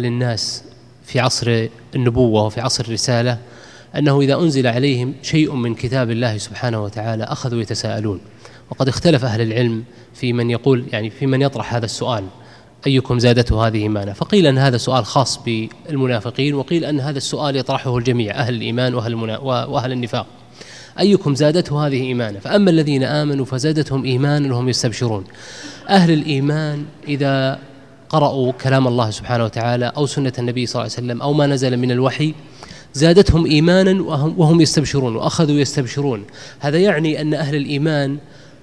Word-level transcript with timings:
أحوال 0.00 0.12
الناس 0.12 0.62
في 1.04 1.20
عصر 1.20 1.68
النبوة 1.94 2.44
وفي 2.44 2.60
عصر 2.60 2.84
الرسالة 2.84 3.38
أنه 3.96 4.20
إذا 4.20 4.34
أنزل 4.34 4.66
عليهم 4.66 5.14
شيء 5.22 5.54
من 5.54 5.74
كتاب 5.74 6.10
الله 6.10 6.38
سبحانه 6.38 6.82
وتعالى 6.84 7.24
أخذوا 7.24 7.60
يتساءلون. 7.60 8.20
وقد 8.70 8.88
اختلف 8.88 9.24
أهل 9.24 9.40
العلم 9.40 9.84
في 10.14 10.32
من 10.32 10.50
يقول 10.50 10.84
يعني 10.92 11.10
في 11.10 11.26
من 11.26 11.42
يطرح 11.42 11.74
هذا 11.74 11.84
السؤال 11.84 12.24
أيكم 12.86 13.18
زادته 13.18 13.66
هذه 13.66 13.76
إيمانا؟ 13.76 14.12
فقيل 14.12 14.46
أن 14.46 14.58
هذا 14.58 14.76
سؤال 14.76 15.04
خاص 15.04 15.40
بالمنافقين 15.44 16.54
وقيل 16.54 16.84
أن 16.84 17.00
هذا 17.00 17.18
السؤال 17.18 17.56
يطرحه 17.56 17.98
الجميع 17.98 18.34
أهل 18.34 18.54
الإيمان 18.54 18.94
وأهل, 18.94 19.14
وأهل 19.44 19.92
النفاق. 19.92 20.26
أيكم 21.00 21.34
زادته 21.34 21.86
هذه 21.86 22.02
إيمانا؟ 22.02 22.40
فأما 22.40 22.70
الذين 22.70 23.02
آمنوا 23.02 23.44
فزادتهم 23.44 24.04
إيمانا 24.04 24.54
وهم 24.54 24.68
يستبشرون. 24.68 25.24
أهل 25.88 26.10
الإيمان 26.10 26.84
إذا 27.08 27.58
قرأوا 28.10 28.52
كلام 28.52 28.88
الله 28.88 29.10
سبحانه 29.10 29.44
وتعالى 29.44 29.92
أو 29.96 30.06
سنة 30.06 30.32
النبي 30.38 30.66
صلى 30.66 30.82
الله 30.82 30.94
عليه 30.96 31.06
وسلم 31.06 31.22
أو 31.22 31.32
ما 31.32 31.46
نزل 31.46 31.76
من 31.76 31.90
الوحي 31.90 32.34
زادتهم 32.94 33.46
إيمانا 33.46 34.02
وهم 34.36 34.60
يستبشرون 34.60 35.16
وأخذوا 35.16 35.60
يستبشرون. 35.60 36.24
هذا 36.60 36.78
يعني 36.78 37.20
أن 37.20 37.34
أهل 37.34 37.56
الإيمان 37.56 38.18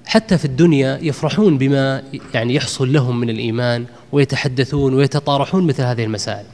حتى 0.05 0.37
في 0.37 0.45
الدنيا 0.45 0.99
يفرحون 1.01 1.57
بما 1.57 2.03
يعني 2.33 2.55
يحصل 2.55 2.93
لهم 2.93 3.19
من 3.19 3.29
الإيمان 3.29 3.85
ويتحدثون 4.11 4.93
ويتطارحون 4.93 5.67
مثل 5.67 5.83
هذه 5.83 6.03
المسائل. 6.03 6.45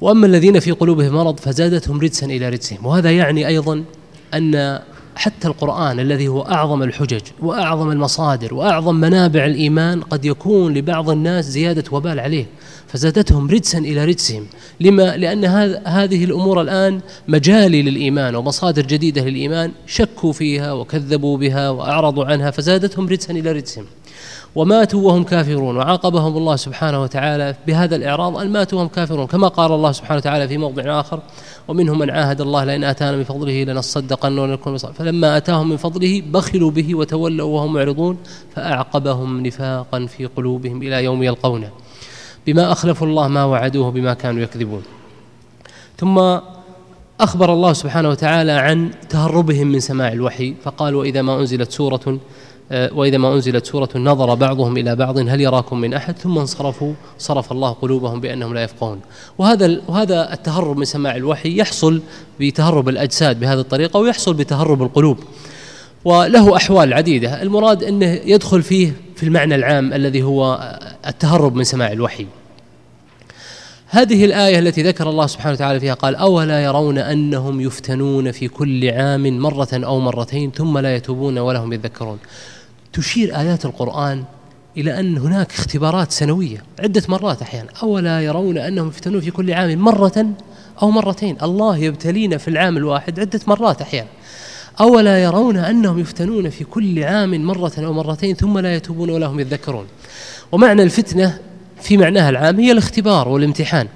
وأما 0.00 0.26
الذين 0.26 0.60
في 0.60 0.70
قلوبهم 0.70 1.14
مرض 1.14 1.40
فزادتهم 1.40 2.00
رجسا 2.00 2.26
إلى 2.26 2.48
رجسهم. 2.48 2.86
وهذا 2.86 3.10
يعني 3.10 3.46
أيضا 3.46 3.84
أن 4.34 4.80
حتى 5.16 5.48
القرآن 5.48 6.00
الذي 6.00 6.28
هو 6.28 6.42
أعظم 6.42 6.82
الحجج 6.82 7.20
وأعظم 7.42 7.90
المصادر 7.90 8.54
وأعظم 8.54 8.94
منابع 8.94 9.44
الإيمان 9.44 10.00
قد 10.00 10.24
يكون 10.24 10.74
لبعض 10.74 11.10
الناس 11.10 11.44
زيادة 11.44 11.84
وبال 11.92 12.20
عليه 12.20 12.46
فزادتهم 12.88 13.50
رجسا 13.50 13.78
إلى 13.78 14.04
رجسهم. 14.04 14.46
لما؟ 14.80 15.16
لأن 15.16 15.44
هذه 15.86 16.24
الأمور 16.24 16.60
الآن 16.60 17.00
مجالي 17.28 17.82
للإيمان 17.82 18.34
ومصادر 18.34 18.82
جديدة 18.82 19.24
للإيمان 19.24 19.72
شكوا 19.86 20.32
فيها 20.32 20.72
وكذبوا 20.72 21.38
بها 21.38 21.70
وأعرضوا 21.70 22.24
عنها 22.24 22.50
فزادتهم 22.50 23.08
رجسا 23.08 23.32
إلى 23.32 23.52
رجسهم. 23.52 23.84
وماتوا 24.54 25.06
وهم 25.06 25.24
كافرون 25.24 25.76
وعاقبهم 25.76 26.36
الله 26.36 26.56
سبحانه 26.56 27.02
وتعالى 27.02 27.54
بهذا 27.66 27.96
الإعراض 27.96 28.38
أن 28.38 28.52
ماتوا 28.52 28.78
وهم 28.78 28.88
كافرون. 28.88 29.26
كما 29.26 29.48
قال 29.48 29.72
الله 29.72 29.92
سبحانه 29.92 30.18
وتعالى 30.18 30.48
في 30.48 30.58
موضع 30.58 31.00
آخر 31.00 31.20
ومنهم 31.68 31.98
من 31.98 32.10
عاهد 32.10 32.40
الله 32.40 32.64
لئن 32.64 32.84
آتانا 32.84 33.16
من 33.16 33.24
فضله 33.24 33.64
لنصدقن 33.64 34.38
ونكون 34.38 34.76
فلما 34.76 35.36
آتاهم 35.36 35.68
من 35.68 35.76
فضله 35.76 36.22
بخلوا 36.32 36.70
به 36.70 36.94
وتولوا 36.94 37.48
وهم 37.48 37.72
معرضون 37.72 38.18
فأعقبهم 38.54 39.46
نفاقا 39.46 40.06
في 40.06 40.26
قلوبهم 40.26 40.82
إلى 40.82 41.04
يوم 41.04 41.22
يلقونه. 41.22 41.70
بما 42.46 42.72
أخلفوا 42.72 43.06
الله 43.06 43.28
ما 43.28 43.44
وعدوه 43.44 43.90
بما 43.90 44.14
كانوا 44.14 44.42
يكذبون. 44.42 44.82
ثم 45.98 46.38
أخبر 47.20 47.52
الله 47.52 47.72
سبحانه 47.72 48.08
وتعالى 48.08 48.52
عن 48.52 48.90
تهربهم 49.08 49.66
من 49.66 49.80
سماع 49.80 50.12
الوحي 50.12 50.54
فقال 50.62 50.94
وإذا 50.94 51.22
ما 51.22 51.40
أنزلت 51.40 51.70
سورة 51.70 52.18
وإذا 52.70 53.18
ما 53.18 53.34
أنزلت 53.34 53.66
سورة 53.66 53.88
نظر 53.96 54.34
بعضهم 54.34 54.76
إلى 54.76 54.96
بعض 54.96 55.18
هل 55.18 55.40
يراكم 55.40 55.80
من 55.80 55.94
أحد؟ 55.94 56.18
ثم 56.18 56.38
انصرفوا 56.38 56.92
صرف 57.18 57.52
الله 57.52 57.70
قلوبهم 57.72 58.20
بأنهم 58.20 58.54
لا 58.54 58.62
يفقهون. 58.62 59.00
وهذا 59.38 59.80
وهذا 59.88 60.32
التهرب 60.32 60.76
من 60.76 60.84
سماع 60.84 61.16
الوحي 61.16 61.56
يحصل 61.56 62.02
بتهرب 62.40 62.88
الأجساد 62.88 63.40
بهذه 63.40 63.60
الطريقة 63.60 64.00
ويحصل 64.00 64.34
بتهرب 64.34 64.82
القلوب. 64.82 65.18
وله 66.04 66.56
أحوال 66.56 66.94
عديدة. 66.94 67.42
المراد 67.42 67.82
أنه 67.84 68.06
يدخل 68.06 68.62
فيه 68.62 68.92
في 69.16 69.22
المعنى 69.22 69.54
العام 69.54 69.92
الذي 69.92 70.22
هو 70.22 70.70
التهرب 71.06 71.54
من 71.54 71.64
سماع 71.64 71.92
الوحي. 71.92 72.26
هذه 73.92 74.24
الآية 74.24 74.58
التي 74.58 74.82
ذكر 74.82 75.10
الله 75.10 75.26
سبحانه 75.26 75.54
وتعالى 75.54 75.80
فيها 75.80 75.94
قال 75.94 76.16
أولا 76.16 76.64
يرون 76.64 76.98
أنهم 76.98 77.60
يفتنون 77.60 78.32
في 78.32 78.48
كل 78.48 78.90
عام 78.90 79.38
مرة 79.38 79.68
أو 79.72 80.00
مرتين 80.00 80.50
ثم 80.50 80.78
لا 80.78 80.96
يتوبون 80.96 81.38
ولا 81.38 81.58
هم 81.58 81.72
يذكرون. 81.72 82.18
تشير 82.92 83.36
آيات 83.40 83.64
القرآن 83.64 84.24
إلى 84.76 85.00
أن 85.00 85.18
هناك 85.18 85.52
اختبارات 85.52 86.12
سنوية 86.12 86.62
عدة 86.80 87.02
مرات 87.08 87.42
أحيانا. 87.42 87.68
أولا 87.82 88.20
يرون 88.20 88.58
أنهم 88.58 88.88
يفتنون 88.88 89.20
في 89.20 89.30
كل 89.30 89.52
عام 89.52 89.78
مرة 89.78 90.26
أو 90.82 90.90
مرتين. 90.90 91.36
الله 91.42 91.76
يبتلينا 91.76 92.38
في 92.38 92.48
العام 92.48 92.76
الواحد 92.76 93.20
عدة 93.20 93.40
مرات 93.46 93.82
أحيانا. 93.82 94.08
أولا 94.80 95.22
يرون 95.22 95.56
أنهم 95.56 95.98
يفتنون 95.98 96.50
في 96.50 96.64
كل 96.64 97.04
عام 97.04 97.44
مرة 97.44 97.72
أو 97.78 97.92
مرتين 97.92 98.34
ثم 98.34 98.58
لا 98.58 98.74
يتوبون 98.74 99.10
ولا 99.10 99.26
هم 99.26 99.40
يذكرون 99.40 99.86
ومعنى 100.52 100.82
الفتنة 100.82 101.38
في 101.82 101.96
معناها 101.96 102.30
العام 102.30 102.60
هي 102.60 102.72
الاختبار 102.72 103.28
والامتحان. 103.28 103.88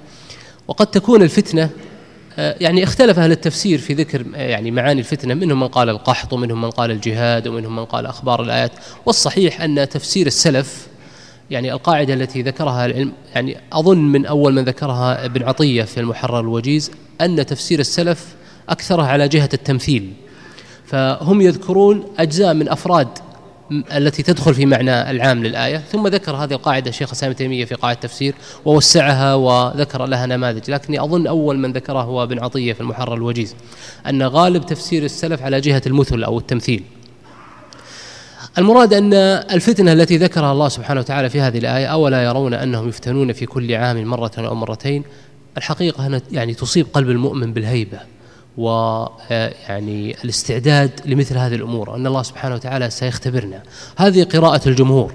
وقد 0.68 0.86
تكون 0.86 1.22
الفتنة 1.22 1.70
يعني 2.38 2.84
اختلف 2.84 3.18
أهل 3.18 3.32
التفسير 3.32 3.78
في 3.78 3.94
ذكر 3.94 4.24
آه، 4.34 4.48
يعني 4.48 4.70
معاني 4.70 5.00
الفتنة 5.00 5.34
منهم 5.34 5.60
من 5.60 5.68
قال 5.68 5.88
القحط 5.88 6.32
ومنهم 6.32 6.60
من 6.60 6.70
قال 6.70 6.90
الجهاد 6.90 7.48
ومنهم 7.48 7.76
من 7.76 7.84
قال 7.84 8.06
أخبار 8.06 8.42
الآيات. 8.42 8.72
والصحيح 9.06 9.60
أن 9.60 9.88
تفسير 9.88 10.26
السلف 10.26 10.86
يعني 11.50 11.72
القاعدة 11.72 12.14
التي 12.14 12.42
ذكرها 12.42 12.86
العلم 12.86 13.12
يعني 13.34 13.56
أظن 13.72 13.98
من 13.98 14.26
أول 14.26 14.54
من 14.54 14.64
ذكرها 14.64 15.24
ابن 15.24 15.42
عطية 15.42 15.82
في 15.82 16.00
المحرر 16.00 16.40
الوجيز 16.40 16.90
أن 17.20 17.46
تفسير 17.46 17.80
السلف 17.80 18.26
أكثرها 18.68 19.06
على 19.06 19.28
جهة 19.28 19.50
التمثيل. 19.54 20.12
فهم 20.86 21.40
يذكرون 21.40 22.04
أجزاء 22.18 22.54
من 22.54 22.68
أفراد 22.68 23.08
التي 23.72 24.22
تدخل 24.22 24.54
في 24.54 24.66
معنى 24.66 25.10
العام 25.10 25.44
للآية 25.44 25.78
ثم 25.78 26.06
ذكر 26.06 26.36
هذه 26.36 26.52
القاعدة 26.52 26.90
الشيخ 26.90 27.08
الإسلام 27.08 27.32
تيمية 27.32 27.64
في 27.64 27.74
قاعدة 27.74 27.94
التفسير 27.94 28.34
ووسعها 28.64 29.34
وذكر 29.34 30.06
لها 30.06 30.26
نماذج 30.26 30.70
لكني 30.70 31.00
أظن 31.00 31.26
أول 31.26 31.58
من 31.58 31.72
ذكره 31.72 32.02
هو 32.02 32.22
ابن 32.22 32.38
عطية 32.38 32.72
في 32.72 32.80
المحرر 32.80 33.14
الوجيز 33.14 33.54
أن 34.06 34.22
غالب 34.22 34.66
تفسير 34.66 35.04
السلف 35.04 35.42
على 35.42 35.60
جهة 35.60 35.82
المثل 35.86 36.24
أو 36.24 36.38
التمثيل. 36.38 36.84
المراد 38.58 38.94
أن 38.94 39.14
الفتنة 39.14 39.92
التي 39.92 40.16
ذكرها 40.16 40.52
الله 40.52 40.68
سبحانه 40.68 41.00
وتعالى 41.00 41.30
في 41.30 41.40
هذه 41.40 41.58
الآية 41.58 41.86
أولا 41.86 42.24
يرون 42.24 42.54
أنهم 42.54 42.88
يفتنون 42.88 43.32
في 43.32 43.46
كل 43.46 43.74
عام 43.74 44.04
مرة 44.04 44.32
أو 44.38 44.54
مرتين 44.54 45.02
الحقيقة 45.56 46.20
يعني 46.32 46.54
تصيب 46.54 46.86
قلب 46.92 47.10
المؤمن 47.10 47.52
بالهيبة. 47.52 48.13
ويعني 48.56 50.16
الاستعداد 50.24 50.90
لمثل 51.04 51.38
هذه 51.38 51.54
الأمور 51.54 51.96
أن 51.96 52.06
الله 52.06 52.22
سبحانه 52.22 52.54
وتعالى 52.54 52.90
سيختبرنا. 52.90 53.62
هذه 53.96 54.24
قراءة 54.24 54.68
الجمهور 54.68 55.14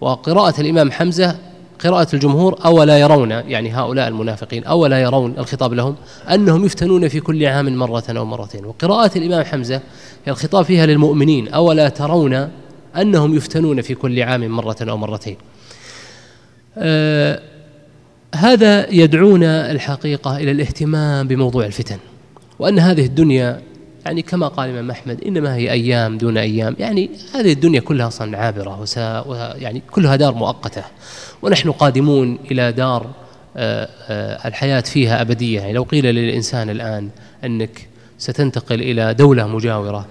وقراءة 0.00 0.60
الإمام 0.60 0.90
حمزة 0.92 1.36
قراءة 1.84 2.08
الجمهور 2.14 2.58
أولا 2.64 2.98
يرون 2.98 3.30
يعني 3.30 3.72
هؤلاء 3.72 4.08
المنافقين 4.08 4.64
أولا 4.64 5.00
يرون 5.00 5.34
الخطاب 5.38 5.72
لهم 5.72 5.96
أنهم 6.30 6.64
يفتنون 6.64 7.08
في 7.08 7.20
كل 7.20 7.46
عام 7.46 7.76
مرة 7.76 8.04
أو 8.08 8.24
مرتين. 8.24 8.64
وقراءة 8.64 9.18
الإمام 9.18 9.44
حمزة 9.44 9.80
الخطاب 10.28 10.64
فيها 10.64 10.86
للمؤمنين 10.86 11.48
أولا 11.48 11.88
ترون 11.88 12.48
أنهم 12.96 13.36
يفتنون 13.36 13.82
في 13.82 13.94
كل 13.94 14.22
عام 14.22 14.48
مرة 14.48 14.76
أو 14.80 14.96
مرتين. 14.96 15.36
آه 16.78 17.42
هذا 18.34 18.90
يدعونا 18.90 19.70
الحقيقة 19.70 20.36
إلى 20.36 20.50
الاهتمام 20.50 21.28
بموضوع 21.28 21.66
الفتن. 21.66 21.98
وأن 22.60 22.78
هذه 22.78 23.06
الدنيا 23.06 23.62
يعني 24.04 24.22
كما 24.22 24.48
قال 24.48 24.70
الإمام 24.70 24.90
أحمد 24.90 25.24
إنما 25.24 25.54
هي 25.54 25.72
أيام 25.72 26.18
دون 26.18 26.38
أيام. 26.38 26.76
يعني 26.78 27.10
هذه 27.34 27.52
الدنيا 27.52 27.80
كلها 27.80 28.06
أصلا 28.06 28.38
عابرة 28.38 28.80
وسا 28.80 29.24
يعني 29.58 29.82
كلها 29.90 30.16
دار 30.16 30.34
مؤقتة. 30.34 30.82
ونحن 31.42 31.70
قادمون 31.70 32.38
إلى 32.50 32.72
دار 32.72 33.06
آه، 33.56 33.88
آه، 34.08 34.48
الحياة 34.48 34.80
فيها 34.80 35.20
أبدية. 35.20 35.60
يعني 35.60 35.72
لو 35.72 35.82
قيل 35.82 36.04
للإنسان 36.04 36.70
الآن 36.70 37.08
أنك 37.44 37.88
ستنتقل 38.18 38.80
إلى 38.80 39.14
دولة 39.14 39.46
مجاورة 39.46 40.06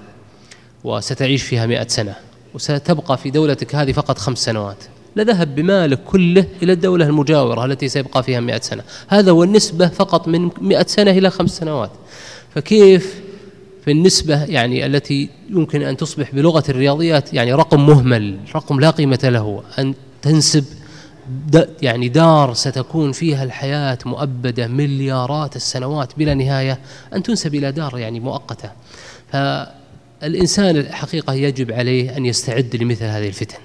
وستعيش 0.84 1.44
فيها 1.44 1.66
مئة 1.66 1.88
سنة 1.88 2.16
وستبقى 2.54 3.18
في 3.18 3.30
دولتك 3.30 3.76
هذه 3.76 3.92
فقط 3.92 4.18
خمس 4.18 4.38
سنوات 4.38 4.84
لذهب 5.16 5.56
بمالك 5.56 6.04
كله 6.04 6.46
إلى 6.64 6.74
الدولة 6.74 7.06
المجاورة 7.06 7.66
التي 7.66 7.88
سيبقى 7.88 8.24
فيها 8.24 8.40
مئة 8.40 8.62
سنة. 8.62 8.84
هذا 9.08 9.32
هو 9.32 9.44
النسبة 9.44 9.88
فقط 9.88 10.28
من 10.28 10.50
مئة 10.62 10.88
سنة 10.88 11.12
إلى 11.12 11.30
خمس 11.30 11.58
سنوات. 11.58 11.92
فكيف 12.56 13.22
في 13.86 13.92
النسبة 13.92 14.44
يعني 14.44 14.86
التي 14.86 15.30
يمكن 15.50 15.82
أن 15.82 15.98
تصبح 15.98 16.36
بلغة 16.36 16.64
الرياضيات 16.70 17.34
يعني 17.34 17.54
رقم 17.54 17.86
مهمل 17.86 18.38
رقم 18.56 18.80
لا 18.80 18.90
قيمة 18.90 19.20
له 19.24 19.64
أن 19.80 19.94
تنسب 20.22 20.66
يعني 21.82 22.10
دار 22.10 22.54
ستكون 22.54 23.12
فيها 23.12 23.44
الحياة 23.44 23.98
مؤبدة 24.06 24.68
مليارات 24.68 25.56
السنوات 25.56 26.14
بلا 26.18 26.34
نهاية 26.34 26.80
أن 27.14 27.24
تنسب 27.24 27.56
إلى 27.56 27.72
دار 27.72 27.98
يعني 27.98 28.20
مؤقتة. 28.20 28.72
فالإنسان 29.32 30.78
الحقيقة 30.78 31.34
يجب 31.34 31.72
عليه 31.72 32.18
أن 32.18 32.26
يستعد 32.26 32.76
لمثل 32.76 33.06
هذه 33.06 33.28
الفتن. 33.28 33.58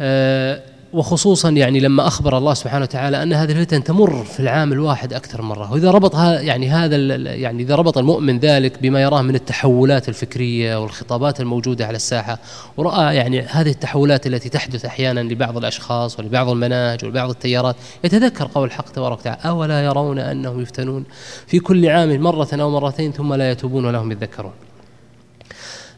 آه، 0.00 0.62
وخصوصا 0.92 1.50
يعني 1.50 1.80
لما 1.80 2.06
أخبر 2.06 2.38
الله 2.38 2.54
سبحانه 2.54 2.82
وتعالى 2.82 3.22
أن 3.22 3.32
هذه 3.32 3.52
الفتن 3.52 3.84
تمر 3.84 4.24
في 4.24 4.40
العام 4.40 4.72
الواحد 4.72 5.12
أكثر 5.12 5.42
من 5.42 5.48
مرة، 5.48 5.72
وإذا 5.72 5.90
ربط 5.90 6.14
يعني 6.16 6.70
هذا 6.70 6.96
يعني 7.16 7.62
إذا 7.62 7.74
ربط 7.74 7.98
المؤمن 7.98 8.38
ذلك 8.38 8.82
بما 8.82 9.02
يراه 9.02 9.22
من 9.22 9.34
التحولات 9.34 10.08
الفكرية 10.08 10.82
والخطابات 10.82 11.40
الموجودة 11.40 11.86
على 11.86 11.96
الساحة، 11.96 12.38
ورأى 12.76 13.16
يعني 13.16 13.40
هذه 13.40 13.70
التحولات 13.70 14.26
التي 14.26 14.48
تحدث 14.48 14.84
أحيانا 14.84 15.20
لبعض 15.20 15.56
الأشخاص 15.56 16.18
ولبعض 16.18 16.48
المناهج 16.48 17.04
ولبعض 17.04 17.30
التيارات، 17.30 17.76
يتذكر 18.04 18.48
قول 18.54 18.66
الحق 18.66 18.92
تبارك 18.92 19.18
وتعالى: 19.18 19.40
أولا 19.44 19.84
يرون 19.84 20.18
أنهم 20.18 20.60
يفتنون 20.60 21.04
في 21.46 21.58
كل 21.58 21.88
عام 21.88 22.20
مرة 22.20 22.48
أو 22.52 22.70
مرتين 22.70 23.12
ثم 23.12 23.34
لا 23.34 23.50
يتوبون 23.50 23.84
ولا 23.84 23.98
هم 23.98 24.12
يذكرون. 24.12 24.52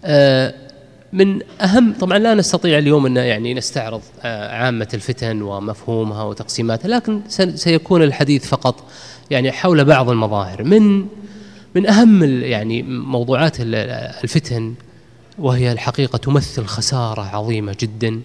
آه 0.05 0.55
من 1.14 1.40
أهم 1.61 1.94
طبعا 2.00 2.19
لا 2.19 2.34
نستطيع 2.34 2.78
اليوم 2.78 3.06
أن 3.06 3.16
يعني 3.16 3.55
نستعرض 3.55 4.02
آه، 4.22 4.56
عامة 4.56 4.88
الفتن 4.94 5.43
ومفهومها 5.43 6.22
وتقسيماتها 6.22 6.88
لكن 6.88 7.20
سيكون 7.55 8.02
الحديث 8.02 8.46
فقط 8.46 8.84
يعني 9.31 9.52
حول 9.52 9.84
بعض 9.84 10.11
المظاهر. 10.11 10.64
من 10.64 11.06
من 11.75 11.87
أهم 11.87 12.43
يعني 12.43 12.82
موضوعات 12.82 13.56
الفتن 13.61 14.75
وهي 15.38 15.72
الحقيقة 15.72 16.16
تمثل 16.16 16.64
خسارة 16.64 17.22
عظيمة 17.22 17.76
جدا. 17.81 18.20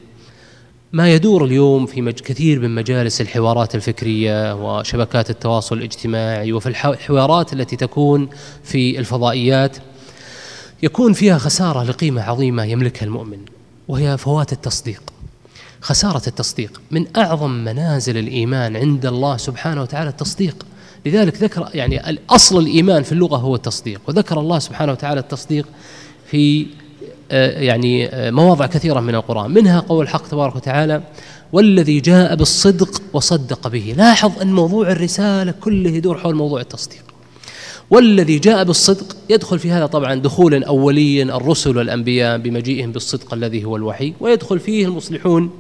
ما 0.94 1.14
يدور 1.14 1.46
اليوم 1.46 1.86
في 1.86 2.12
كثير 2.12 2.60
من 2.60 2.76
مجالس 2.76 3.22
الحوارات 3.22 3.76
الفكرية 3.76 4.56
وشبكات 4.56 5.30
التواصل 5.30 5.78
الاجتماعي 5.78 6.54
وفي 6.54 6.70
الحوارات 6.70 7.54
التي 7.54 7.76
تكون 7.76 8.30
في 8.64 9.00
الفضائيات 9.00 9.78
يكون 10.84 11.14
فيها 11.14 11.38
خسارة 11.38 11.84
لقيمة 11.84 12.22
عظيمة 12.22 12.64
يملكها 12.64 13.06
المؤمن 13.06 13.38
وهي 13.88 14.18
فوات 14.18 14.54
التصديق. 14.54 15.02
خسارة 15.82 16.22
التصديق 16.28 16.82
من 16.92 17.06
أعظم 17.18 17.52
منازل 17.52 18.18
الإيمان 18.18 18.76
عند 18.76 19.06
الله 19.06 19.38
سبحانه 19.38 19.82
وتعالى 19.82 20.10
التصديق. 20.10 20.66
لذلك 21.06 21.44
ذكر 21.44 21.70
يعني 21.74 22.10
الأصل 22.10 22.60
الإيمان 22.60 23.04
في 23.04 23.12
اللغة 23.12 23.38
هو 23.38 23.56
التصديق. 23.56 24.02
وذكر 24.08 24.40
الله 24.40 24.60
سبحانه 24.60 24.92
وتعالى 24.92 25.20
التصديق 25.20 25.68
في 26.32 26.68
آه، 27.32 27.60
يعني 27.60 28.08
آه، 28.08 28.32
مواضع 28.32 28.66
كثيرة 28.66 29.00
من 29.00 29.16
القرآن. 29.16 29.52
منها 29.52 29.80
قول 29.80 30.04
الحق 30.04 30.28
تبارك 30.28 30.56
وتعالى 30.56 31.02
والذي 31.54 32.00
جاء 32.00 32.36
بالصدق 32.36 33.02
وصدق 33.14 33.68
به. 33.68 33.94
لاحظ 33.98 34.42
أن 34.42 34.54
موضوع 34.54 34.92
الرسالة 34.92 35.52
كله 35.52 35.90
يدور 35.90 36.18
حول 36.18 36.36
موضوع 36.36 36.62
التصديق. 36.62 37.09
والذي 37.92 38.40
جاء 38.40 38.64
بالصدق 38.64 39.18
يدخل 39.30 39.60
في 39.60 39.72
هذا 39.72 39.86
طبعا 39.86 40.16
دخولا 40.16 40.68
اوليا 40.68 41.24
الرسل 41.24 41.78
والأنبياء 41.78 42.38
بمجيئهم 42.38 42.92
بالصدق 42.92 43.34
الذي 43.34 43.66
هو 43.66 43.76
الوحي 43.76 44.14
ويدخل 44.20 44.60
فيه 44.60 44.86
المصلحون 44.86 45.52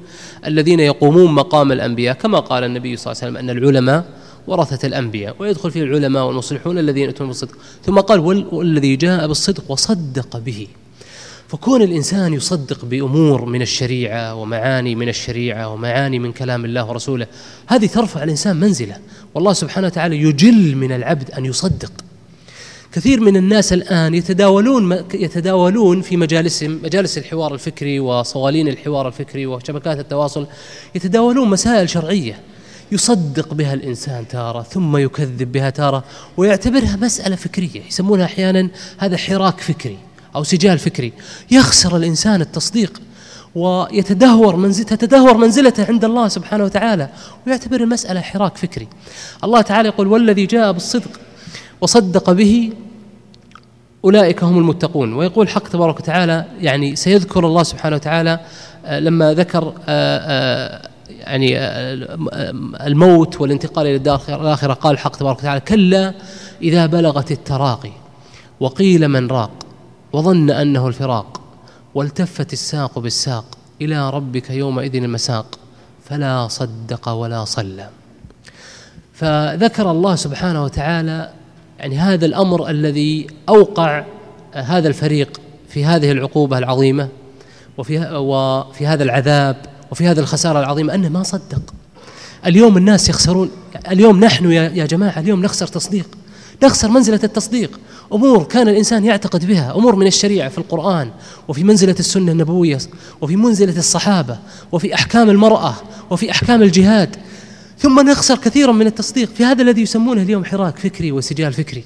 الذين 0.46 0.80
يقومون 0.80 1.32
مقام 1.32 1.72
الأنبياء 1.72 2.16
كما 2.16 2.40
قال 2.40 2.64
النبي 2.64 2.98
صلى 2.98 3.12
الله 3.12 3.24
عليه 3.24 3.34
وسلم 3.34 3.50
أن 3.50 3.58
العلماء 3.58 4.06
ورثة 4.48 4.88
الأنبياء 4.88 5.36
ويدخل 5.40 5.72
فيه 5.72 5.84
العلماء 5.84 6.28
والمصلحون 6.28 6.78
الذين 6.78 7.04
يأتون 7.04 7.28
بالصدق. 7.28 7.56
ثم 7.86 8.00
قال 8.00 8.20
والذي 8.52 8.96
جاء 8.96 9.28
بالصدق 9.28 9.72
وصدق 9.72 10.38
به. 10.38 10.68
فكون 11.48 11.82
الإنسان 11.82 12.34
يصدق 12.34 12.86
بأمور 12.86 13.46
من 13.46 13.62
الشريعة 13.62 14.36
ومعاني 14.36 14.96
من 14.96 15.10
الشريعة 15.10 15.74
ومعاني 15.74 16.20
من 16.20 16.32
كلام 16.32 16.66
الله 16.66 16.90
ورسوله 16.90 17.28
هذه 17.68 17.86
ترفع 17.86 18.24
الإنسان 18.24 18.56
منزلة. 18.56 18.98
والله 19.36 19.54
سبحانه 19.54 19.88
وتعالى 19.88 20.22
يجل 20.22 20.76
من 20.76 20.92
العبد 20.92 21.32
أن 21.32 21.46
يصدق. 21.46 21.92
كثير 22.92 23.20
من 23.20 23.38
الناس 23.38 23.74
الآن 23.74 24.14
يتداولون 24.14 25.04
يتداولون 25.14 26.02
في 26.02 26.18
مجالسهم 26.18 26.80
مجالس 26.84 27.18
الحوار 27.18 27.54
الفكري 27.54 28.00
وصوالين 28.00 28.68
الحوار 28.68 29.08
الفكري 29.08 29.46
وشبكات 29.46 30.00
التواصل 30.00 30.48
يتداولون 30.96 31.50
مسائل 31.50 31.90
شرعية. 31.90 32.40
يصدق 32.92 33.54
بها 33.54 33.74
الإنسان 33.74 34.28
تارة 34.28 34.62
ثم 34.62 34.98
يكذب 34.98 35.52
بها 35.52 35.70
تارة 35.70 36.04
ويعتبرها 36.38 36.96
مسألة 37.02 37.36
فكرية. 37.36 37.82
يسمونها 37.88 38.26
أحيانا 38.26 38.70
هذا 38.98 39.18
حراك 39.18 39.62
فكري 39.62 39.98
أو 40.36 40.44
سجال 40.44 40.80
فكري. 40.80 41.14
يخسر 41.52 41.98
الإنسان 41.98 42.42
التصديق 42.42 43.02
ويتدهور 43.56 44.56
منزل 44.56 44.84
تتدهور 44.84 45.38
منزلته 45.38 45.86
عند 45.86 46.06
الله 46.06 46.28
سبحانه 46.28 46.64
وتعالى 46.64 47.10
ويعتبر 47.48 47.82
المسألة 47.82 48.22
حراك 48.22 48.58
فكري. 48.58 48.88
الله 49.44 49.62
تعالى 49.62 49.88
يقول 49.90 50.08
والذي 50.08 50.46
جاء 50.46 50.72
بالصدق 50.72 51.20
وصدق 51.82 52.32
به 52.32 52.74
أولئك 54.06 54.44
هم 54.44 54.58
المتقون. 54.58 55.14
ويقول 55.14 55.50
حق 55.50 55.68
تبارك 55.68 56.00
وتعالى 56.00 56.46
يعني 56.60 56.96
سيذكر 56.96 57.48
الله 57.48 57.64
سبحانه 57.64 57.96
وتعالى 57.96 58.40
آه، 58.86 59.00
لما 59.00 59.34
ذكر 59.34 59.68
آه، 59.68 59.74
آه، 59.88 60.90
يعني 61.10 61.58
الموت 62.88 63.42
والانتقال 63.42 63.88
إلى 63.88 63.96
الدار 63.96 64.22
الآخرة 64.28 64.74
قال 64.74 64.98
حق 64.98 65.16
تبارك 65.16 65.40
وتعالى 65.40 65.60
كلا 65.60 66.14
إذا 66.62 66.86
بلغت 66.86 67.32
التراقي 67.32 67.92
وقيل 68.60 69.08
من 69.08 69.28
راق 69.28 69.52
وظن 70.14 70.50
أنه 70.50 70.88
الفراق 70.88 71.42
والتفت 71.96 72.54
الساق 72.54 73.00
بالساق 73.00 73.46
إلى 73.82 74.10
ربك 74.10 74.50
يومئذ 74.50 74.96
المساق 74.96 75.60
فلا 76.06 76.48
صدق 76.48 77.10
ولا 77.10 77.46
صلى. 77.46 77.90
فذكر 79.14 79.92
الله 79.92 80.16
سبحانه 80.16 80.64
وتعالى 80.64 81.30
يعني 81.80 81.98
هذا 81.98 82.26
الأمر 82.26 82.70
الذي 82.70 83.28
أوقع 83.50 84.04
هذا 84.54 84.88
الفريق 84.88 85.42
في 85.70 85.86
هذه 85.86 86.12
العقوبة 86.12 86.58
العظيمة 86.58 87.10
وفي 87.78 88.00
وفي 88.16 88.88
هذا 88.88 89.04
العذاب 89.04 89.56
وفي 89.92 90.08
هذه 90.08 90.20
الخسارة 90.20 90.60
العظيمة 90.60 90.96
أنه 90.96 91.10
ما 91.10 91.24
صدق. 91.24 91.62
اليوم 92.46 92.78
الناس 92.78 93.10
يخسرون. 93.10 93.52
اليوم 93.92 94.20
نحن 94.20 94.52
يا 94.52 94.86
جماعة 94.86 95.20
اليوم 95.20 95.42
نخسر 95.42 95.68
تصديق. 95.68 96.08
نخسر 96.64 96.90
منزلة 96.90 97.20
التصديق. 97.24 97.80
أمور 98.14 98.44
كان 98.44 98.68
الإنسان 98.68 99.06
يعتقد 99.06 99.46
بها 99.46 99.76
أمور 99.76 99.96
من 99.96 100.08
الشريعة 100.08 100.50
في 100.50 100.58
القرآن 100.58 101.12
وفي 101.48 101.64
منزلة 101.64 101.96
السنة 102.00 102.32
النبوية 102.32 102.78
وفي 103.22 103.36
منزلة 103.36 103.78
الصحابة 103.78 104.38
وفي 104.72 104.94
أحكام 104.94 105.30
المرأة 105.30 105.76
وفي 106.10 106.32
أحكام 106.32 106.62
الجهاد. 106.62 107.16
ثم 107.80 108.00
نخسر 108.10 108.38
كثيرا 108.38 108.72
من 108.72 108.88
التصديق. 108.88 109.30
في 109.30 109.46
هذا 109.46 109.62
الذي 109.62 109.82
يسمونه 109.82 110.22
اليوم 110.22 110.46
حراك 110.46 110.78
فكري 110.78 111.12
وسجال 111.12 111.54
فكري. 111.54 111.84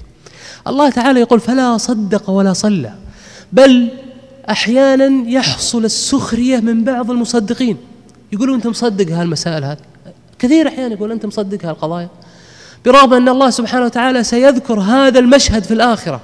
الله 0.66 0.90
تعالى 0.90 1.20
يقول 1.20 1.40
فلا 1.40 1.78
صدق 1.78 2.30
ولا 2.30 2.52
صلى 2.52 2.92
بل 3.52 3.88
أحيانا 4.50 5.30
يحصل 5.30 5.84
السخرية 5.84 6.60
من 6.60 6.84
بعض 6.84 7.10
المصدقين. 7.10 7.76
يقولون 8.32 8.54
أنت 8.54 8.66
مصدق 8.66 9.12
هالمسائل 9.12 9.64
هذه. 9.64 9.78
كثير 10.38 10.68
أحيانا 10.68 10.94
يقول 10.94 11.12
أنت 11.12 11.26
مصدق 11.26 11.66
هالقضايا. 11.66 12.08
برغم 12.84 13.14
أن 13.14 13.28
الله 13.28 13.50
سبحانه 13.50 13.84
وتعالى 13.84 14.24
سيذكر 14.24 14.80
هذا 14.80 15.18
المشهد 15.18 15.64
في 15.64 15.74
الآخرة. 15.74 16.20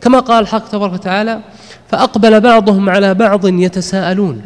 كما 0.00 0.20
قال 0.20 0.42
الحق 0.42 0.68
تبارك 0.68 0.92
وتعالى 0.92 1.42
فأقبل 1.90 2.40
بعضهم 2.40 2.90
على 2.90 3.14
بعض 3.14 3.46
يتساءلون. 3.46 4.42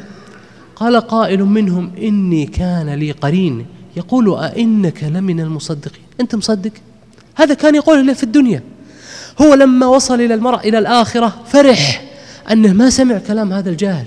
قال 0.77 0.97
قائل 0.97 1.45
منهم 1.45 1.93
إني 1.99 2.47
كان 2.47 2.95
لي 2.95 3.11
قرين. 3.11 3.67
يقول 3.97 4.39
أئنك 4.39 5.05
لمن 5.05 5.41
المصدقين. 5.41 6.03
أنت 6.21 6.35
مصدق؟ 6.35 6.73
هذا 7.35 7.55
كان 7.55 7.75
يقول 7.75 8.07
له 8.07 8.13
في 8.13 8.23
الدنيا. 8.23 8.63
هو 9.43 9.55
لما 9.55 9.87
وصل 9.87 10.21
إلى 10.21 10.35
المرء 10.35 10.69
إلى 10.69 10.79
الآخرة 10.79 11.35
فرح 11.47 12.05
أنه 12.53 12.73
ما 12.73 12.91
سمع 12.91 13.19
كلام 13.19 13.53
هذا 13.53 13.71
الجاهل. 13.71 14.07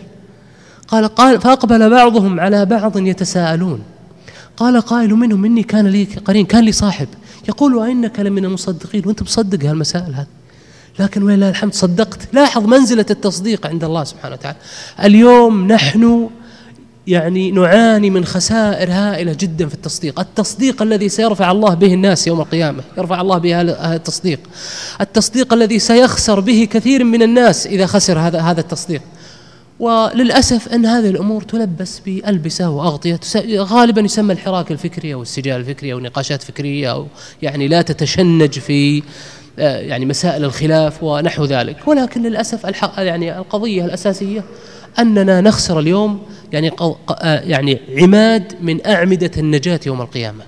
قال 0.88 1.08
قال 1.08 1.42
فأقبل 1.42 1.90
بعضهم 1.90 2.40
على 2.40 2.66
بعض 2.66 2.98
يتساءلون. 2.98 3.82
قال 4.58 4.82
قائل 4.82 5.14
منهم 5.14 5.46
إني 5.46 5.64
كان 5.64 5.88
لي 5.88 6.08
قرين 6.26 6.46
كان 6.46 6.64
لي 6.64 6.72
صاحب. 6.72 7.08
يقول 7.50 7.84
أئنك 7.84 8.20
لمن 8.20 8.46
المصدقين؟ 8.46 9.04
وأنت 9.06 9.24
مصدق 9.24 9.66
هالمسائل 9.70 10.14
هذه. 10.14 10.28
لكن 11.00 11.24
ولله 11.24 11.50
الحمد 11.50 11.74
صدقت. 11.74 12.20
لاحظ 12.34 12.66
منزلة 12.66 13.06
التصديق 13.10 13.68
عند 13.68 13.84
الله 13.84 14.04
سبحانه 14.04 14.34
وتعالى. 14.36 14.58
اليوم 15.04 15.68
نحن 15.68 16.30
يعني 17.08 17.52
نعاني 17.52 18.10
من 18.10 18.26
خسائر 18.26 18.92
هائلة 18.92 19.34
جدا 19.40 19.68
في 19.68 19.74
التصديق، 19.74 20.20
التصديق 20.20 20.82
الذي 20.82 21.10
سيرفع 21.10 21.52
الله 21.52 21.74
به 21.74 21.94
الناس 21.94 22.28
يوم 22.28 22.42
القيامة، 22.42 22.84
يرفع 22.98 23.22
الله 23.22 23.38
به 23.38 23.62
التصديق. 23.96 24.40
التصديق 25.02 25.54
الذي 25.54 25.80
سيخسر 25.80 26.40
به 26.40 26.68
كثير 26.72 27.04
من 27.04 27.24
الناس 27.24 27.68
إذا 27.68 27.86
خسر 27.86 28.20
هذا 28.20 28.42
هذا 28.42 28.60
التصديق. 28.60 29.02
وللأسف 29.80 30.68
أن 30.74 30.86
هذه 30.86 31.10
الأمور 31.10 31.42
تلبس 31.42 32.00
بألبسة 32.06 32.70
وأغطية 32.70 33.20
غالبا 33.58 34.02
يسمى 34.02 34.34
الحراك 34.34 34.72
الفكري 34.72 35.14
أو 35.14 35.22
السجال 35.22 35.60
الفكري 35.60 35.94
أو 35.94 36.00
نقاشات 36.00 36.44
فكرية 36.44 36.92
أو 36.92 37.08
يعني 37.42 37.68
لا 37.68 37.82
تتشنج 37.82 38.60
في 38.60 39.04
آه، 39.60 39.78
يعني 39.80 40.06
مسائل 40.06 40.44
الخلاف 40.44 41.04
ونحو 41.04 41.46
ذلك، 41.46 41.88
ولكن 41.88 42.24
للأسف 42.24 42.84
يعني 42.98 43.38
القضية 43.38 43.86
الأساسية 43.86 44.44
أننا 45.00 45.42
نخسر 45.42 45.80
اليوم 45.80 46.22
يعني 46.52 46.72
آه، 46.82 46.96
يعني 47.40 47.80
عماد 47.98 48.54
من 48.62 48.88
أعمدة 48.88 49.32
النجاة 49.38 49.80
يوم 49.86 50.02
القيامة. 50.02 50.44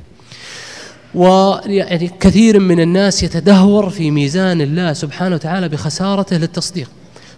ويعني 1.15 2.11
كثير 2.19 2.59
من 2.59 2.79
الناس 2.79 3.23
يتدهور 3.23 3.89
في 3.89 4.11
ميزان 4.11 4.61
الله 4.61 4.93
سبحانه 4.93 5.35
وتعالى 5.35 5.69
بخسارته 5.69 6.37
للتصديق. 6.37 6.89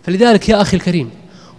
فلذلك 0.04 0.50
يا 0.50 0.62
أخي 0.62 0.78
الكريم 0.78 1.10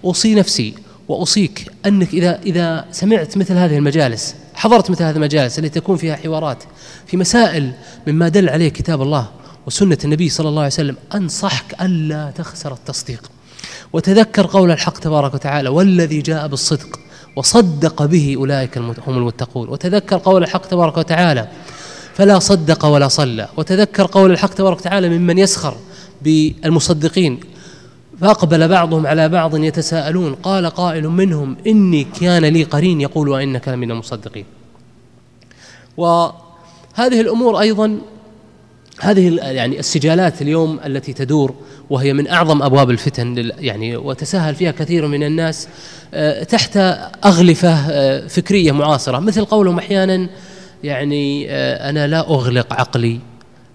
أوصي 0.05 0.35
نفسي 0.35 0.75
وأوصيك 1.09 1.67
أنك 1.87 2.15
إذا 2.15 2.41
إذا 2.47 2.85
سمعت 2.93 3.37
مثل 3.37 3.55
هذه 3.55 3.79
المجالس 3.79 4.35
حضرت 4.55 4.91
مثل 4.91 5.05
هذه 5.05 5.17
المجالس 5.17 5.59
التي 5.59 5.81
تكون 5.81 5.97
فيها 5.97 6.17
حوارات 6.17 6.65
في 7.07 7.17
مسائل 7.17 7.73
مما 8.07 8.29
دل 8.29 8.49
عليه 8.49 8.69
كتاب 8.69 9.03
الله 9.03 9.29
وسنة 9.67 9.99
النبي 10.05 10.29
صلى 10.29 10.49
الله 10.49 10.61
عليه 10.61 10.73
وسلم 10.73 10.97
أنصحك 11.15 11.83
ألا 11.83 12.33
تخسر 12.37 12.73
التصديق 12.73 13.31
وتذكر 13.93 14.47
قول 14.47 14.71
الحق 14.71 14.99
تبارك 14.99 15.35
وتعالى 15.35 15.69
والذي 15.69 16.21
جاء 16.21 16.47
بالصدق 16.47 16.99
وصدق 17.37 18.03
به 18.05 18.35
أولئك 18.37 18.79
هم 18.79 18.95
المتقون. 19.09 19.69
وتذكر 19.69 20.17
قول 20.17 20.43
الحق 20.43 20.67
تبارك 20.67 20.97
وتعالى 20.97 21.49
فلا 22.15 22.39
صدق 22.39 22.85
ولا 22.85 23.09
صلى. 23.09 23.49
وتذكر 23.57 24.07
قول 24.07 24.31
الحق 24.31 24.55
تبارك 24.55 24.79
وتعالى 24.79 25.09
ممن 25.09 25.39
يسخر 25.39 25.77
بالمصدقين. 26.23 27.41
فأقبل 28.21 28.69
بعضهم 28.69 29.07
على 29.07 29.29
بعض 29.29 29.57
يتساءلون 29.57 30.35
قال 30.35 30.67
قائل 30.67 31.09
منهم 31.09 31.57
إني 31.67 32.05
كان 32.05 32.45
لي 32.45 32.65
قرين 32.65 33.01
يقول 33.01 33.29
وإنك 33.29 33.69
لمن 33.69 33.91
المصدقين 33.91 34.45
وهذه 35.97 37.21
الأمور 37.21 37.61
أيضا 37.61 37.99
هذه 39.01 39.37
يعني 39.37 39.79
السجالات 39.79 40.43
اليوم 40.43 40.81
التي 40.87 41.13
تدور 41.13 41.55
وهي 41.91 42.13
من 42.13 42.29
أعظم 42.29 42.63
أبواب 42.63 42.91
الفتن 42.91 43.53
يعني 43.59 43.97
وتساهل 43.97 44.55
فيها 44.55 44.71
كثير 44.71 45.07
من 45.07 45.23
الناس 45.23 45.69
آه، 46.15 46.43
تحت 46.43 46.77
أغلفة 47.25 47.91
آه، 47.91 48.27
فكرية 48.27 48.73
معاصرة. 48.73 49.19
مثل 49.19 49.45
قولهم 49.45 49.79
أحيانا 49.79 50.29
يعني 50.85 51.51
آه، 51.51 51.91
أنا 51.91 52.07
لا 52.07 52.21
أغلق 52.21 52.73
عقلي 52.73 53.19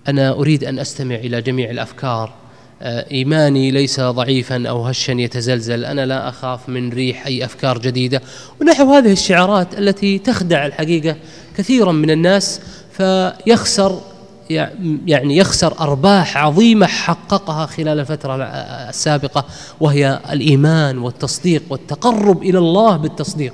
أنا 0.07 0.31
أريد 0.31 0.63
أن 0.63 0.79
أستمع 0.79 1.15
إلى 1.15 1.41
جميع 1.41 1.69
الأفكار 1.69 2.33
إيماني 2.81 3.71
ليس 3.71 3.99
ضعيفا 3.99 4.67
أو 4.69 4.85
هشا 4.85 5.11
يتزلزل 5.11 5.85
أنا 5.85 6.05
لا 6.05 6.29
أخاف 6.29 6.69
من 6.69 6.89
ريح 6.89 7.27
أي 7.27 7.45
أفكار 7.45 7.77
جديدة. 7.77 8.21
ونحو 8.61 8.93
هذه 8.93 9.11
الشعارات 9.11 9.79
التي 9.79 10.17
تخدع 10.17 10.65
الحقيقة 10.65 11.15
كثيرا 11.57 11.91
من 11.91 12.11
الناس 12.11 12.61
فيخسر 12.91 14.01
يعني 14.49 15.37
يخسر 15.37 15.79
أرباح 15.79 16.37
عظيمة 16.37 16.85
حققها 16.85 17.65
خلال 17.65 17.99
الفترة 17.99 18.43
السابقة 18.89 19.45
وهي 19.79 20.19
الإيمان 20.31 20.97
والتصديق 20.97 21.63
والتقرب 21.69 22.43
إلى 22.43 22.57
الله 22.57 22.97
بالتصديق. 22.97 23.53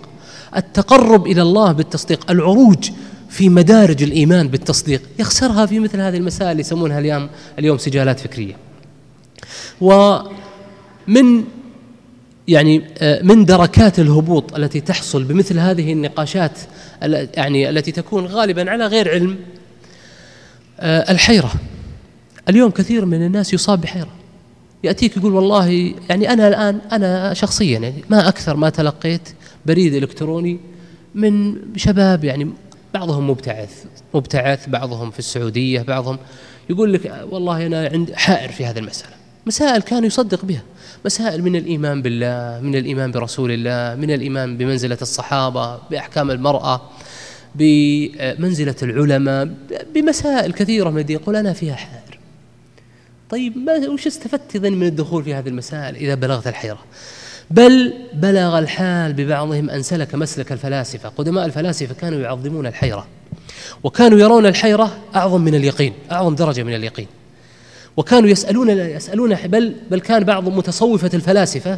التقرب 0.56 1.28
إلى 1.28 1.42
الله 1.42 1.72
بالتصديق 1.72 2.32
العروج 2.32 2.90
في 3.30 3.50
مدارج 3.50 4.04
الإيمان 4.04 4.48
بالتصديق. 4.48 5.02
يخسرها 5.20 5.66
في 5.66 5.80
مثل 5.80 6.02
هذه 6.02 6.18
المسائل 6.18 6.60
يسمونها 6.60 7.00
اليوم 7.00 7.30
اليوم 7.60 7.78
سجالات 7.78 8.20
فكرية. 8.20 8.56
ومن 9.82 11.44
يعني 12.48 12.84
من 13.24 13.46
دركات 13.46 14.00
الهبوط 14.00 14.56
التي 14.56 14.82
تحصل 14.82 15.24
بمثل 15.24 15.60
هذه 15.60 15.94
النقاشات 15.94 16.60
يعني 17.34 17.70
التي 17.70 17.92
تكون 17.92 18.26
غالبا 18.26 18.72
على 18.72 18.88
غير 18.88 19.10
علم 19.12 19.38
الحيرة. 20.80 21.52
اليوم 22.50 22.72
كثير 22.72 23.06
من 23.06 23.26
الناس 23.26 23.54
يصاب 23.54 23.82
بحيرة. 23.82 24.10
يأتيك 24.84 25.18
يقول 25.18 25.34
والله 25.34 25.94
يعني 26.10 26.34
أنا 26.34 26.48
الآن 26.48 26.82
أنا 26.92 27.34
شخصيا 27.34 27.80
يعني 27.80 28.04
ما 28.10 28.28
أكثر 28.28 28.56
ما 28.56 28.70
تلقيت 28.70 29.30
بريد 29.66 29.94
إلكتروني 29.94 30.60
من 31.16 31.56
شباب 31.78 32.24
يعني 32.24 32.50
بعضهم 32.94 33.30
مبتعث 33.30 33.84
مبتعث 34.14 34.70
بعضهم 34.70 35.12
في 35.12 35.20
السعودية 35.20 35.82
بعضهم 35.82 36.18
يقول 36.70 36.94
لك 36.94 37.26
والله 37.32 37.66
أنا 37.66 37.90
عند 37.94 38.14
حائر 38.14 38.52
في 38.52 38.66
هذه 38.66 38.80
المسألة. 38.80 39.14
مسائل 39.46 39.82
كان 39.82 40.04
يصدق 40.04 40.46
بها. 40.46 40.62
مسائل 41.06 41.44
من 41.44 41.56
الإيمان 41.56 42.02
بالله 42.02 42.60
من 42.62 42.76
الإيمان 42.76 43.12
برسول 43.12 43.52
الله 43.52 44.02
من 44.02 44.12
الإيمان 44.12 44.58
بمنزلة 44.58 44.98
الصحابة 45.02 45.78
بأحكام 45.92 46.32
المرأة. 46.32 46.82
بمنزلة 47.56 48.76
العلماء 48.84 49.50
بمسائل 49.96 50.54
كثيرة 50.54 50.90
من 50.90 51.00
الدين 51.00 51.16
يقول 51.16 51.36
أنا 51.36 51.54
فيها 51.54 51.76
حائر. 51.76 52.20
طيب 53.30 53.58
ما 53.58 53.90
وش 53.90 54.08
استفدت 54.08 54.56
إذن 54.56 54.74
من 54.74 54.88
الدخول 54.88 55.24
في 55.24 55.34
هذه 55.34 55.48
المسائل 55.48 55.96
إذا 55.96 56.16
بلغت 56.16 56.48
الحيرة؟ 56.48 56.80
بل 57.52 57.94
بلغ 58.14 58.60
الحال 58.60 59.14
ببعضهم 59.14 59.70
أن 59.70 59.84
سلك 59.84 60.16
مسلك 60.16 60.52
الفلاسفة. 60.52 61.10
قدماء 61.10 61.46
الفلاسفة 61.46 61.96
كانوا 61.96 62.20
يعظمون 62.20 62.68
الحيرة 62.68 63.08
وكانوا 63.84 64.20
يرون 64.20 64.46
الحيرة 64.46 64.98
أعظم 65.16 65.42
من 65.42 65.56
اليقين 65.56 65.94
أعظم 66.12 66.36
درجة 66.36 66.64
من 66.64 66.76
اليقين. 66.76 67.08
وكانوا 67.98 68.30
يسألون 68.30 68.70
يسألون 68.70 69.36
بل 69.36 69.76
بل 69.92 70.00
كان 70.00 70.24
بعض 70.24 70.50
متصوفة 70.50 71.10
الفلاسفة 71.14 71.78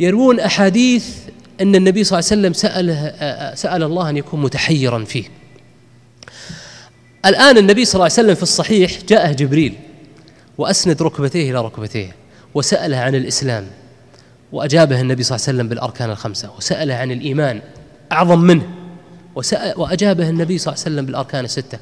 يروون 0.00 0.40
أحاديث 0.40 1.16
أن 1.60 1.74
النبي 1.74 2.04
صلى 2.04 2.18
الله 2.18 2.30
عليه 2.30 2.40
وسلم 2.40 2.52
سأل 2.52 3.58
سأل 3.58 3.82
الله 3.82 4.10
أن 4.10 4.16
يكون 4.16 4.42
متحيرا 4.42 5.04
فيه. 5.04 5.24
الآن 7.26 7.58
النبي 7.58 7.84
صلى 7.84 7.94
الله 7.94 8.04
عليه 8.04 8.14
وسلم 8.14 8.34
في 8.34 8.42
الصحيح 8.42 8.98
جاءه 9.08 9.32
جبريل 9.32 9.74
وأسند 10.58 11.02
ركبتيه 11.02 11.50
إلى 11.50 11.60
ركبتيه 11.64 12.16
وسأله 12.54 12.96
عن 12.96 13.14
الإسلام 13.14 13.66
وأجابه 14.52 15.00
النبي 15.00 15.22
صلى 15.22 15.36
الله 15.36 15.46
عليه 15.48 15.56
وسلم 15.56 15.68
بالأركان 15.68 16.10
الخمسة 16.10 16.50
وسأله 16.56 16.94
عن 16.94 17.10
الإيمان 17.10 17.60
أعظم 18.12 18.40
منه 18.40 18.62
وأجابه 19.76 20.28
النبي 20.28 20.58
صلى 20.58 20.72
الله 20.72 20.84
عليه 20.84 20.94
وسلم 20.94 21.06
بالأركان 21.06 21.44
الستة. 21.44 21.78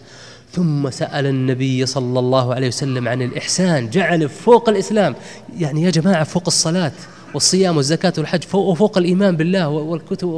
ثم 0.52 0.90
سأل 0.90 1.26
النبي 1.26 1.86
صلى 1.86 2.18
الله 2.18 2.54
عليه 2.54 2.68
وسلم 2.68 3.08
عن 3.08 3.22
الإحسان 3.22 3.90
جعل 3.90 4.28
فوق 4.28 4.68
الإسلام. 4.68 5.14
يعني 5.58 5.82
يا 5.82 5.90
جماعة 5.90 6.24
فوق 6.24 6.44
الصلاة. 6.46 6.92
والصيام 7.34 7.76
والزكاة 7.76 8.12
والحج 8.18 8.42
وفوق 8.54 8.98
الإيمان 8.98 9.36
بالله 9.36 9.68
والكتب 9.68 10.28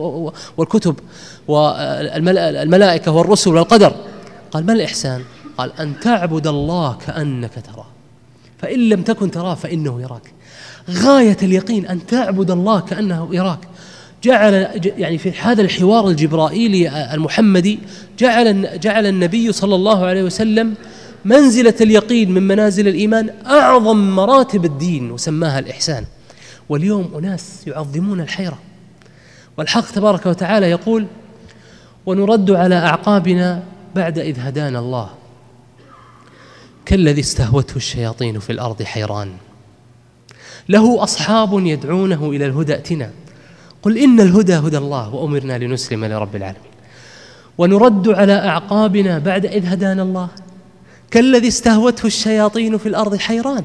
والكتب 0.57 0.95
والملائكة 1.49 3.13
والرسل 3.13 3.51
والقدر. 3.51 3.95
قال 4.51 4.67
ما 4.67 4.73
الإحسان؟ 4.73 5.23
قال 5.59 5.73
أن 5.81 6.01
تعبد 6.01 6.47
الله 6.47 6.99
كأنك 7.07 7.53
تراه. 7.55 7.87
فإن 8.59 8.89
لم 8.89 9.03
تكن 9.03 9.31
تراه 9.31 9.55
فإنه 9.55 10.03
يراك. 10.03 10.33
غاية 10.91 11.37
اليقين 11.43 11.87
أن 11.87 12.07
تعبد 12.07 12.51
الله 12.51 12.81
كأنه 12.81 13.29
يراك. 13.33 13.59
جعل 14.25 14.69
يعني 14.85 15.19
في 15.19 15.33
هذا 15.41 15.63
الحوار 15.63 16.09
الجبرائيلي 16.09 17.15
المحمدي 17.15 17.79
جعل 18.19 18.81
جعل 18.81 19.07
النبي 19.07 19.53
صلى 19.53 19.75
الله 19.75 20.07
عليه 20.07 20.23
وسلم 20.23 20.75
منزلة 21.25 21.75
اليقين 21.81 22.31
من 22.31 22.43
منازل 22.43 22.89
الإيمان 22.89 23.31
أعظم 23.47 24.17
مراتب 24.17 24.65
الدين 24.65 25.11
وسماها 25.11 25.59
الإحسان. 25.59 26.05
واليوم 26.71 27.15
أناس 27.19 27.67
يعظمون 27.67 28.21
الحيرة. 28.21 28.59
والحق 29.57 29.91
تبارك 29.91 30.27
وتعالى 30.27 30.71
يقول 30.71 31.07
ونرد 32.07 32.51
على 32.51 32.75
أعقابنا 32.75 33.63
بعد 33.95 34.19
إذ 34.19 34.41
هدانا 34.41 34.79
الله. 34.79 35.11
كالذي 36.87 37.21
استهوته 37.21 37.77
الشياطين 37.77 38.39
في 38.39 38.51
الأرض 38.51 38.83
حيران. 38.83 39.33
له 40.69 41.03
أصحاب 41.03 41.67
يدعونه 41.67 42.31
إلى 42.31 42.47
الهدى 42.47 42.75
ائتنا. 42.75 43.11
قل 43.83 43.99
إن 43.99 44.21
الهدى 44.21 44.55
هدى 44.55 44.79
الله 44.79 45.15
وأمرنا 45.15 45.59
لنسلم 45.59 46.05
لرب 46.05 46.37
العالمين. 46.37 46.71
ونرد 47.59 48.09
على 48.09 48.33
أعقابنا 48.33 49.19
بعد 49.19 49.47
إذ 49.47 49.67
هدانا 49.67 50.03
الله. 50.03 50.29
كالذي 51.11 51.49
استهوته 51.49 52.07
الشياطين 52.07 52.79
في 52.79 52.89
الأرض 52.89 53.17
حيران. 53.17 53.65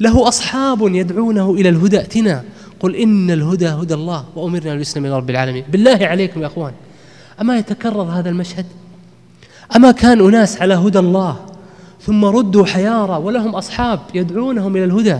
له 0.00 0.28
أصحاب 0.28 0.94
يدعونه 0.94 1.54
إلى 1.54 1.68
الهدى 1.68 1.98
ائتنا. 1.98 2.44
قل 2.80 2.96
إن 2.96 3.30
الهدى 3.30 3.68
هدى 3.68 3.94
الله 3.94 4.24
وأمرنا 4.36 4.70
لنسلم 4.70 5.06
إلى 5.06 5.16
رب 5.16 5.30
العالمين. 5.30 5.64
بالله 5.68 5.98
عليكم 6.06 6.42
يا 6.42 6.46
أخوان. 6.46 6.72
أما 7.40 7.58
يتكرر 7.58 8.02
هذا 8.02 8.28
المشهد؟ 8.30 8.66
أما 9.76 9.90
كان 9.92 10.20
أناس 10.20 10.62
على 10.62 10.74
هدى 10.74 10.98
الله 10.98 11.46
ثم 12.00 12.24
ردوا 12.24 12.66
حيارى 12.66 13.16
ولهم 13.16 13.54
أصحاب 13.54 14.00
يدعونهم 14.14 14.76
إلى 14.76 14.84
الهدى. 14.84 15.18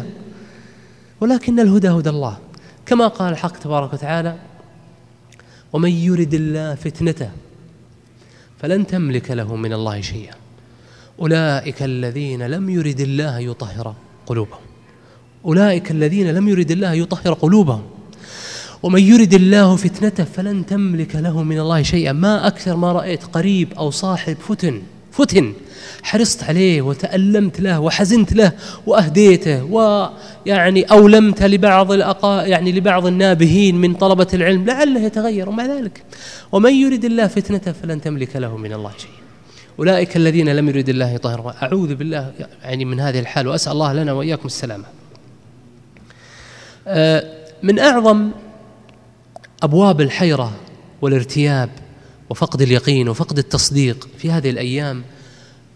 ولكن 1.21 1.61
الهدى 1.61 1.89
هدى 1.89 2.11
الله. 2.11 2.39
كما 2.87 3.09
قال 3.09 3.33
الحق 3.33 3.59
تبارك 3.59 3.93
وتعالى 3.93 4.37
ومن 5.73 5.91
يرد 5.91 6.35
الله 6.35 6.75
فتنته 6.75 7.31
فلن 8.59 8.87
تملك 8.87 9.31
له 9.31 9.57
من 9.57 9.73
الله 9.73 10.01
شيئا. 10.01 10.35
أولئك 11.21 11.83
الذين 11.83 12.43
لم 12.43 12.71
يرد 12.71 13.01
الله 13.01 13.39
يطهر 13.39 13.95
قلوبهم. 14.27 14.70
أولئك 15.45 15.91
الذين 15.91 16.31
لم 16.31 16.49
يرد 16.49 16.71
الله 16.71 16.93
يطهر 16.93 17.33
قلوبهم. 17.33 17.83
ومن 18.83 19.03
يرد 19.03 19.35
الله 19.35 19.77
فتنته 19.77 20.25
فلن 20.25 20.67
تملك 20.67 21.17
له 21.17 21.43
من 21.43 21.59
الله 21.61 21.83
شيئا. 21.83 22.13
ما 22.13 22.47
أكثر 22.47 22.77
ما 22.77 22.93
رأيت 22.93 23.25
قريب 23.25 23.73
أو 23.73 23.91
صاحب 23.91 24.37
فتن 24.49 24.83
فتن 25.13 25.53
حرصت 26.03 26.43
عليه 26.45 26.83
وتألمت 26.83 27.61
له 27.61 27.81
وحزنت 27.81 28.33
له 28.33 28.53
وأهديته 28.87 29.65
ويعني 29.65 30.83
أولمت 30.83 31.43
لبعض 31.43 31.93
الأقا 31.93 32.43
يعني 32.47 32.73
لبعض 32.73 33.07
النابهين 33.07 33.77
من 33.77 33.95
طلبة 33.95 34.27
العلم 34.35 34.65
لعله 34.65 35.01
يتغير 35.01 35.49
ومع 35.49 35.67
ذلك. 35.67 36.03
ومن 36.53 36.75
يرد 36.75 37.05
الله 37.05 37.27
فتنته 37.27 37.73
فلن 37.73 38.01
تملك 38.01 38.37
له 38.37 38.57
من 38.57 38.73
الله 38.73 38.93
شيئا. 38.99 39.21
أولئك 39.79 40.17
الذين 40.17 40.49
لم 40.49 40.69
يرد 40.69 40.89
الله 40.89 41.11
يطهر. 41.11 41.55
أعوذ 41.63 41.95
بالله 41.95 42.33
يعني 42.63 42.85
من 42.85 43.01
هذه 43.01 43.21
الحال 43.21 43.49
وأسأل 43.49 43.73
الله 43.73 43.93
لنا 43.93 44.13
وإياكم 44.13 44.47
السلامة. 44.47 45.00
من 47.63 47.79
أعظم 47.79 48.31
أبواب 49.63 50.01
الحيرة 50.01 50.53
والارتياب 51.03 51.71
وفقد 52.31 52.63
اليقين 52.63 53.09
وفقد 53.09 53.39
التصديق 53.39 54.09
في 54.19 54.31
هذه 54.31 54.51
الأيام 54.51 55.03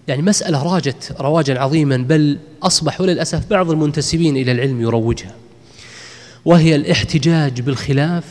يعني 0.08 0.22
مسألة 0.22 0.62
راجت 0.74 1.16
رواجا 1.20 1.60
عظيما 1.60 1.96
بل 1.96 2.38
أصبح 2.62 3.00
وللأسف 3.00 3.50
بعض 3.50 3.70
المنتسبين 3.70 4.36
إلى 4.36 4.52
العلم 4.52 4.80
يروجها 4.80 5.34
وهي 6.44 6.74
الاحتجاج 6.74 7.60
بالخلاف 7.60 8.24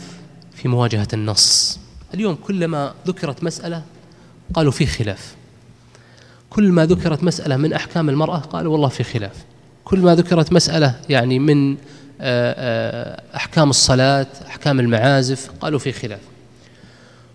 في 0.54 0.68
مواجهة 0.68 1.08
النص. 1.12 1.78
اليوم 2.14 2.34
كلما 2.34 2.94
ذكرت 3.06 3.44
مسألة 3.44 3.82
قالوا 4.54 4.72
في 4.72 4.86
خلاف. 4.86 5.34
كل 6.50 6.72
ما 6.72 6.86
ذكرت 6.86 7.24
مسألة 7.24 7.56
من 7.56 7.72
أحكام 7.72 8.08
المرأة 8.08 8.38
قالوا 8.38 8.72
والله 8.72 8.88
في 8.88 9.04
خلاف. 9.04 9.44
كل 9.84 9.98
ما 9.98 10.14
ذكرت 10.14 10.52
مسألة 10.52 11.00
يعني 11.08 11.38
من 11.38 11.72
آه، 11.72 11.76
آه، 11.76 12.03
أحكام 13.36 13.70
الصلاة 13.70 14.26
أحكام 14.46 14.80
المعازف 14.80 15.50
قالوا 15.60 15.78
في 15.78 15.92
خلاف. 15.92 16.20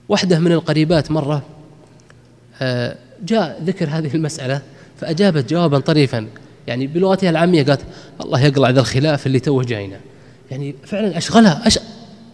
واحدة 0.09 0.39
من 0.39 0.51
القريبات 0.51 1.11
مرة 1.11 1.43
آه، 2.61 2.95
جاء 3.23 3.61
ذكر 3.63 3.89
هذه 3.89 4.15
المسألة 4.15 4.61
فأجابت 5.01 5.49
جوابا 5.49 5.79
طريفا. 5.79 6.27
يعني 6.67 6.87
بلغتها 6.87 7.29
العامية 7.29 7.63
قالت 7.63 7.81
الله 8.21 8.41
يقلع 8.41 8.69
ذا 8.69 8.79
الخلاف 8.79 9.27
اللي 9.27 9.39
توه 9.39 9.63
جاينا. 9.63 9.99
يعني 10.51 10.75
فعلا 10.85 11.17
أشغلها 11.17 11.67
أش... 11.67 11.79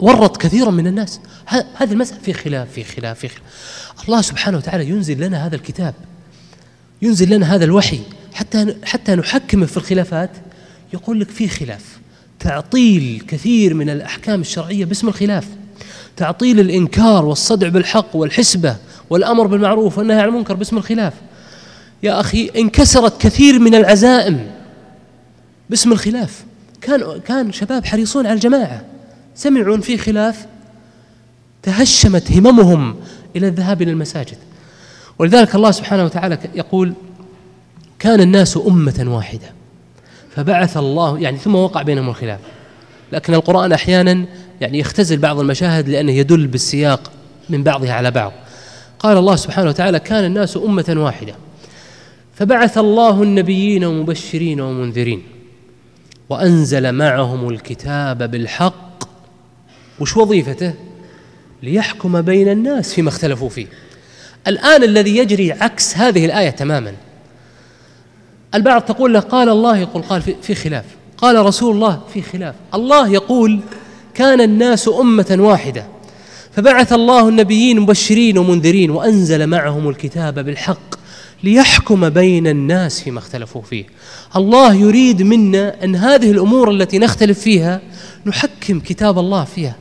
ورط 0.00 0.36
كثيرا 0.36 0.70
من 0.70 0.86
الناس. 0.86 1.20
هذه 1.76 1.92
المسألة 1.92 2.20
في 2.20 2.32
خلاف 2.32 2.72
في 2.72 2.84
خلاف 2.84 3.18
في 3.18 3.28
خلاف. 3.28 3.42
الله 4.04 4.22
سبحانه 4.22 4.56
وتعالى 4.56 4.88
ينزل 4.88 5.20
لنا 5.20 5.46
هذا 5.46 5.56
الكتاب 5.56 5.94
ينزل 7.02 7.30
لنا 7.30 7.54
هذا 7.54 7.64
الوحي. 7.64 8.00
حتى 8.34 8.76
حتى 8.84 9.14
نحكمه 9.14 9.66
في 9.66 9.76
الخلافات 9.76 10.30
يقول 10.94 11.20
لك 11.20 11.30
في 11.30 11.48
خلاف. 11.48 11.98
تعطيل 12.46 13.22
كثير 13.28 13.74
من 13.74 13.90
الأحكام 13.90 14.40
الشرعية 14.40 14.84
باسم 14.84 15.08
الخلاف. 15.08 15.46
تعطيل 16.16 16.60
الإنكار 16.60 17.24
والصدع 17.24 17.68
بالحق 17.68 18.16
والحسبة 18.16 18.76
والأمر 19.10 19.46
بالمعروف 19.46 19.98
والنهي 19.98 20.20
عن 20.20 20.28
المنكر 20.28 20.54
باسم 20.54 20.76
الخلاف. 20.76 21.12
يا 22.02 22.20
أخي 22.20 22.50
انكسرت 22.56 23.20
كثير 23.20 23.58
من 23.58 23.74
العزائم 23.74 24.50
باسم 25.70 25.92
الخلاف. 25.92 26.44
كان 26.80 27.20
كان 27.26 27.52
شباب 27.52 27.84
حريصون 27.86 28.26
على 28.26 28.34
الجماعة. 28.34 28.84
سمعوا 29.34 29.76
في 29.76 29.98
خلاف 29.98 30.46
تهشمت 31.62 32.32
هممهم 32.32 32.96
إلى 33.36 33.48
الذهاب 33.48 33.82
إلى 33.82 33.90
المساجد. 33.90 34.38
ولذلك 35.18 35.54
الله 35.54 35.70
سبحانه 35.70 36.04
وتعالى 36.04 36.38
يقول 36.54 36.92
كان 37.98 38.20
الناس 38.20 38.56
أمة 38.56 39.04
واحدة. 39.06 39.56
فبعث 40.36 40.76
الله 40.76 41.18
يعني 41.18 41.38
ثم 41.38 41.54
وقع 41.54 41.82
بينهم 41.82 42.08
الخلاف. 42.08 42.40
لكن 43.12 43.34
القرآن 43.34 43.72
أحيانا 43.72 44.26
يعني 44.60 44.78
يختزل 44.78 45.18
بعض 45.18 45.40
المشاهد 45.40 45.88
لأنه 45.88 46.12
يدل 46.12 46.46
بالسياق 46.46 47.12
من 47.48 47.62
بعضها 47.62 47.92
على 47.92 48.10
بعض. 48.10 48.32
قال 48.98 49.16
الله 49.16 49.36
سبحانه 49.36 49.68
وتعالى 49.68 49.98
كان 49.98 50.24
الناس 50.24 50.56
أمة 50.56 50.94
واحدة. 50.96 51.34
فبعث 52.34 52.78
الله 52.78 53.22
النبيين 53.22 53.88
مبشرين 53.88 54.60
ومنذرين. 54.60 55.22
وأنزل 56.28 56.92
معهم 56.92 57.48
الكتاب 57.48 58.30
بالحق. 58.30 59.04
وش 60.00 60.16
وظيفته؟ 60.16 60.74
ليحكم 61.62 62.22
بين 62.22 62.48
الناس 62.48 62.94
فيما 62.94 63.08
اختلفوا 63.08 63.48
فيه. 63.48 63.66
الآن 64.46 64.82
الذي 64.82 65.16
يجري 65.16 65.52
عكس 65.52 65.96
هذه 65.96 66.26
الآية 66.26 66.50
تماما. 66.50 66.92
البعض 68.56 68.82
تقول 68.82 69.14
له 69.14 69.20
قال 69.20 69.48
الله 69.48 69.78
يقول 69.78 70.02
قال 70.02 70.22
في 70.42 70.54
خلاف. 70.54 70.84
قال 71.18 71.46
رسول 71.46 71.74
الله 71.74 72.00
في 72.14 72.22
خلاف. 72.22 72.54
الله 72.74 73.08
يقول 73.08 73.60
كان 74.14 74.40
الناس 74.40 74.88
أمة 74.88 75.36
واحدة 75.38 75.86
فبعث 76.52 76.92
الله 76.92 77.28
النبيين 77.28 77.80
مبشرين 77.80 78.38
ومنذرين 78.38 78.90
وأنزل 78.90 79.46
معهم 79.46 79.88
الكتاب 79.88 80.38
بالحق 80.38 80.96
ليحكم 81.42 82.08
بين 82.08 82.46
الناس 82.46 83.00
فيما 83.00 83.18
اختلفوا 83.18 83.62
فيه. 83.62 83.84
الله 84.36 84.74
يريد 84.74 85.22
منا 85.22 85.84
أن 85.84 85.96
هذه 85.96 86.30
الأمور 86.30 86.70
التي 86.70 86.98
نختلف 86.98 87.40
فيها 87.40 87.80
نحكم 88.26 88.80
كتاب 88.80 89.18
الله 89.18 89.44
فيها 89.44 89.76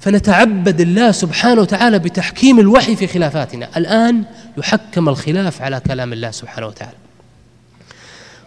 فنتعبد 0.00 0.80
الله 0.80 1.12
سبحانه 1.12 1.60
وتعالى 1.60 1.98
بتحكيم 1.98 2.60
الوحي 2.60 2.96
في 2.96 3.06
خلافاتنا. 3.06 3.68
الآن 3.76 4.24
يحكم 4.58 5.08
الخلاف 5.08 5.62
على 5.62 5.80
كلام 5.86 6.12
الله 6.12 6.30
سبحانه 6.30 6.66
وتعالى. 6.66 6.96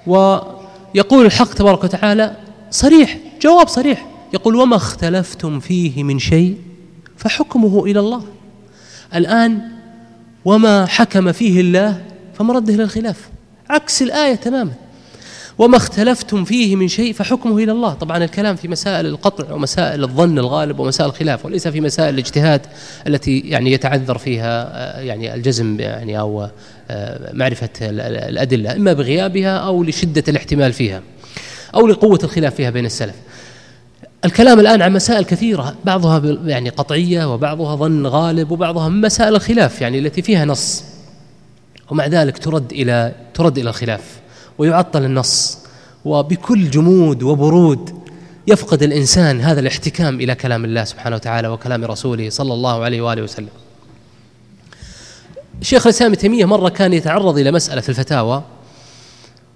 ويقول 0.08 1.26
الحق 1.26 1.54
تبارك 1.54 1.84
وتعالى 1.84 2.38
صريح 2.72 3.18
جواب 3.42 3.68
صريح. 3.68 4.08
يقول 4.34 4.56
وما 4.56 4.76
اختلفتم 4.76 5.60
فيه 5.60 6.04
من 6.04 6.20
شيء 6.20 6.58
فحكمه 7.18 7.86
إلى 7.86 8.00
الله. 8.00 8.24
الآن 9.16 9.62
وما 10.46 10.86
حكم 10.86 11.32
فيه 11.32 11.62
الله 11.62 12.02
فمرده 12.34 12.74
إلى 12.74 12.84
الخلاف. 12.84 13.30
عكس 13.70 14.02
الآية 14.02 14.36
تماما. 14.36 14.72
وما 15.58 15.78
اختلفتم 15.78 16.44
فيه 16.44 16.76
من 16.76 16.88
شيء 16.88 17.14
فحكمه 17.14 17.58
إلى 17.58 17.72
الله، 17.72 17.94
طبعا 17.94 18.24
الكلام 18.24 18.56
في 18.56 18.68
مسائل 18.68 19.06
القطع 19.06 19.54
ومسائل 19.54 20.04
الظن 20.04 20.40
الغالب 20.40 20.80
ومسائل 20.80 21.10
الخلاف 21.10 21.46
وليس 21.46 21.68
في 21.68 21.82
مسائل 21.82 22.14
الاجتهاد 22.14 22.62
التي 23.08 23.40
يعني 23.40 23.72
يتعذر 23.72 24.18
فيها 24.18 24.70
آه، 24.74 25.02
يعني 25.02 25.34
الجزم 25.34 25.80
يعني 25.80 26.20
أو 26.20 26.48
آه، 26.90 27.34
معرفة 27.34 27.70
الأدلة 27.82 28.76
إما 28.76 28.94
بغيابها 28.94 29.58
أو 29.58 29.84
لشدة 29.84 30.24
الاحتمال 30.28 30.74
فيها 30.74 31.02
أو 31.76 31.88
لقوة 31.88 32.20
الخلاف 32.24 32.56
فيها 32.56 32.70
بين 32.70 32.86
السلف. 32.86 33.16
الكلام 34.26 34.60
الآن 34.60 34.82
عن 34.82 34.94
مسائل 34.94 35.26
كثيرة 35.26 35.76
بعضها 35.86 36.22
يعني 36.46 36.70
قطعية 36.70 37.34
وبعضها 37.34 37.76
ظن 37.76 38.08
غالب 38.08 38.52
وبعضها 38.52 38.90
مسائل 38.90 39.36
الخلاف 39.36 39.82
يعني 39.82 40.00
التي 40.00 40.22
فيها 40.22 40.46
نص 40.46 40.84
ومع 41.92 42.08
ذلك 42.08 42.38
ترد 42.38 42.72
إلى 42.72 43.12
ترد 43.34 43.58
إلى 43.58 43.70
الخلاف 43.70 44.02
ويعطل 44.58 45.06
النص 45.06 45.58
وبكل 46.06 46.70
جمود 46.70 47.24
وبرود 47.24 47.90
يفقد 48.48 48.84
الإنسان 48.84 49.42
هذا 49.42 49.60
الاحتكام 49.60 50.22
إلى 50.22 50.36
كلام 50.36 50.66
الله 50.66 50.84
سبحانه 50.84 51.16
وتعالى 51.16 51.48
وكلام 51.48 51.86
رسوله 51.86 52.30
صلى 52.30 52.54
الله 52.54 52.84
عليه 52.84 53.02
وآله 53.02 53.22
وسلم. 53.22 53.48
شيخ 55.62 55.88
الإسلام 55.88 56.14
تيمية 56.14 56.46
مرة 56.46 56.70
كان 56.70 56.94
يتعرض 56.94 57.38
إلى 57.38 57.52
مسألة 57.52 57.82
في 57.82 57.90
الفتاوى 57.90 58.44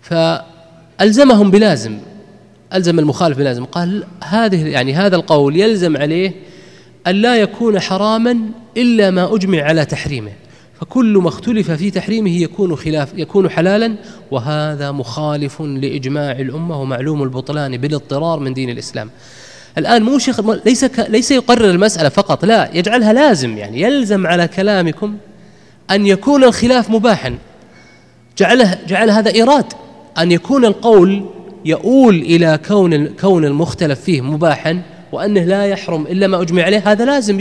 فألزمهم 0.02 1.52
بلازم 1.52 1.98
ألزم 2.74 3.00
المخالف 3.00 3.38
بلازم 3.38 3.66
قال 3.66 4.04
هذه 4.24 4.68
يعني 4.68 4.94
هذا 4.94 5.16
القول 5.16 5.56
يلزم 5.56 5.98
عليه 5.98 6.32
أن 7.08 7.16
لا 7.16 7.36
يكون 7.36 7.80
حراما 7.80 8.38
إلا 8.78 9.12
ما 9.12 9.36
أجمع 9.36 9.62
على 9.62 9.86
تحريمه 9.86 10.32
فكل 10.82 11.18
ما 11.18 11.30
اختلف 11.30 11.72
في 11.72 11.92
تحريمه 11.92 12.30
يكون 12.30 12.76
خلاف 12.76 13.14
يكون 13.16 13.50
حلالا 13.50 13.96
وهذا 14.32 14.92
مخالف 14.92 15.62
لإجماع 15.62 16.32
الأمة 16.32 16.82
ومعلوم 16.82 17.24
البطلان 17.24 17.78
بالاضطرار 17.78 18.40
من 18.40 18.54
دين 18.54 18.70
الإسلام. 18.70 19.10
الآن 19.78 20.04
مو 20.04 20.20
شيخ 20.20 20.40
ليس 20.40 20.84
ليس 20.84 21.32
يقرر 21.32 21.70
المسألة 21.70 22.10
فقط 22.10 22.46
لا 22.46 22.70
يجعلها 22.74 23.14
لازم 23.14 23.58
يعني 23.58 23.82
يلزم 23.82 24.28
على 24.28 24.48
كلامكم 24.48 25.18
أن 25.92 26.06
يكون 26.06 26.44
الخلاف 26.44 26.90
مباحا. 26.90 27.38
جعله 28.38 28.80
جعل 28.88 29.10
هذا 29.10 29.34
إيراد. 29.34 29.66
أن 30.18 30.32
يكون 30.32 30.66
القول 30.66 31.26
يؤول 31.66 32.16
إلى 32.16 32.60
كون 32.68 33.08
كون 33.08 33.46
المختلف 33.46 34.02
فيه 34.02 34.22
مباحا 34.22 34.82
وأنه 35.12 35.44
لا 35.44 35.66
يحرم 35.66 36.08
إلا 36.08 36.28
ما 36.28 36.42
أجمع 36.42 36.64
عليه. 36.64 36.92
هذا 36.92 37.06
لازم 37.06 37.40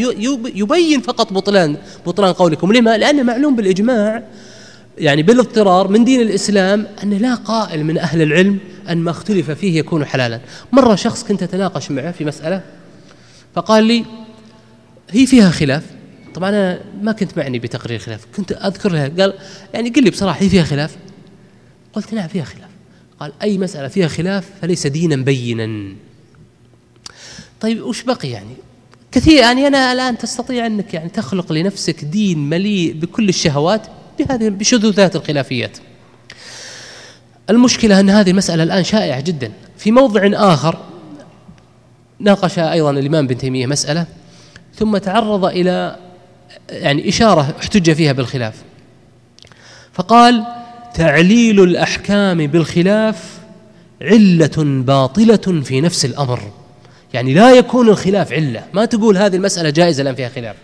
يبين 0.54 1.00
فقط 1.00 1.32
بطلان 1.32 1.76
بطلان 2.06 2.32
قولكم. 2.32 2.72
لما؟ 2.72 2.98
لأنه 2.98 3.22
معلوم 3.22 3.56
بالإجماع. 3.56 4.22
يعني 4.98 5.22
بالاضطرار 5.22 5.88
من 5.88 6.04
دين 6.04 6.20
الإسلام 6.20 6.86
أن 7.02 7.10
لا 7.10 7.34
قائل 7.34 7.84
من 7.84 7.98
أهل 7.98 8.22
العلم 8.22 8.58
أن 8.90 8.98
ما 8.98 9.10
اختلف 9.10 9.50
فيه 9.50 9.78
يكون 9.78 10.04
حلالا. 10.04 10.40
مرة 10.72 10.94
شخص 10.94 11.24
كنت 11.24 11.42
أتناقش 11.42 11.90
معه 11.90 12.12
في 12.12 12.24
مسألة 12.24 12.60
فقال 13.54 13.84
لي 13.84 14.04
هي 15.10 15.26
فيها 15.26 15.50
خلاف. 15.50 15.82
طبعا 16.36 16.48
أنا 16.48 16.80
ما 17.02 17.12
كنت 17.12 17.38
معني 17.38 17.58
بتقرير 17.58 17.98
خلاف. 17.98 18.26
كنت 18.36 18.52
أذكر 18.52 18.92
له 18.92 19.08
قال 19.18 19.34
يعني 19.74 19.90
قل 19.90 20.04
لي 20.04 20.10
بصراحة 20.10 20.42
هي 20.42 20.48
فيها 20.48 20.64
خلاف؟ 20.64 20.96
قلت 21.92 22.14
نعم 22.14 22.28
فيها 22.28 22.44
خلاف. 22.44 22.68
قال 23.20 23.32
أي 23.42 23.58
مسألة 23.58 23.88
فيها 23.88 24.08
خلاف 24.08 24.50
فليس 24.62 24.86
دينا 24.86 25.16
بينا. 25.16 25.94
طيب 27.60 27.82
وش 27.82 28.02
بقي 28.02 28.28
يعني؟ 28.28 28.54
كثير 29.12 29.40
يعني 29.40 29.66
أنا 29.66 29.92
الآن 29.92 30.18
تستطيع 30.18 30.66
أنك 30.66 30.94
يعني 30.94 31.08
تخلق 31.08 31.52
لنفسك 31.52 32.04
دين 32.04 32.38
مليء 32.38 32.92
بكل 32.92 33.28
الشهوات 33.28 33.86
بهذه 34.18 34.48
بشذوذات 34.48 35.16
الخلافيات. 35.16 35.78
المشكلة 37.50 38.00
أن 38.00 38.10
هذه 38.10 38.30
المسألة 38.30 38.62
الآن 38.62 38.84
شائعة 38.84 39.20
جدا. 39.20 39.52
في 39.78 39.90
موضع 39.90 40.30
آخر 40.32 40.78
ناقش 42.18 42.58
أيضا 42.58 42.90
الإمام 42.90 43.26
بن 43.26 43.38
تيمية 43.38 43.66
مسألة 43.66 44.06
ثم 44.74 44.96
تعرض 44.96 45.44
إلى 45.44 46.05
يعني 46.70 47.08
إشارة 47.08 47.54
احتج 47.60 47.92
فيها 47.92 48.12
بالخلاف. 48.12 48.54
فقال 49.92 50.44
تعليل 50.94 51.60
الأحكام 51.60 52.46
بالخلاف 52.46 53.38
علة 54.02 54.82
باطلة 54.82 55.62
في 55.64 55.80
نفس 55.80 56.04
الأمر. 56.04 56.40
يعني 57.14 57.34
لا 57.34 57.50
يكون 57.50 57.88
الخلاف 57.88 58.32
علة. 58.32 58.64
ما 58.72 58.84
تقول 58.84 59.16
هذه 59.16 59.36
المسألة 59.36 59.70
جائزة 59.70 60.02
لأن 60.02 60.14
فيها 60.14 60.28
خلاف. 60.28 60.56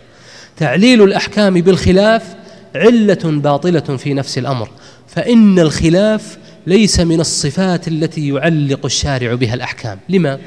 تعليل 0.57 1.03
الأحكام 1.03 1.53
بالخلاف 1.53 2.35
علة 2.75 3.19
باطلة 3.23 3.97
في 3.97 4.13
نفس 4.13 4.37
الأمر. 4.37 4.69
فإن 5.07 5.59
الخلاف 5.59 6.37
ليس 6.67 6.99
من 6.99 7.19
الصفات 7.19 7.87
التي 7.87 8.27
يعلق 8.27 8.85
الشارع 8.85 9.33
بها 9.33 9.53
الأحكام. 9.53 9.99
لما؟ 10.09 10.39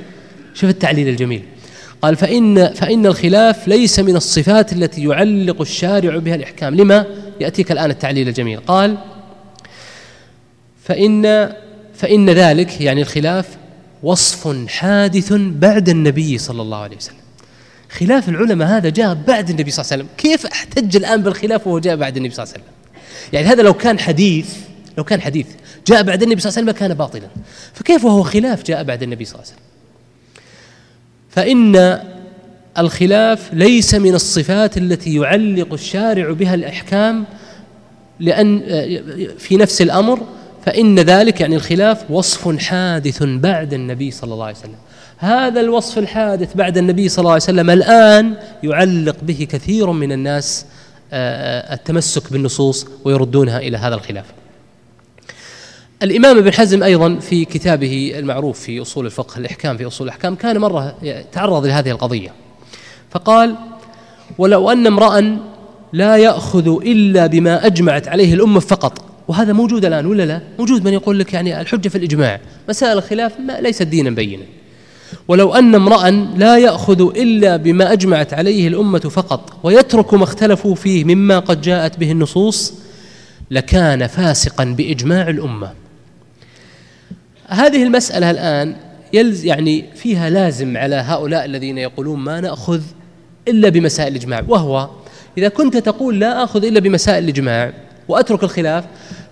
شوف 0.54 0.70
التعليل 0.70 1.08
الجميل. 1.08 1.42
قال 2.02 2.16
فإن 2.16 2.68
فإن 2.68 3.06
الخلاف 3.06 3.68
ليس 3.68 3.98
من 3.98 4.16
الصفات 4.16 4.72
التي 4.72 5.04
يعلق 5.04 5.60
الشارع 5.60 6.18
بها 6.18 6.34
الإحكام. 6.34 6.74
لما؟ 6.74 7.06
يأتيك 7.40 7.72
الآن 7.72 7.90
التعليل 7.90 8.28
الجميل. 8.28 8.60
قال 8.60 8.98
فإن 10.84 11.52
فإن 11.94 12.30
ذلك 12.30 12.80
يعني 12.80 13.02
الخلاف 13.02 13.48
وصف 14.02 14.68
حادث 14.68 15.32
بعد 15.32 15.88
النبي 15.88 16.38
صلى 16.38 16.62
الله 16.62 16.78
عليه 16.78 16.96
وسلم. 16.96 17.16
خلاف 17.90 18.28
العلماء 18.28 18.68
هذا 18.68 18.88
جاء 18.88 19.14
بعد 19.14 19.50
النبي 19.50 19.70
صلى 19.70 19.82
الله 19.82 19.92
عليه 19.92 20.04
وسلم. 20.04 20.14
كيف 20.18 20.46
احتج 20.46 20.96
الآن 20.96 21.22
بالخلاف 21.22 21.66
وهو 21.66 21.78
جاء 21.78 21.96
بعد 21.96 22.16
النبي 22.16 22.34
صلى 22.34 22.42
الله 22.42 22.54
عليه 22.54 22.64
وسلم؟ 22.64 22.74
يعني 23.32 23.46
هذا 23.46 23.62
لو 23.62 23.74
كان 23.74 23.98
حديث 23.98 24.54
لو 24.98 25.04
كان 25.04 25.20
حديث 25.20 25.46
جاء 25.86 26.02
بعد 26.02 26.22
النبي 26.22 26.40
صلى 26.40 26.50
الله 26.50 26.58
عليه 26.58 26.70
وسلم 26.70 26.86
كان 26.88 26.94
باطلا. 26.94 27.28
فكيف 27.74 28.04
وهو 28.04 28.22
خلاف 28.22 28.62
جاء 28.62 28.82
بعد 28.84 29.02
النبي 29.02 29.24
صلى 29.24 29.34
الله 29.34 29.44
عليه 29.44 29.54
وسلم؟ 29.54 29.65
فإن 31.36 32.00
الخلاف 32.78 33.54
ليس 33.54 33.94
من 33.94 34.14
الصفات 34.14 34.76
التي 34.76 35.14
يعلق 35.14 35.72
الشارع 35.72 36.32
بها 36.32 36.54
الأحكام 36.54 37.24
لأن 38.20 38.60
في 39.38 39.56
نفس 39.56 39.82
الأمر 39.82 40.20
فإن 40.66 40.98
ذلك 40.98 41.40
يعني 41.40 41.56
الخلاف 41.56 42.10
وصف 42.10 42.58
حادث 42.58 43.22
بعد 43.22 43.74
النبي 43.74 44.10
صلى 44.10 44.34
الله 44.34 44.44
عليه 44.44 44.56
وسلم. 44.56 44.74
هذا 45.18 45.60
الوصف 45.60 45.98
الحادث 45.98 46.56
بعد 46.56 46.78
النبي 46.78 47.08
صلى 47.08 47.18
الله 47.22 47.32
عليه 47.32 47.42
وسلم 47.42 47.70
الآن 47.70 48.34
يعلق 48.62 49.16
به 49.22 49.46
كثير 49.50 49.90
من 49.90 50.12
الناس 50.12 50.66
آه، 51.12 51.74
التمسك 51.74 52.32
بالنصوص 52.32 52.86
ويردونها 53.04 53.58
إلى 53.58 53.76
هذا 53.76 53.94
الخلاف. 53.94 54.24
الإمام 56.02 56.38
ابن 56.38 56.52
حزم 56.52 56.82
أيضا 56.82 57.18
في 57.18 57.44
كتابه 57.44 58.12
المعروف 58.18 58.60
في 58.60 58.82
أصول 58.82 59.06
الفقه 59.06 59.38
الإحكام 59.38 59.76
في 59.76 59.86
أصول 59.86 60.06
الأحكام 60.06 60.34
كان 60.34 60.58
مرة 60.58 60.94
تعرض 61.32 61.66
لهذه 61.66 61.90
القضية. 61.90 62.32
فقال 63.10 63.56
ولو 64.38 64.70
أن 64.70 64.86
امرأ 64.86 65.38
لا 65.92 66.16
يأخذ 66.16 66.68
إلا 66.82 67.26
بما 67.26 67.66
أجمعت 67.66 68.08
عليه 68.08 68.34
الأمة 68.34 68.60
فقط 68.60 69.04
وهذا 69.28 69.52
موجود 69.52 69.84
الآن 69.84 70.06
ولا 70.06 70.22
لا؟ 70.22 70.40
موجود 70.58 70.84
من 70.84 70.92
يقول 70.92 71.18
لك 71.18 71.34
يعني 71.34 71.60
الحجة 71.60 71.88
في 71.88 71.98
الإجماع 71.98 72.40
مسائل 72.68 72.98
الخلاف 72.98 73.40
ما 73.40 73.60
ليست 73.60 73.82
دينا 73.82 74.10
بينا. 74.10 74.44
ولو 75.28 75.54
أن 75.54 75.74
امرأ 75.74 76.10
لا 76.36 76.58
يأخذ 76.58 77.00
إلا 77.16 77.56
بما 77.56 77.92
أجمعت 77.92 78.34
عليه 78.34 78.68
الأمة 78.68 78.98
فقط 78.98 79.52
ويترك 79.62 80.14
ما 80.14 80.24
اختلفوا 80.24 80.74
فيه 80.74 81.04
مما 81.04 81.38
قد 81.38 81.60
جاءت 81.60 81.98
به 81.98 82.12
النصوص 82.12 82.74
لكان 83.50 84.06
فاسقا 84.06 84.64
بإجماع 84.64 85.28
الأمة. 85.28 85.85
هذه 87.48 87.82
المسألة 87.82 88.30
الآن 88.30 88.76
يلز 89.12 89.44
يعني 89.44 89.84
فيها 89.94 90.30
لازم 90.30 90.76
على 90.76 90.96
هؤلاء 90.96 91.44
الذين 91.44 91.78
يقولون 91.78 92.18
ما 92.18 92.40
نأخذ 92.40 92.80
إلا 93.48 93.68
بمسائل 93.68 94.12
الإجماع. 94.12 94.42
وهو 94.48 94.88
إذا 95.38 95.48
كنت 95.48 95.76
تقول 95.76 96.20
لا 96.20 96.44
آخذ 96.44 96.64
إلا 96.64 96.80
بمسائل 96.80 97.24
الإجماع 97.24 97.72
وأترك 98.08 98.42
الخلاف 98.42 98.84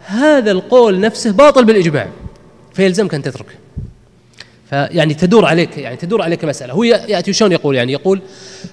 هذا 0.06 0.50
القول 0.50 1.00
نفسه 1.00 1.32
باطل 1.32 1.64
بالإجماع 1.64 2.08
فيلزمك 2.74 3.14
أن 3.14 3.22
تترك. 3.22 3.46
فيعني 4.70 5.14
تدور 5.14 5.44
عليك 5.44 5.78
يعني 5.78 5.96
تدور 5.96 6.22
عليك 6.22 6.44
مسألة. 6.44 6.72
هو 6.72 6.84
يأتي 6.84 7.32
شلون 7.32 7.52
يقول؟ 7.52 7.76
يعني 7.76 7.92
يقول 7.92 8.20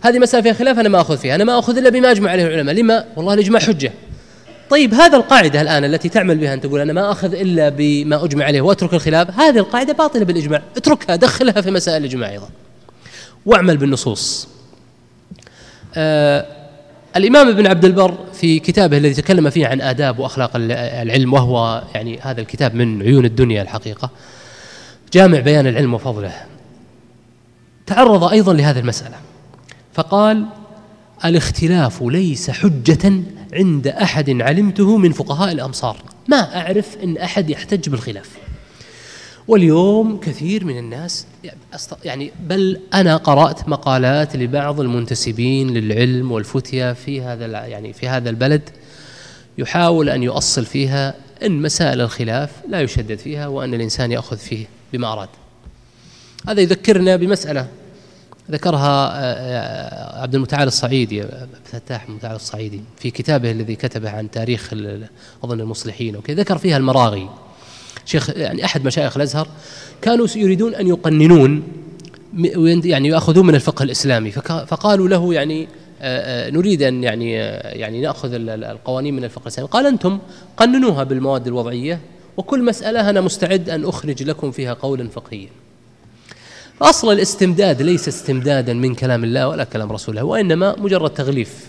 هذه 0.02 0.20
مسألة 0.20 0.44
فيها 0.44 0.54
خلاف 0.54 0.80
أنا 0.80 0.90
ما 0.90 1.02
أخذ 1.02 1.18
فيها. 1.18 1.36
أنا 1.36 1.44
ما 1.44 1.60
أخذ 1.60 1.78
إلا 1.78 1.90
بما 1.90 2.12
أجمع 2.12 2.32
عليه 2.32 2.48
العلماء. 2.48 2.76
لما؟ 2.76 3.06
والله 3.16 3.34
الإجماع 3.34 3.62
حجة. 3.62 3.92
طيب 4.72 4.94
هذا 4.94 5.18
القاعدة 5.18 5.62
الآن 5.62 5.84
التي 5.84 6.10
تعمل 6.10 6.38
بها 6.38 6.54
أن 6.54 6.62
تقول 6.62 6.82
أنا 6.82 6.94
ما 6.94 7.12
أخذ 7.12 7.34
إلا 7.34 7.70
بما 7.70 8.26
أجمع 8.26 8.46
عليه 8.46 8.62
وأترك 8.62 8.94
الخلاف 8.94 9.40
هذه 9.40 9.58
القاعدة 9.58 9.94
باطلة 9.94 10.26
بالإجماع 10.26 10.62
اتركها 10.78 11.16
دخلها 11.16 11.62
في 11.62 11.72
مسائل 11.72 11.98
الإجماع 11.98 12.30
أيضا. 12.30 12.50
واعمل 13.46 13.78
بالنصوص. 13.78 14.48
آه 15.96 16.46
الإمام 17.16 17.48
ابن 17.48 17.68
عبد 17.68 17.86
البر 17.86 18.18
في 18.34 18.60
كتابه 18.60 18.98
الذي 18.98 19.14
تكلم 19.14 19.50
فيه 19.50 19.68
عن 19.68 19.82
آداب 19.82 20.20
وأخلاق 20.20 20.52
العلم 20.56 21.34
وهو 21.34 21.84
يعني 21.96 22.20
هذا 22.22 22.42
الكتاب 22.42 22.76
من 22.76 23.02
عيون 23.02 23.26
الدنيا 23.26 23.62
الحقيقة 23.62 24.10
جامع 25.14 25.40
بيان 25.40 25.68
العلم 25.68 25.94
وفضله. 25.94 26.34
تعرض 27.86 28.24
أيضا 28.24 28.54
لهذه 28.54 28.80
المسألة 28.80 29.16
فقال 29.94 30.46
الاختلاف 31.26 32.04
ليس 32.04 32.50
حجة 32.50 33.14
عند 33.54 33.88
أحد 33.88 34.42
علمته 34.42 34.98
من 34.98 35.12
فقهاء 35.12 35.52
الأمصار. 35.52 35.98
ما 36.28 36.58
أعرف 36.62 36.98
أن 37.04 37.18
أحد 37.18 37.50
يحتج 37.50 37.90
بالخلاف. 37.90 38.30
واليوم 39.48 40.20
كثير 40.20 40.66
من 40.66 40.78
الناس 40.78 41.26
يعني 42.04 42.32
بل 42.40 42.80
أنا 42.94 43.18
قرأت 43.18 43.70
مقالات 43.70 44.36
لبعض 44.36 44.80
المنتسبين 44.80 45.74
للعلم 45.74 46.32
والفتية 46.32 46.94
في 46.94 47.22
هذا 47.22 47.46
يعني 47.46 47.94
في 47.94 48.08
هذا 48.08 48.30
البلد 48.30 48.70
يحاول 49.58 50.10
أن 50.10 50.24
يؤصل 50.24 50.66
فيها 50.66 51.14
أن 51.44 51.62
مسائل 51.62 52.02
الخلاف 52.02 52.52
لا 52.70 52.82
يشدد 52.82 53.18
فيها 53.18 53.48
وأن 53.48 53.74
الإنسان 53.74 54.12
يأخذ 54.12 54.38
فيه 54.38 54.66
بما 54.94 55.14
أراد. 55.14 55.30
هذا 56.48 56.62
يذكرنا 56.62 57.16
بمسألة 57.16 57.68
ذكرها 58.52 59.08
آه، 59.08 59.12
آه، 59.14 60.22
عبد 60.22 60.36
المتعال 60.36 60.68
الصعيدي 60.68 61.24
فتاح 61.66 62.08
المتعال 62.10 62.36
الصعيدي 62.36 62.82
في 62.98 63.12
كتابه 63.12 63.52
الذي 63.52 63.76
كتبه 63.76 64.10
عن 64.10 64.32
تاريخ 64.32 64.74
أظن 65.44 65.60
المصلحين 65.60 66.16
وكذا 66.16 66.42
ذكر 66.42 66.58
فيها 66.58 66.78
المراغي. 66.78 67.30
شيخ 68.06 68.30
يعني 68.30 68.66
أحد 68.66 68.86
مشايخ 68.86 69.18
الأزهر 69.18 69.48
كانوا 70.02 70.28
يريدون 70.36 70.76
أن 70.76 70.88
يقننون 70.88 71.64
يعني 72.86 73.08
يأخذون 73.08 73.46
من 73.46 73.56
الفقه 73.56 73.84
الإسلامي 73.84 74.32
فقالوا 74.32 75.08
له 75.08 75.34
يعني 75.34 75.68
آه، 76.02 76.50
نريد 76.50 76.82
أن 76.82 77.04
يعني 77.04 77.34
يعني 77.34 78.02
نأخذ 78.02 78.34
القوانين 78.50 79.14
من 79.14 79.24
الفقه 79.24 79.44
الإسلامي. 79.44 79.70
قال 79.70 79.86
أنتم 79.86 80.20
قننوها 80.58 81.04
بالمواد 81.04 81.48
الوضعية 81.48 82.00
وكل 82.38 82.66
مسألة 82.66 83.10
أنا 83.10 83.22
مستعد 83.22 83.70
أن 83.70 83.86
أخرج 83.86 84.24
لكم 84.24 84.52
فيها 84.52 84.74
قولا 84.74 85.08
فقهيا. 85.08 85.50
أصل 86.82 87.12
الاستمداد 87.12 87.82
ليس 87.82 88.08
استمدادا 88.08 88.74
من 88.74 88.96
كلام 88.96 89.24
الله 89.24 89.48
ولا 89.48 89.64
كلام 89.64 89.92
رسوله 89.92 90.24
وإنما 90.24 90.76
مجرد 90.80 91.10
تغليف 91.10 91.68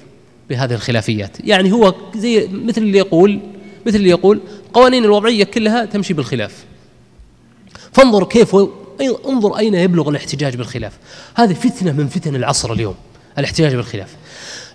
بهذه 0.51 0.75
الخلافيات. 0.75 1.37
يعني 1.45 1.73
هو 1.73 1.95
زي 2.17 2.49
مثل 2.53 2.83
اللي 2.83 2.99
يقول 2.99 3.41
مثل 3.87 3.97
اللي 3.97 4.11
يقول 4.11 4.41
قوانين 4.73 5.05
الوضعية 5.05 5.45
كلها 5.45 5.85
تمشي 5.85 6.15
بالخلاف. 6.15 6.65
فانظر 7.93 8.25
كيف 8.25 8.57
انظر 9.29 9.59
أين 9.59 9.75
يبلغ 9.75 10.09
الاحتجاج 10.09 10.57
بالخلاف. 10.57 10.93
هذه 11.35 11.53
فتنة 11.53 11.93
من 11.93 12.09
فتن 12.09 12.37
العصر 12.37 12.73
اليوم 12.73 12.95
الاحتجاج 13.39 13.75
بالخلاف. 13.75 14.17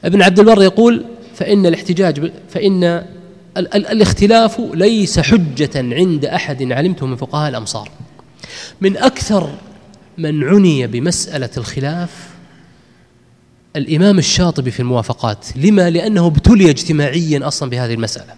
ابن 0.05 0.21
عبد 0.21 0.39
البر 0.39 0.61
يقول 0.63 1.05
فإن 1.35 1.65
الاحتجاج 1.65 2.31
فإن 2.49 2.83
ال 2.83 3.05
ال 3.57 3.87
الاختلاف 3.87 4.61
ليس 4.73 5.19
حجة 5.19 5.71
عند 5.75 6.25
أحد 6.25 6.71
علمته 6.71 7.05
من 7.05 7.15
فقهاء 7.15 7.49
الأمصار. 7.49 7.91
من 8.81 8.97
أكثر 8.97 9.49
من 10.17 10.43
عني 10.43 10.87
بمسألة 10.87 11.49
الخلاف 11.57 12.29
الإمام 13.75 14.17
الشاطبي 14.17 14.71
في 14.71 14.79
الموافقات 14.79 15.45
لما؟ 15.55 15.89
لأنه 15.89 16.27
ابتلي 16.27 16.69
اجتماعيا 16.69 17.47
أصلا 17.47 17.69
بهذه 17.69 17.93
المسألة. 17.93 18.33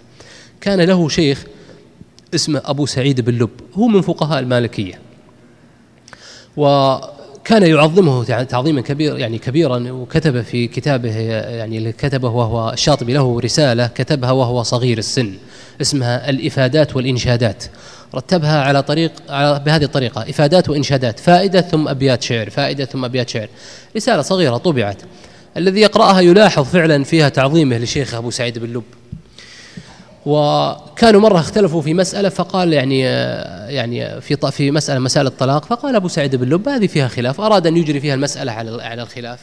كان 0.62 0.82
له 0.82 1.10
شيخ 1.10 1.44
اسمه 2.36 2.62
أبو 2.65 2.86
سعيد 2.86 3.22
بن 3.22 3.34
لب 3.34 3.50
هو 3.74 3.88
من 3.88 4.02
فقهاء 4.02 4.39
المالكية. 4.39 5.00
وكان 6.58 7.63
يعظمه 7.63 8.24
تعظيما 8.44 8.82
كبير 8.82 9.18
يعني 9.18 9.38
كبيرا 9.38 9.92
وكتب 9.92 10.42
في 10.42 10.68
كتابه 10.68 11.15
يعني 11.20 11.92
كتبه 11.92 12.30
وهو 12.30 12.70
الشاطبي 12.74 13.13
له 13.13 13.39
رسالة 13.39 13.88
كتبها 13.88 14.32
وهو 14.32 14.63
صغير 14.63 14.98
السن. 14.98 15.34
اسمها 15.82 16.30
الإفادات 16.30 16.96
والإنشادات. 16.96 17.63
رتبها 18.15 18.62
على 18.62 18.84
طريق 18.84 19.12
على 19.30 19.62
بهذه 19.65 19.84
الطريقة 19.84 20.30
إفادات 20.30 20.70
وإنشادات. 20.70 21.20
فائدة 21.20 21.62
ثم 21.62 21.88
أبيات 21.88 22.22
شعر 22.24 22.50
فائدة 22.50 22.86
ثم 22.86 23.06
أبيات 23.06 23.30
شعر. 23.30 23.48
رسالة 23.96 24.22
صغيرة 24.22 24.58
طبعت. 24.58 25.02
الذي 25.58 25.82
يقرأها 25.82 26.20
يلاحظ 26.20 26.63
فعلا 26.63 27.04
فيها 27.04 27.30
تعظيمه 27.30 27.78
لشيخ 27.78 28.13
أبو 28.13 28.32
سعيد 28.32 28.60
بن 28.60 28.68
لب. 28.68 28.84
وكانوا 30.26 31.22
مرة 31.22 31.39
اختلفوا 31.39 31.82
في 31.82 31.94
مسألة 31.94 32.30
فقال 32.30 32.74
يعني 32.74 33.00
يعني 33.70 34.22
في 34.22 34.52
في 34.52 34.72
مسألة 34.72 35.00
مسألة 35.00 35.30
الطلاق 35.30 35.65
فقال 35.65 35.96
أبو 35.96 36.08
سعيد 36.08 36.36
بن 36.36 36.50
لب 36.50 36.70
هذه 36.70 36.88
فيها 36.88 37.08
خلاف 37.08 37.42
أراد 37.42 37.68
أن 37.68 37.78
يجري 37.78 38.00
فيها 38.00 38.13
المسألة 38.13 38.52
على 38.52 38.84
على 38.84 39.02
الخلاف. 39.02 39.39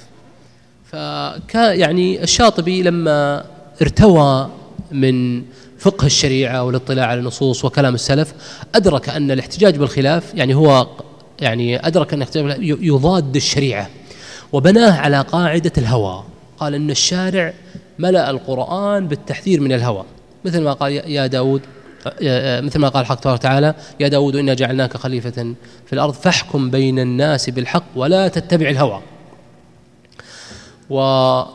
فكان 0.93 1.81
يعني 1.81 2.23
الشاطبي 2.23 2.83
لما 2.83 3.45
ارتوى 3.83 4.51
من 4.91 5.43
فقه 5.79 6.07
الشريعة 6.07 6.65
والاطلاع 6.65 7.07
على 7.07 7.21
النصوص 7.21 7.65
وكلام 7.65 7.95
السلف 7.95 8.35
أدرك 8.75 9.09
أن 9.09 9.31
الاحتجاج 9.31 9.77
بالخلاف 9.77 10.35
يعني 10.35 10.55
هو 10.55 10.87
يعني 11.41 11.87
أدرك 11.87 12.15
أن 12.15 12.27
يضاد 12.61 13.37
الشريعة 13.37 13.91
وبناه 14.53 15.01
على 15.01 15.21
قاعدة 15.21 15.73
الهوى. 15.79 16.25
قال 16.59 16.75
أن 16.75 16.91
الشارع 16.91 17.53
ملأ 17.99 18.31
القرآن 18.31 19.09
بالتحذير 19.09 19.61
من 19.61 19.73
الهوى. 19.73 20.05
مثل 20.45 20.61
ما 20.61 20.73
قال 20.73 20.93
يا 20.93 21.27
داود 21.27 21.63
مثل 22.63 22.79
ما 22.79 22.89
قال 22.89 23.03
الحق 23.03 23.21
تبارك 23.21 23.39
وتعالى 23.39 23.75
يا 24.01 24.09
داود 24.09 24.37
إنا 24.37 24.55
جعلناك 24.55 24.97
خليفة 24.97 25.55
في 25.87 25.93
الأرض 25.93 26.15
فاحكم 26.15 26.71
بين 26.71 26.99
الناس 26.99 27.51
بالحق 27.51 27.85
ولا 27.97 28.29
تتبع 28.29 28.69
الهوى. 28.69 29.03
ونظائر 30.91 31.51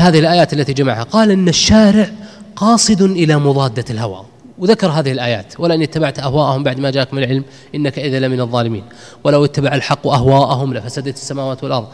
هذه 0.00 0.18
الآيات 0.18 0.52
التي 0.52 0.72
جمعها. 0.72 1.02
قال 1.02 1.30
إن 1.30 1.48
الشارع 1.48 2.10
قاصد 2.56 3.02
إلى 3.02 3.36
مضادة 3.36 3.84
الهوى. 3.90 4.24
وذكر 4.58 4.86
هذه 4.88 5.12
الآيات. 5.12 5.54
ولئن 5.58 5.82
اتبعت 5.82 6.18
أهواءهم 6.18 6.62
بعد 6.62 6.80
ما 6.80 6.90
جاءك 6.90 7.14
من 7.14 7.22
العلم 7.22 7.44
إنك 7.74 7.98
إذا 7.98 8.20
لمن 8.20 8.40
الظالمين. 8.40 8.84
ولو 9.24 9.44
اتبع 9.44 9.74
الحق 9.74 10.06
أهواءهم 10.06 10.74
لفسدت 10.74 11.16
السماوات 11.16 11.64
والأرض. 11.64 11.86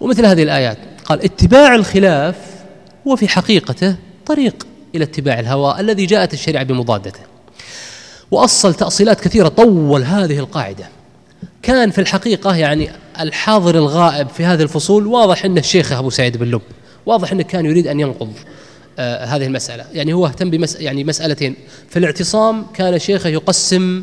ومثل 0.00 0.26
هذه 0.26 0.42
الآيات. 0.42 0.78
قال 1.04 1.24
اتباع 1.24 1.74
الخلاف 1.74 2.36
هو 3.08 3.16
في 3.16 3.28
حقيقته 3.28 3.96
طريق 4.26 4.66
إلى 4.94 5.04
اتباع 5.04 5.40
الهوى 5.40 5.80
الذي 5.80 6.06
جاءت 6.06 6.34
الشريعة 6.34 6.64
بمضادته. 6.64 7.20
وأصل 8.30 8.74
تأصيلات 8.74 9.20
كثيرة 9.20 9.48
طول 9.48 10.02
هذه 10.02 10.38
القاعدة. 10.38 10.88
كان 11.62 11.90
في 11.90 12.00
الحقيقة 12.00 12.56
يعني 12.56 12.90
الحاضر 13.20 13.74
الغائب 13.74 14.28
في 14.28 14.44
هذه 14.44 14.62
الفصول 14.62 15.06
واضح 15.06 15.44
أن 15.44 15.58
الشيخ 15.58 15.92
أبو 15.92 16.10
سعيد 16.10 16.36
بن 16.36 16.46
لب. 16.46 16.62
واضح 17.06 17.32
أنه 17.32 17.42
كان 17.42 17.66
يريد 17.66 17.86
أن 17.86 18.00
ينقض. 18.00 18.32
آه 18.98 19.24
هذه 19.24 19.46
المسألة. 19.46 19.84
يعني 19.92 20.12
هو 20.12 20.26
اهتم 20.26 20.50
بمس 20.50 20.76
يعني 20.76 21.04
مسألتين. 21.04 21.56
في 21.88 21.98
الاعتصام 21.98 22.66
كان 22.74 22.98
شيخه 22.98 23.28
يقسم 23.28 24.02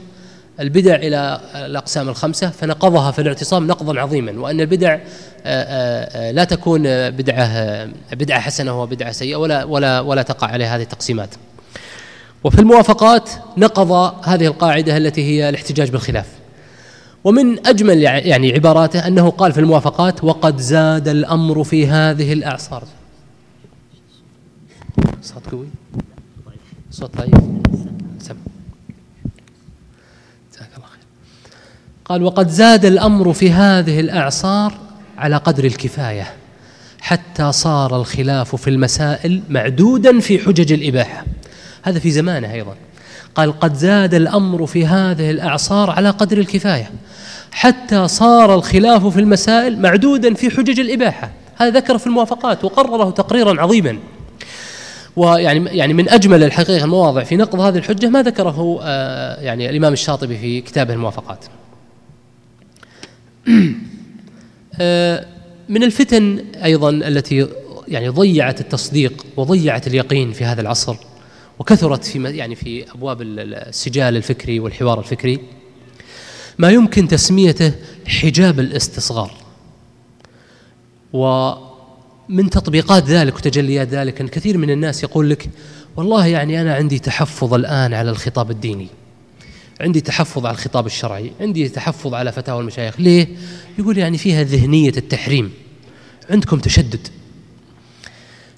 البدع 0.60 0.95
إلى 0.95 1.41
الأقسام 1.56 2.10
الخمسة 2.10 2.49
فنقضها 2.49 3.12
في 3.12 3.21
الاعتصام 3.21 3.67
نقضا 3.67 3.99
عظيما. 3.99 4.41
وأن 4.41 4.62
البدع 4.62 4.93
آه، 4.93 4.99
آه، 5.45 6.32
لا 6.32 6.43
تكون 6.43 6.82
بدعة 7.10 7.86
بدعة 8.12 8.39
حسنة 8.39 8.82
وبدعة 8.82 9.12
سيئة 9.12 9.36
ولا 9.36 9.63
ولا 9.63 9.99
ولا 9.99 10.21
تقع 10.21 10.47
عليها 10.47 10.75
هذه 10.75 10.82
التقسيمات. 10.82 11.30
وفي 12.43 12.60
الموافقات 12.60 13.30
نقض 13.58 13.91
هذه 14.28 14.45
القاعدة 14.45 14.97
التي 14.97 15.23
هي 15.23 15.49
الاحتجاج 15.49 15.89
بالخلاف. 15.89 16.25
ومن 17.23 17.67
أجمل 17.67 18.02
يعني 18.04 18.54
عباراته 18.54 19.08
أنه 19.08 19.30
قال 19.30 19.52
في 19.52 19.60
الموافقات 19.60 20.23
وقد 20.23 20.58
زاد 20.60 21.08
الأمر 21.08 21.63
في 21.63 21.88
هذه 21.88 22.34
الأعصار. 22.34 22.84
صوت 25.21 25.49
قوي؟ 25.51 25.67
صوت 26.91 27.17
ضعيف 27.17 27.33
سم 28.19 28.35
جزاك 30.53 30.69
الله 30.77 30.88
خير. 30.88 31.03
قال 32.05 32.23
وقد 32.23 32.49
زاد 32.49 32.85
الأمر 32.85 33.33
في 33.33 33.51
هذه 33.51 33.99
الأعصار 33.99 34.73
على 35.17 35.38
قدر 35.38 35.65
الكفاية 35.65 36.33
حتى 37.01 37.51
صار 37.51 37.95
الخلاف 37.95 38.55
في 38.55 38.69
المسائل 38.69 39.41
معدودا 39.49 40.19
في 40.19 40.39
حجج 40.39 40.73
الإباحة. 40.73 41.25
هذا 41.83 41.99
في 41.99 42.12
زمانه 42.12 42.53
أيضا. 42.53 42.75
قال 43.35 43.59
قد 43.59 43.73
زاد 43.73 44.13
الأمر 44.13 44.65
في 44.65 44.85
هذه 44.85 45.31
الأعصار 45.31 45.89
على 45.89 46.09
قدر 46.09 46.38
الكفاية 46.38 46.91
حتى 47.51 48.07
صار 48.07 48.55
الخلاف 48.55 49.05
في 49.05 49.19
المسائل 49.19 49.81
معدودا 49.81 50.33
في 50.33 50.49
حجج 50.49 50.79
الإباحة. 50.79 51.31
هذا 51.57 51.69
ذكر 51.69 51.97
في 51.97 52.07
الموافقات 52.07 52.63
وقرره 52.65 53.09
تقريرا 53.09 53.62
عظيما. 53.62 53.97
ويعني 55.15 55.78
يعني 55.78 55.93
من 55.93 56.10
أجمل 56.10 56.43
الحقيقة 56.43 56.84
المواضع 56.84 57.24
في 57.24 57.36
نقض 57.36 57.60
هذه 57.60 57.78
الحجة 57.78 58.10
ما 58.10 58.22
ذكره 58.22 58.80
آه، 58.84 59.41
يعني 59.41 59.69
الإمام 59.69 59.93
الشاطبي 59.93 60.38
في 60.38 60.62
كتابه 60.62 60.93
الموافقات. 60.93 61.45
آه، 64.82 65.26
من 65.69 65.84
الفتن 65.84 66.45
أيضا 66.63 66.89
التي 66.89 67.48
يعني 67.88 68.10
ضيعت 68.10 68.62
التصديق 68.62 69.26
وضيعت 69.38 69.88
اليقين 69.88 70.32
في 70.32 70.45
هذا 70.45 70.62
العصر 70.62 70.95
وكثرت 71.60 72.06
في 72.06 72.24
يعني 72.24 72.56
في 72.56 72.91
أبواب 72.91 73.22
السجال 73.22 74.17
الفكري 74.17 74.60
والحوار 74.60 75.00
الفكري 75.00 75.39
ما 76.58 76.72
يمكن 76.72 77.08
تسميته 77.08 77.74
حجاب 78.08 78.60
الاستصغار 78.60 79.34
ومن 82.30 82.50
تطبيقات 82.50 83.06
ذلك 83.06 83.36
وتجليات 83.36 83.88
ذلك. 83.88 84.22
أن 84.22 84.28
كثير 84.28 84.58
من 84.58 84.70
الناس 84.70 85.04
يقول 85.04 85.30
لك 85.30 85.50
والله 85.96 86.26
يعني 86.26 86.62
أنا 86.62 86.76
عندي 86.76 87.00
تحفظ 87.00 87.54
الآن 87.54 87.94
على 87.94 88.10
الخطاب 88.10 88.52
الديني. 88.52 88.88
عندي 89.82 90.02
تحفظ 90.02 90.46
على 90.46 90.54
الخطاب 90.54 90.86
الشرعي. 90.86 91.32
عندي 91.42 91.70
تحفظ 91.70 92.13
على 92.13 92.32
فتاوى 92.32 92.62
المشايخ. 92.62 93.00
ليه؟ 93.00 93.28
يقول 93.80 93.98
يعني 93.98 94.18
فيها 94.18 94.44
ذهنية 94.44 94.94
التحريم. 94.98 95.52
عندكم 96.30 96.60
تشدد. 96.60 97.08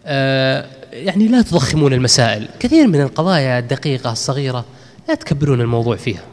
آه 0.06 0.68
يعني 0.92 1.28
لا 1.28 1.42
تضخمون 1.42 1.94
المسائل. 1.94 2.48
كثير 2.60 2.88
من 2.88 3.02
القضايا 3.02 3.60
الدقيقة 3.60 4.12
الصغيرة 4.12 4.66
لا 5.10 5.16
تكبرون 5.16 5.62
الموضوع 5.62 5.96
فيها. 5.96 6.24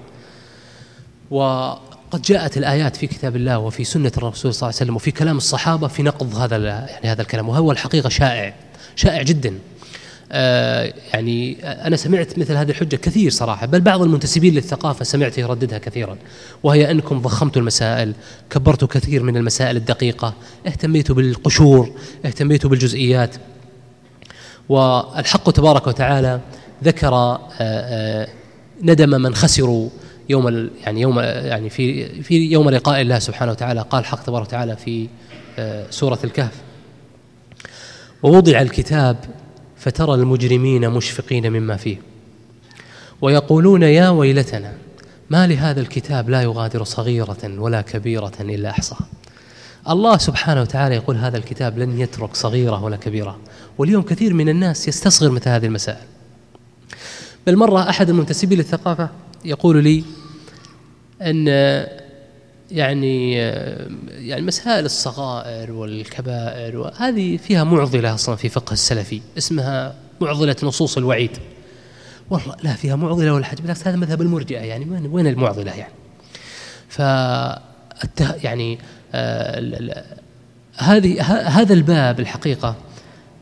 وقد 2.08 2.22
جاءت 2.22 2.56
الآيات 2.56 2.96
في 2.96 3.06
كتاب 3.06 3.36
الله 3.36 3.58
وفي 3.58 3.84
سنة 3.84 4.12
الرسول 4.16 4.54
صلى 4.54 4.66
الله 4.66 4.76
عليه 4.76 4.84
وسلم 4.84 4.96
وفي 4.96 5.10
كلام 5.10 5.36
الصحابة 5.36 5.88
في 5.88 6.02
نقض 6.02 6.36
هذا 6.36 6.56
يعني 6.66 7.08
هذا 7.08 7.22
الكلام. 7.22 7.48
وهو 7.48 7.72
الحقيقة 7.72 8.08
شائع 8.08 8.54
شائع 8.96 9.22
جدا. 9.22 9.54
آه 10.32 10.92
يعني 11.12 11.56
أنا 11.62 11.96
سمعت 11.96 12.38
مثل 12.38 12.56
هذه 12.56 12.70
الحجة 12.70 12.96
كثير 12.96 13.30
صراحة 13.30 13.66
بل 13.66 13.80
بعض 13.80 14.02
المنتسبين 14.02 14.54
للثقافة 14.54 15.04
سمعت 15.04 15.38
يرددها 15.38 15.78
كثيرا. 15.78 16.16
وهي 16.62 16.90
أنكم 16.90 17.22
ضخمتوا 17.22 17.62
المسائل 17.62 18.14
كبرتوا 18.50 18.88
كثير 18.88 19.22
من 19.22 19.36
المسائل 19.36 19.76
الدقيقة 19.76 20.34
اهتميتوا 20.66 21.14
بالقشور 21.14 21.92
اهتميتوا 22.26 22.70
بالجزئيات. 22.70 23.36
والحق 24.68 25.50
تبارك 25.50 25.86
وتعالى 25.86 26.40
ذكر 26.84 27.14
آه 27.14 27.40
آه 27.60 28.28
ندم 28.82 29.10
من 29.10 29.34
خسروا. 29.34 29.88
يوم 30.28 30.70
يعني 30.84 31.00
يوم 31.00 31.18
يعني 31.20 31.70
في 31.70 32.08
في 32.22 32.52
يوم 32.52 32.70
لقاء 32.70 33.00
الله 33.00 33.18
سبحانه 33.18 33.52
وتعالى 33.52 33.80
قال 33.80 34.04
حق 34.04 34.22
تبارك 34.22 34.46
وتعالى 34.46 34.76
في 34.76 35.08
آه، 35.58 35.90
سورة 35.90 36.18
الكهف. 36.24 36.54
ووضع 38.22 38.60
الكتاب 38.60 39.16
فترى 39.76 40.14
المجرمين 40.14 40.90
مشفقين 40.90 41.52
مما 41.52 41.76
فيه. 41.76 41.96
ويقولون 43.20 43.82
يا 43.82 44.08
ويلتنا 44.08 44.72
ما 45.30 45.46
لهذا 45.46 45.80
الكتاب 45.80 46.30
لا 46.30 46.42
يغادر 46.42 46.84
صغيرة 46.84 47.38
ولا 47.44 47.80
كبيرة 47.80 48.32
إلا 48.40 48.70
أحصاها. 48.70 49.08
الله 49.88 50.18
سبحانه 50.18 50.60
وتعالى 50.60 50.94
يقول 50.94 51.16
هذا 51.16 51.36
الكتاب 51.36 51.78
لن 51.78 52.00
يترك 52.00 52.36
صغيرة 52.36 52.84
ولا 52.84 52.96
كبيرة. 52.96 53.38
واليوم 53.78 54.02
كثير 54.02 54.34
من 54.34 54.48
الناس 54.48 54.88
يستصغر 54.88 55.30
مثل 55.30 55.48
هذه 55.48 55.66
المسائل. 55.66 56.06
بل 57.46 57.56
مرة 57.56 57.88
أحد 57.88 58.08
المنتسبين 58.08 58.58
للثقافة 58.58 59.08
يقول 59.44 59.84
لي 59.84 60.04
أن 61.22 61.46
يعني 62.70 63.32
يعني 63.32 64.42
مسائل 64.42 64.84
الصغائر 64.84 65.72
والكبائر 65.72 66.78
وهذه 66.78 67.36
فيها 67.36 67.64
معضلة 67.64 68.14
أصلا 68.14 68.36
في 68.36 68.48
فقه 68.48 68.72
السلفي 68.72 69.20
اسمها 69.38 69.94
معضلة 70.20 70.56
نصوص 70.62 70.96
الوعيد. 70.96 71.30
والله 72.30 72.56
لا 72.62 72.72
فيها 72.72 72.96
معضلة 72.96 73.34
ولا 73.34 73.44
حاجة 73.44 73.60
بالعكس 73.60 73.86
هذا 73.86 73.96
مذهب 73.96 74.22
المرجئة 74.22 74.60
يعني 74.60 75.08
وين 75.08 75.26
المعضلة 75.26 75.72
يعني؟ 75.74 75.92
ف 76.88 76.98
يعني 78.44 78.78
آه 79.14 80.04
هذه 80.76 81.22
هذا 81.60 81.74
الباب 81.74 82.20
الحقيقة 82.20 82.76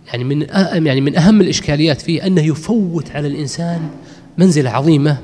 يعني 0.06 0.24
من 0.24 0.42
يعني 0.86 1.00
من 1.00 1.16
أهم 1.16 1.40
الإشكاليات 1.40 2.00
فيه 2.00 2.26
أنه 2.26 2.40
يفوت 2.40 3.10
على 3.10 3.28
الإنسان 3.28 3.90
منزلة 4.38 4.70
عظيمة 4.70 5.18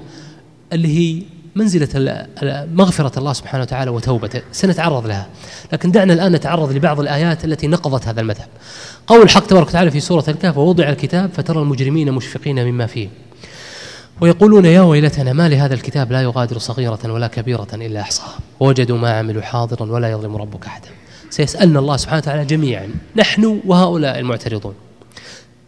اللي 0.72 0.88
هي 0.88 1.22
منزلة 1.56 2.26
مغفرة 2.74 3.18
الله 3.18 3.32
سبحانه 3.32 3.62
وتعالى 3.62 3.90
وتوبته 3.90 4.42
سنتعرض 4.52 5.06
لها. 5.06 5.26
لكن 5.72 5.90
دعنا 5.90 6.12
الآن 6.12 6.32
نتعرض 6.32 6.72
لبعض 6.72 7.00
الآيات 7.00 7.44
التي 7.44 7.66
نقضت 7.66 8.08
هذا 8.08 8.20
المذهب. 8.20 8.48
قول 9.06 9.22
الحق 9.22 9.46
تبارك 9.46 9.68
وتعالى 9.68 9.90
في 9.90 10.00
سورة 10.00 10.24
الكهف 10.28 10.56
ووضع 10.56 10.88
الكتاب 10.88 11.30
فترى 11.34 11.60
المجرمين 11.60 12.12
مشفقين 12.12 12.64
مما 12.64 12.86
فيه. 12.86 13.08
ويقولون 14.20 14.64
يا 14.64 14.80
ويلتنا 14.80 15.32
ما 15.32 15.48
لهذا 15.48 15.74
الكتاب 15.74 16.12
لا 16.12 16.22
يغادر 16.22 16.58
صغيرة 16.58 16.98
ولا 17.04 17.26
كبيرة 17.26 17.68
إلا 17.74 18.00
أحصاها. 18.00 18.38
ووجدوا 18.60 18.98
ما 18.98 19.18
عملوا 19.18 19.42
حاضرا 19.42 19.92
ولا 19.92 20.10
يظلم 20.10 20.36
ربك 20.36 20.66
أحدا. 20.66 20.88
سيسألنا 21.30 21.78
الله 21.78 21.96
سبحانه 21.96 22.18
وتعالى 22.18 22.44
جميعا. 22.44 22.88
نحن 23.16 23.60
وهؤلاء 23.66 24.18
المعترضون. 24.18 24.74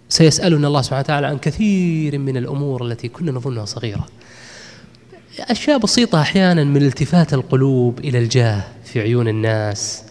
سيسألنا 0.09 0.69
الله 0.69 0.83
سبحانه 0.83 1.01
وتعالى 1.01 1.27
عن 1.27 1.39
كثير 1.39 2.19
من 2.19 2.37
الأمور 2.37 2.87
التي 2.87 3.09
كنا 3.09 3.33
نظنها 3.33 3.65
صغيرة. 3.65 4.07
أشياء 5.41 5.79
بسيطة 5.79 6.21
أحيانا 6.21 6.65
من 6.65 6.83
التفات 6.83 7.35
القلوب 7.35 7.99
إلى 7.99 8.19
الجاه 8.19 8.63
في 8.85 9.01
عيون 9.01 9.29
الناس 9.29 10.03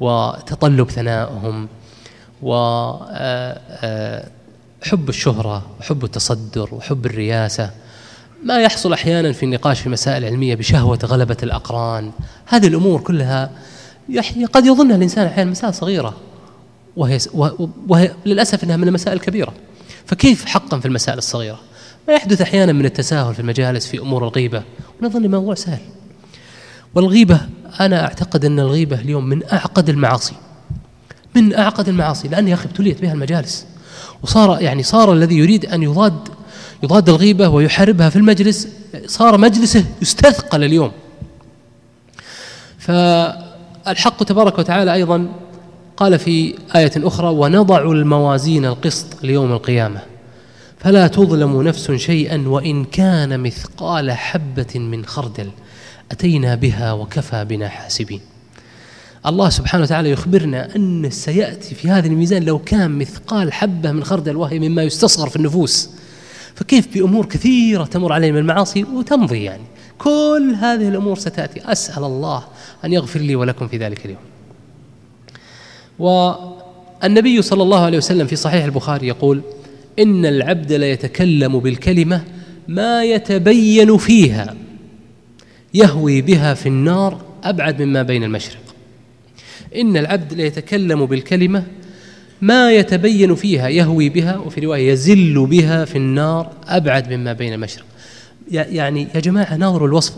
وتطلب 0.00 0.90
ثنائهم 0.90 1.68
وحب 2.42 3.06
آه، 3.10 3.60
آه، 3.82 4.28
الشهرة 5.08 5.66
وحب 5.80 6.04
التصدر 6.04 6.74
وحب 6.74 7.06
الرياسة. 7.06 7.70
ما 8.44 8.62
يحصل 8.62 8.92
أحيانا 8.92 9.32
في 9.32 9.42
النقاش 9.42 9.80
في 9.80 9.88
مسائل 9.88 10.24
علميه 10.24 10.54
بشهوة 10.54 10.98
غلبة 11.04 11.36
الأقران. 11.42 12.12
هذه 12.46 12.66
الأمور 12.66 13.00
كلها 13.00 13.50
قد 14.52 14.66
يظنها 14.66 14.96
الإنسان 14.96 15.26
أحيانا 15.26 15.50
مسائل 15.50 15.74
صغيرة. 15.74 16.16
وهي, 16.96 17.18
وهي 17.88 18.14
للأسف 18.26 18.64
إنها 18.64 18.76
من 18.76 18.88
المسائل 18.88 19.16
الكبيرة. 19.16 19.52
فكيف 20.06 20.44
حقا 20.44 20.80
في 20.80 20.86
المسائل 20.86 21.18
الصغيرة؟ 21.18 21.69
ما 22.08 22.14
يحدث 22.14 22.40
أحيانا 22.40 22.72
من 22.72 22.84
التساهل 22.84 23.34
في 23.34 23.40
المجالس 23.40 23.86
في 23.86 23.98
أمور 23.98 24.24
الغيبة 24.28 24.62
ونظن 25.02 25.24
الموضوع 25.24 25.54
سهل. 25.54 25.80
والغيبة 26.94 27.40
أنا 27.80 28.04
أعتقد 28.04 28.44
أن 28.44 28.60
الغيبة 28.60 29.00
اليوم 29.00 29.24
من 29.24 29.42
أعقد 29.52 29.88
المعاصي. 29.88 30.34
من 31.36 31.54
أعقد 31.54 31.88
المعاصي 31.88 32.28
لأن 32.28 32.48
يا 32.48 32.54
أخي 32.54 32.64
ابتليت 32.64 33.02
بها 33.02 33.12
المجالس. 33.12 33.66
وصار 34.22 34.60
يعني 34.60 34.82
صار 34.82 35.12
الذي 35.12 35.38
يريد 35.38 35.66
أن 35.66 35.82
يضاد 35.82 36.28
يضاد 36.82 37.08
الغيبة 37.08 37.48
ويحاربها 37.48 38.10
في 38.10 38.16
المجلس 38.16 38.68
صار 39.06 39.38
مجلسه 39.38 39.84
يستثقل 40.02 40.64
اليوم. 40.64 40.92
فالحق 42.78 44.24
تبارك 44.24 44.58
وتعالى 44.58 44.94
أيضا 44.94 45.28
قال 45.96 46.18
في 46.18 46.54
آية 46.76 46.92
أخرى 46.96 47.28
ونضع 47.28 47.78
الموازين 47.78 48.64
القسط 48.64 49.06
ليوم 49.22 49.52
القيامة 49.52 50.09
فلا 50.80 51.06
تظلم 51.06 51.62
نفس 51.62 51.90
شيئا 51.90 52.48
وإن 52.48 52.84
كان 52.84 53.40
مثقال 53.40 54.12
حبة 54.12 54.78
من 54.78 55.04
خردل 55.06 55.50
أتينا 56.12 56.54
بها 56.54 56.92
وكفى 56.92 57.44
بنا 57.44 57.68
حاسبين. 57.68 58.20
الله 59.26 59.48
سبحانه 59.48 59.84
وتعالى 59.84 60.10
يخبرنا 60.10 60.76
أن 60.76 61.10
سيأتي 61.10 61.74
في 61.74 61.90
هذا 61.90 62.06
الميزان 62.06 62.42
لو 62.42 62.58
كان 62.58 62.90
مثقال 62.90 63.52
حبة 63.52 63.92
من 63.92 64.04
خردل 64.04 64.36
وهي 64.36 64.58
مما 64.58 64.82
يستصغر 64.82 65.28
في 65.28 65.36
النفوس. 65.36 65.90
فكيف 66.54 66.94
بأمور 66.94 67.26
كثيرة 67.26 67.84
تمر 67.84 68.12
علينا 68.12 68.32
من 68.32 68.38
المعاصي 68.38 68.84
وتمضي 68.84 69.42
يعني. 69.44 69.64
كل 69.98 70.56
هذه 70.60 70.88
الأمور 70.88 71.18
ستأتي. 71.18 71.72
أسأل 71.72 72.04
الله 72.04 72.44
أن 72.84 72.92
يغفر 72.92 73.20
لي 73.20 73.36
ولكم 73.36 73.68
في 73.68 73.78
ذلك 73.78 74.04
اليوم. 74.04 74.20
والنبي 75.98 77.42
صلى 77.42 77.62
الله 77.62 77.84
عليه 77.84 77.98
وسلم 77.98 78.26
في 78.26 78.36
صحيح 78.36 78.64
البخاري 78.64 79.06
يقول 79.06 79.42
إن 79.98 80.26
العبد 80.26 80.72
ليتكلم 80.72 81.58
بالكلمة 81.58 82.24
ما 82.68 83.04
يتبين 83.04 83.96
فيها. 83.96 84.56
يهوي 85.74 86.20
بها 86.20 86.54
في 86.54 86.66
النار 86.66 87.20
أبعد 87.44 87.82
مما 87.82 88.02
بين 88.02 88.24
المشرق. 88.24 88.60
إن 89.76 89.96
العبد 89.96 90.34
ليتكلم 90.34 91.06
بالكلمة 91.06 91.64
ما 92.42 92.72
يتبين 92.72 93.34
فيها 93.34 93.68
يهوي 93.68 94.08
بها 94.08 94.36
وفي 94.36 94.60
رواية 94.60 94.92
يزل 94.92 95.46
بها 95.46 95.84
في 95.84 95.98
النار 95.98 96.50
أبعد 96.68 97.12
مما 97.12 97.32
بين 97.32 97.52
المشرق. 97.52 97.84
يعني 98.50 99.08
يا 99.14 99.20
جماعة 99.20 99.56
ناظروا 99.56 99.88
الوصف. 99.88 100.14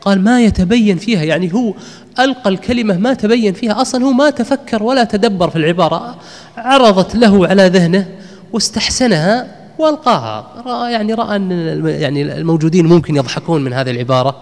قال 0.00 0.24
ما 0.24 0.44
يتبين 0.44 0.96
فيها 0.96 1.24
يعني 1.24 1.54
هو 1.54 1.74
ألقى 2.18 2.50
الكلمة 2.50 2.98
ما 2.98 3.14
تبين 3.14 3.52
فيها 3.52 3.80
أصلا 3.80 4.04
هو 4.04 4.12
ما 4.12 4.30
تفكر 4.30 4.82
ولا 4.82 5.04
تدبر 5.04 5.50
في 5.50 5.56
العبارة. 5.56 6.16
عرضت 6.56 7.14
له 7.14 7.46
على 7.46 7.66
ذهنه 7.66 8.08
واستحسنها 8.52 9.56
والقاها. 9.78 10.62
رأى 10.66 10.92
يعني 10.92 11.14
رأى 11.14 11.36
أن 11.36 11.50
يعني 11.86 12.22
الموجودين 12.22 12.86
ممكن 12.86 13.16
يضحكون 13.16 13.64
من 13.64 13.72
هذه 13.72 13.90
العبارة. 13.90 14.36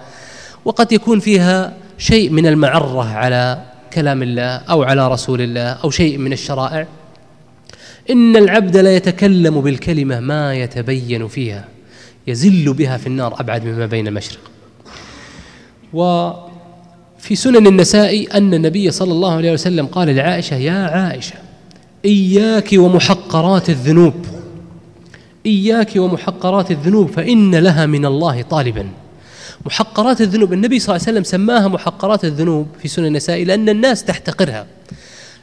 وقد 0.64 0.92
يكون 0.92 1.20
فيها 1.20 1.72
شيء 1.98 2.30
من 2.30 2.46
المعرة 2.46 3.04
على 3.04 3.62
كلام 3.92 4.22
الله 4.22 4.56
أو 4.56 4.82
على 4.82 5.08
رسول 5.08 5.40
الله 5.40 5.62
أو 5.62 5.90
شيء 5.90 6.18
من 6.18 6.32
الشرائع. 6.32 6.86
إن 8.10 8.36
العبد 8.36 8.76
لا 8.76 8.96
يتكلم 8.96 9.60
بالكلمة 9.60 10.20
ما 10.20 10.54
يتبين 10.54 11.28
فيها. 11.28 11.64
يزل 12.26 12.72
بها 12.72 12.96
في 12.96 13.06
النار 13.06 13.40
أبعد 13.40 13.64
مما 13.64 13.86
بين 13.86 14.08
المشرق. 14.08 14.40
وفي 15.92 17.34
سنن 17.34 17.66
النساء 17.66 18.36
أن 18.38 18.54
النبي 18.54 18.90
صلى 18.90 19.12
الله 19.12 19.32
عليه 19.32 19.52
وسلم 19.52 19.86
قال 19.86 20.16
لعائشة 20.16 20.56
يا 20.56 20.72
عائشة 20.72 21.34
إياك 22.04 22.68
ومحقرات 22.72 23.70
الذنوب. 23.70 24.14
إياك 25.46 25.96
ومحقرات 25.96 26.70
الذنوب 26.70 27.10
فإن 27.10 27.54
لها 27.54 27.86
من 27.86 28.06
الله 28.06 28.42
طالبا. 28.42 28.88
محقرات 29.66 30.20
الذنوب 30.20 30.52
النبي 30.52 30.78
صلى 30.78 30.96
الله 30.96 31.06
عليه 31.06 31.18
وسلم 31.18 31.24
سماها 31.24 31.68
محقرات 31.68 32.24
الذنوب 32.24 32.66
في 32.82 32.88
سنن 32.88 33.06
النساء 33.06 33.44
لأن 33.44 33.68
الناس 33.68 34.04
تحتقرها. 34.04 34.66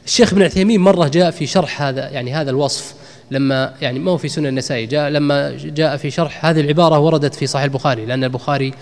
الشيخ 0.06 0.32
ابن 0.32 0.42
عثيمين 0.42 0.80
مرة 0.80 1.08
جاء 1.08 1.30
في 1.30 1.46
شرح 1.46 1.82
هذا 1.82 2.10
يعني 2.10 2.34
هذا 2.34 2.50
الوصف 2.50 2.94
لما 3.30 3.74
يعني 3.82 3.98
ما 3.98 4.10
هو 4.10 4.16
في 4.16 4.28
سنن 4.28 4.46
النساء 4.46 4.84
جاء 4.84 5.10
لما 5.10 5.56
جاء 5.64 5.96
في 5.96 6.10
شرح 6.10 6.46
هذه 6.46 6.60
العبارة 6.60 6.98
وردت 6.98 7.34
في 7.34 7.46
صحيح 7.46 7.64
البخاري 7.64 8.06
لأن 8.06 8.24
البخاري 8.24 8.72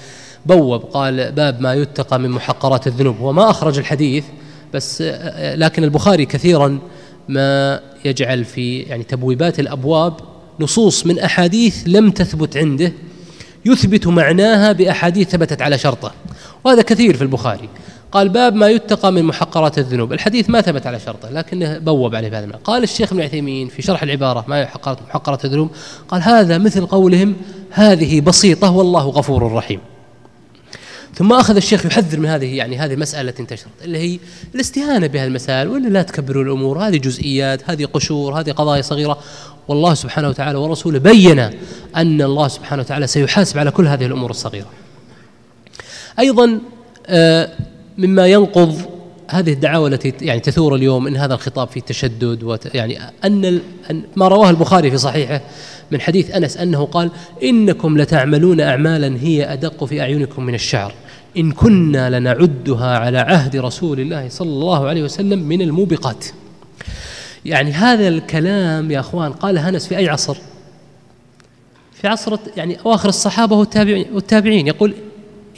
بوب 0.46 0.82
قال 0.82 1.32
باب 1.32 1.60
ما 1.60 1.74
يتقى 1.74 2.18
من 2.18 2.30
محقرات 2.30 2.86
الذنوب. 2.86 3.18
هو 3.18 3.32
ما 3.32 3.50
أخرج 3.50 3.78
الحديث 3.78 4.24
بس 4.74 5.02
لكن 5.38 5.84
البخاري 5.84 6.26
كثيرا 6.26 6.78
ما 7.28 7.80
يجعل 8.04 8.44
في 8.44 8.80
يعني 8.80 9.04
تبويبات 9.04 9.60
الأبواب 9.60 10.14
نصوص 10.60 11.06
من 11.06 11.18
أحاديث 11.18 11.82
لم 11.86 12.10
تثبت 12.10 12.56
عنده 12.56 12.92
يثبت 13.64 14.06
معناها 14.06 14.72
بأحاديث 14.72 15.28
ثبتت 15.28 15.62
على 15.62 15.78
شرطه. 15.78 16.12
وهذا 16.64 16.82
كثير 16.82 17.16
في 17.16 17.22
البخاري. 17.22 17.68
قال 18.12 18.28
باب 18.28 18.54
ما 18.54 18.68
يتقى 18.68 19.12
من 19.12 19.24
محقرات 19.24 19.78
الذنوب. 19.78 20.12
الحديث 20.12 20.50
ما 20.50 20.60
ثبت 20.60 20.86
على 20.86 21.00
شرطه 21.00 21.30
لكنه 21.30 21.78
بوب 21.78 22.14
عليه 22.14 22.28
بهذا 22.28 22.58
قال 22.64 22.82
الشيخ 22.82 23.12
ابن 23.12 23.22
عثيمين 23.22 23.68
في 23.68 23.82
شرح 23.82 24.02
العبارة 24.02 24.44
ما 24.48 24.62
محقرات 24.62 25.02
محقرات 25.02 25.44
الذنوب 25.44 25.70
قال 26.08 26.22
هذا 26.22 26.58
مثل 26.58 26.86
قولهم 26.86 27.34
هذه 27.70 28.20
بسيطة 28.20 28.70
والله 28.70 29.08
غفور 29.08 29.52
رحيم. 29.52 29.80
ثم 31.16 31.32
أخذ 31.32 31.56
الشيخ 31.56 31.86
يحذر 31.86 32.20
من 32.20 32.26
هذه 32.26 32.56
يعني 32.56 32.78
هذه 32.78 32.94
المساله 32.94 33.28
التي 33.28 33.42
انتشرت 33.42 33.70
اللي 33.84 33.98
هي 33.98 34.18
الاستهانة 34.54 35.06
بهذه 35.06 35.26
المسائل 35.26 35.68
ولا 35.68 35.88
لا 35.88 36.02
تكبروا 36.02 36.44
الأمور 36.44 36.78
هذه 36.78 36.96
جزئيات 36.96 37.70
هذه 37.70 37.84
قشور 37.84 38.40
هذه 38.40 38.50
قضايا 38.50 38.82
صغيرة 38.82 39.18
والله 39.68 39.94
سبحانه 39.94 40.28
وتعالى 40.28 40.58
ورسوله 40.58 40.98
بين 40.98 41.38
أن 41.96 42.22
الله 42.22 42.48
سبحانه 42.48 42.82
وتعالى 42.82 43.06
سيحاسب 43.06 43.58
على 43.58 43.70
كل 43.70 43.86
هذه 43.86 44.06
الأمور 44.06 44.30
الصغيرة. 44.30 44.68
أيضا 46.18 46.60
آه، 47.06 47.48
مما 47.98 48.26
ينقض 48.26 48.94
هذه 49.28 49.52
الدعاوى 49.52 49.90
التي 49.90 50.12
يعني 50.20 50.40
تثور 50.40 50.74
اليوم 50.74 51.06
إن 51.06 51.16
هذا 51.16 51.34
الخطاب 51.34 51.68
فيه 51.68 51.80
تشدد 51.80 52.58
يعني 52.74 52.98
أن 53.24 53.60
ما 54.16 54.28
رواه 54.28 54.50
البخاري 54.50 54.90
في 54.90 54.98
صحيحه 54.98 55.40
من 55.90 56.00
حديث 56.00 56.30
أنس 56.30 56.56
أنه 56.56 56.84
قال 56.84 57.10
إنكم 57.42 57.98
لتعملون 57.98 58.60
اعمالا 58.60 59.16
هي 59.20 59.52
أدق 59.52 59.84
في 59.84 60.00
أعينكم 60.00 60.46
من 60.46 60.54
الشعر 60.54 60.92
إن 61.36 61.52
كنا 61.52 62.18
لنعدها 62.18 62.98
على 62.98 63.18
عهد 63.18 63.56
رسول 63.56 64.00
الله 64.00 64.28
صلى 64.28 64.48
الله 64.48 64.88
عليه 64.88 65.02
وسلم 65.02 65.38
من 65.38 65.62
الموبقات. 65.62 66.26
يعني 67.44 67.72
هذا 67.72 68.08
الكلام 68.08 68.90
يا 68.90 69.00
أخوان 69.00 69.32
قال 69.32 69.58
هنس 69.58 69.86
في 69.86 69.96
أي 69.96 70.08
عصر؟ 70.08 70.36
في 71.92 72.08
عصر 72.08 72.38
يعني 72.56 72.78
أواخر 72.86 73.08
الصحابة 73.08 73.56
والتابعين 74.12 74.66
يقول 74.66 74.94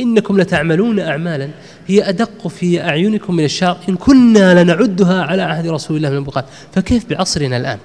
إنكم 0.01 0.41
لتعملون 0.41 1.01
اعمالا 1.01 1.51
هي 1.87 2.09
أدق 2.09 2.49
في 2.49 2.83
أعينكم 2.83 3.35
من 3.35 3.45
الشعر 3.45 3.79
إن 3.89 3.97
كنا 3.97 4.63
لنعدها 4.63 5.23
على 5.23 5.43
عهد 5.43 5.67
رسول 5.67 5.97
الله 5.97 6.09
من 6.09 6.17
الموبقات 6.17 6.45
فكيف 6.73 7.11
بعصرنا 7.11 7.57
الآن؟ 7.57 7.79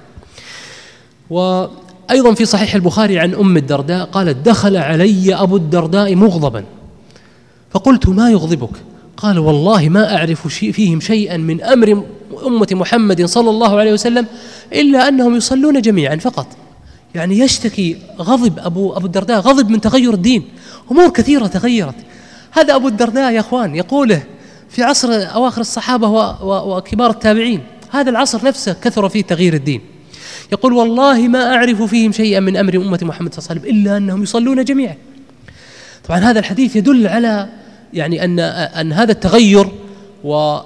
وأيضا 1.29 2.33
في 2.33 2.45
صحيح 2.45 2.75
البخاري 2.75 3.19
عن 3.19 3.33
أم 3.33 3.57
الدرداء 3.57 4.05
قالت 4.05 4.37
دخل 4.47 4.77
علي 4.77 5.35
أبو 5.35 5.57
الدرداء 5.57 6.15
مغضبا 6.15 6.65
فقلت 7.71 8.09
ما 8.09 8.31
يغضبك؟ 8.31 8.69
قال 9.17 9.39
والله 9.39 9.89
ما 9.89 10.15
أعرف 10.15 10.47
فيهم 10.47 10.99
شيئا 10.99 11.37
من 11.37 11.61
أمر 11.61 12.03
أمة 12.45 12.67
محمد 12.71 13.25
صلى 13.25 13.49
الله 13.49 13.79
عليه 13.79 13.93
وسلم 13.93 14.25
إلا 14.73 15.07
أنهم 15.07 15.35
يصلون 15.35 15.81
جميعا 15.81 16.15
فقط. 16.15 16.47
يعني 17.15 17.39
يشتكي 17.39 17.97
غضب 18.19 18.59
أبو 18.59 18.93
أبو 18.93 19.05
الدرداء 19.05 19.39
غضب 19.39 19.69
من 19.69 19.81
تغير 19.81 20.13
الدين. 20.13 20.43
أمور 20.91 21.09
كثيرة 21.09 21.47
تغيرت. 21.47 21.95
هذا 22.51 22.75
أبو 22.75 22.87
الدرداء 22.87 23.31
يا 23.31 23.39
أخوان 23.39 23.75
يقوله 23.75 24.23
في 24.69 24.83
عصر 24.83 25.09
أواخر 25.11 25.61
الصحابة 25.61 26.07
وكبار 26.43 27.09
التابعين. 27.09 27.63
هذا 27.89 28.09
العصر 28.09 28.45
نفسه 28.45 28.73
كثر 28.73 29.09
فيه 29.09 29.21
تغيير 29.21 29.53
الدين. 29.53 29.81
يقول 30.51 30.73
والله 30.73 31.27
ما 31.27 31.55
أعرف 31.55 31.81
فيهم 31.81 32.11
شيئا 32.11 32.39
من 32.39 32.57
أمر 32.57 32.75
أمة 32.75 32.99
محمد 33.01 33.33
صلى 33.33 33.39
الله 33.39 33.49
عليه 33.49 33.61
وسلم 33.61 33.81
إلا 33.81 33.97
أنهم 33.97 34.23
يصلون 34.23 34.63
جميعا. 34.63 34.95
طبعا 36.07 36.19
هذا 36.19 36.39
الحديث 36.39 36.75
يدل 36.75 37.07
على 37.07 37.49
يعني 37.93 38.25
أن 38.25 38.39
أن 38.39 38.93
هذا 38.93 39.11
التغير 39.11 39.67
و 40.23 40.59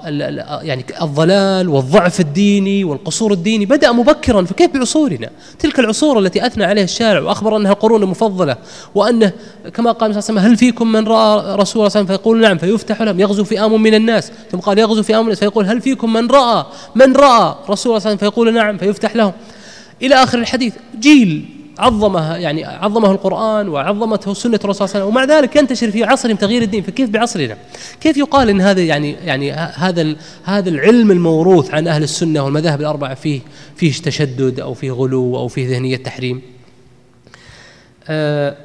يعني 0.61 0.85
الضلال 1.01 1.69
والضعف 1.69 2.19
الديني 2.19 2.83
والقصور 2.83 3.33
الديني 3.33 3.65
بدأ 3.65 3.91
مبكرا 3.91 4.43
فكيف 4.43 4.71
بعصورنا؟ 4.71 5.29
تلك 5.59 5.79
العصور 5.79 6.19
التي 6.19 6.45
أثنى 6.45 6.63
عليها 6.63 6.83
الشارع 6.83 7.21
وأخبر 7.21 7.57
أنها 7.57 7.73
قرون 7.73 8.05
مفضلة 8.05 8.57
وانه 8.95 9.31
كما 9.73 9.91
قال 9.91 10.13
صلى 10.13 10.19
الله 10.19 10.29
عليه 10.29 10.39
وسلم 10.39 10.51
هل 10.51 10.57
فيكم 10.57 10.91
من 10.91 11.07
رأى 11.07 11.55
رسول 11.55 11.79
الله 11.79 11.89
صلى 11.89 12.07
فيقول 12.07 12.41
نعم 12.41 12.57
فيفتح 12.57 13.01
لهم 13.01 13.19
يغزو 13.19 13.43
فئام 13.43 13.81
من 13.81 13.93
الناس 13.93 14.31
ثم 14.51 14.57
قال 14.57 14.79
يغزو 14.79 15.03
فئام 15.03 15.19
من 15.19 15.25
الناس 15.25 15.39
فيقول 15.39 15.65
هل 15.65 15.81
فيكم 15.81 16.13
من 16.13 16.27
رأى 16.27 16.65
من 16.95 17.15
رأى 17.15 17.55
رسول 17.69 17.69
الله 17.69 17.75
صلى 17.75 17.85
الله 17.85 17.93
عليه 17.93 17.99
وسلم 17.99 18.17
فيقول 18.17 18.53
نعم 18.53 18.77
فيفتح 18.77 19.15
لهم 19.15 19.31
إلى 20.01 20.15
آخر 20.15 20.37
الحديث 20.39 20.73
جيل 20.99 21.54
عظمها 21.79 22.37
يعني 22.37 22.65
عظمه 22.65 23.11
القرآن 23.11 23.69
وعظمته 23.69 24.33
سنة 24.33 24.59
الرسول 24.63 24.89
صلى 24.89 24.95
الله 24.95 24.95
عليه 24.95 25.05
وسلم 25.05 25.31
ومع 25.31 25.39
ذلك 25.39 25.55
ينتشر 25.55 25.91
في 25.91 26.03
عصرهم 26.03 26.35
تغيير 26.35 26.61
الدين 26.61 26.83
فكيف 26.83 27.09
بعصرنا؟ 27.09 27.57
كيف 28.01 28.17
يقال 28.17 28.49
إن 28.49 28.61
هذا 28.61 28.81
يعني 28.81 29.11
يعني 29.11 29.51
هذا 29.51 30.15
هذا 30.43 30.69
العلم 30.69 31.11
الموروث 31.11 31.73
عن 31.73 31.87
أهل 31.87 32.03
السنة 32.03 32.43
والمذاهب 32.43 32.81
الأربعة 32.81 33.13
فيه 33.13 33.39
فيه 33.75 33.91
تشدد 33.91 34.59
أو 34.59 34.73
فيه 34.73 34.91
غلو 34.91 35.37
أو 35.37 35.47
فيه 35.47 35.69
ذهنية 35.69 35.97
تحريم؟ 35.97 36.41
آه 38.07 38.55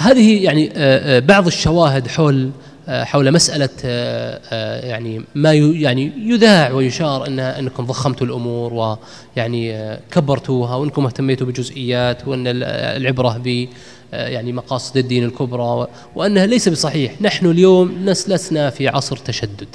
هذه 0.00 0.44
يعني 0.44 0.70
آه, 0.76 1.16
آه، 1.16 1.18
بعض 1.18 1.46
الشواهد 1.46 2.08
حول 2.08 2.50
حول 2.88 3.32
مسألة 3.32 3.68
آه، 3.84 4.86
يعني 4.86 5.22
ما 5.34 5.52
يعني 5.54 6.12
يذاع 6.16 6.72
ويشار 6.72 7.26
أن 7.26 7.38
أنكم 7.38 7.86
ضخمتوا 7.86 8.26
الأمور 8.26 8.98
ويعني 9.36 9.96
كبرتوها 10.10 10.76
وأنكم 10.76 11.06
اهتميتوا 11.06 11.46
بجزئيات 11.46 12.28
وأن 12.28 12.44
العبرة 12.46 13.40
ب 13.44 13.68
يعني 14.12 14.52
مقاصد 14.52 14.96
الدين 14.96 15.24
الكبرى 15.24 15.86
وأنها 16.14 16.46
ليس 16.46 16.68
بصحيح. 16.68 17.22
نحن 17.22 17.46
اليوم 17.46 18.04
لسنا 18.06 18.70
في 18.70 18.88
عصر 18.88 19.16
تشدد. 19.16 19.68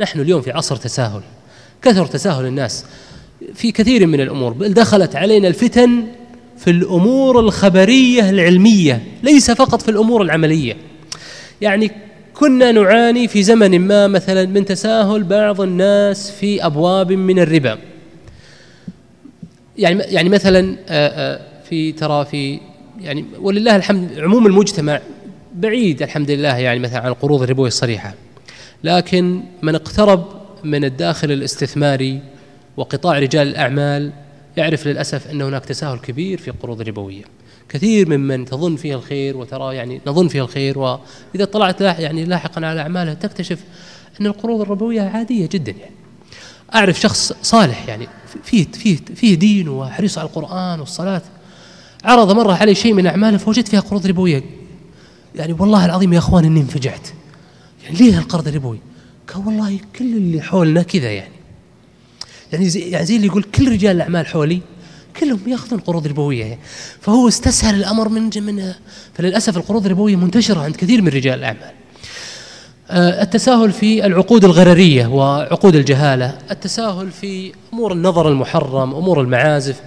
نحن 0.00 0.20
اليوم 0.20 0.42
في 0.42 0.50
عصر 0.50 0.76
تساهل. 0.76 1.22
كثر 1.82 2.06
تساهل 2.06 2.46
الناس 2.46 2.84
في 3.54 3.72
كثير 3.72 4.06
من 4.06 4.20
الأمور. 4.20 4.52
بل 4.52 4.74
دخلت 4.74 5.16
علينا 5.16 5.48
الفتن 5.48 6.04
في 6.56 6.70
الأمور 6.70 7.40
الخبرية 7.40 8.30
العلمية 8.30 9.02
ليس 9.22 9.50
فقط 9.50 9.82
في 9.82 9.90
الأمور 9.90 10.22
العملية. 10.22 10.76
يعني 11.60 11.90
كنا 12.38 12.72
نعاني 12.72 13.28
في 13.28 13.42
زمن 13.42 13.78
ما 13.80 14.06
مثلا 14.06 14.46
من 14.46 14.64
تساهل 14.64 15.24
بعض 15.24 15.60
الناس 15.60 16.30
في 16.30 16.66
أبواب 16.66 17.12
من 17.12 17.38
الربا. 17.38 17.78
يعني 19.78 20.02
يعني 20.02 20.28
مثلا 20.28 20.76
في 21.68 21.92
ترى 21.92 22.24
في 22.24 22.60
يعني 23.00 23.24
ولله 23.40 23.76
الحمد 23.76 24.18
عموم 24.18 24.46
المجتمع 24.46 25.00
بعيد 25.54 26.02
الحمد 26.02 26.30
لله 26.30 26.56
يعني 26.56 26.80
مثلا 26.80 27.00
عن 27.00 27.08
القروض 27.08 27.42
الربويه 27.42 27.68
الصريحة. 27.68 28.14
لكن 28.84 29.40
من 29.62 29.74
اقترب 29.74 30.24
من 30.64 30.84
الداخل 30.84 31.32
الاستثماري 31.32 32.20
وقطاع 32.76 33.18
رجال 33.18 33.48
الأعمال 33.48 34.12
يعرف 34.56 34.86
للأسف 34.86 35.30
أن 35.30 35.42
هناك 35.42 35.64
تساهل 35.64 35.98
كبير 35.98 36.38
في 36.38 36.48
القروض 36.48 36.80
الربوية 36.80 37.24
كثير 37.68 38.08
ممن 38.08 38.44
تظن 38.44 38.76
فيها 38.76 38.96
الخير 38.96 39.36
وترى 39.36 39.76
يعني 39.76 40.00
نظن 40.06 40.28
فيها 40.28 40.42
الخير 40.42 40.78
وإذا 40.78 41.44
طلعت 41.52 41.80
يعني 41.80 42.24
لاحقا 42.24 42.66
على 42.66 42.80
أعمالها 42.80 43.14
تكتشف 43.14 43.58
أن 44.20 44.26
القروض 44.26 44.60
الربوية 44.60 45.02
عادية 45.02 45.48
جدا 45.52 45.72
يعني. 45.72 45.94
أعرف 46.74 47.00
شخص 47.00 47.32
صالح 47.42 47.88
يعني 47.88 48.08
فيه 48.44 48.66
فيه 48.66 48.96
فيه 49.14 49.34
دين 49.34 49.68
وحريص 49.68 50.18
على 50.18 50.28
القرآن 50.28 50.80
والصلاة. 50.80 51.22
عرض 52.04 52.32
مرة 52.32 52.52
علي 52.52 52.74
شيء 52.74 52.94
من 52.94 53.06
أعماله 53.06 53.36
فوجدت 53.36 53.68
فيها 53.68 53.80
قروض 53.80 54.06
ربوية. 54.06 54.42
يعني 55.34 55.52
والله 55.52 55.84
العظيم 55.84 56.12
يا 56.12 56.18
أخوان 56.18 56.44
إني 56.44 56.60
انفجعت. 56.60 57.08
يعني 57.84 57.96
ليه 57.96 58.18
القرض 58.18 58.48
الربوي؟ 58.48 58.78
قال 59.34 59.46
والله 59.46 59.78
كل 59.98 60.04
اللي 60.16 60.42
حولنا 60.42 60.82
كذا 60.82 61.10
يعني. 61.10 61.34
يعني 62.52 62.68
زي, 62.68 62.80
يعني 62.80 63.06
زي 63.06 63.16
اللي 63.16 63.26
يقول 63.26 63.42
كل 63.42 63.72
رجال 63.72 63.96
الأعمال 63.96 64.26
حولي 64.26 64.60
كلهم 65.20 65.40
ياخذون 65.46 65.80
قروض 65.80 66.06
ربوية 66.06 66.58
فهو 67.00 67.28
استسهل 67.28 67.74
الأمر 67.74 68.08
من 68.08 68.30
من 68.36 68.72
فللأسف 69.14 69.56
القروض 69.56 69.86
الربوية 69.86 70.16
منتشرة 70.16 70.60
عند 70.60 70.76
كثير 70.76 71.02
من 71.02 71.08
رجال 71.08 71.38
الأعمال. 71.38 71.72
آه، 72.90 73.22
التساهل 73.22 73.72
في 73.72 74.06
العقود 74.06 74.44
الغررية 74.44 75.06
وعقود 75.06 75.74
الجهالة، 75.74 76.38
التساهل 76.50 77.10
في 77.10 77.52
أمور 77.72 77.92
النظر 77.92 78.28
المحرم، 78.28 78.94
أمور 78.94 79.20
المعازف. 79.20 79.80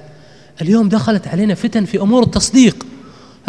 اليوم 0.62 0.90
دخلت 0.90 1.28
علينا 1.28 1.56
فتن 1.56 1.86
في 1.86 2.02
أمور 2.02 2.24
التصديق. 2.24 2.86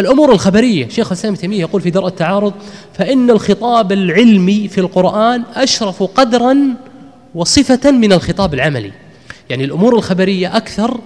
الأمور 0.01 0.33
الخبرية، 0.33 0.89
شيخ 0.89 1.07
الإسلام 1.07 1.35
تيمية 1.35 1.61
يقول 1.61 1.83
في 1.83 1.91
درء 1.91 2.07
التعارض: 2.07 2.53
فإن 2.95 3.30
الخطاب 3.30 3.93
العلمي 3.93 4.68
في 4.68 4.78
القرآن 4.78 5.43
أشرف 5.55 6.03
قدرا 6.03 6.57
وصفة 7.35 7.91
من 7.91 8.12
الخطاب 8.12 8.55
العملي. 8.55 8.93
يعني 9.51 9.64
الأمور 9.64 9.97
الخبرية 9.97 10.57
أكثر 10.57 11.01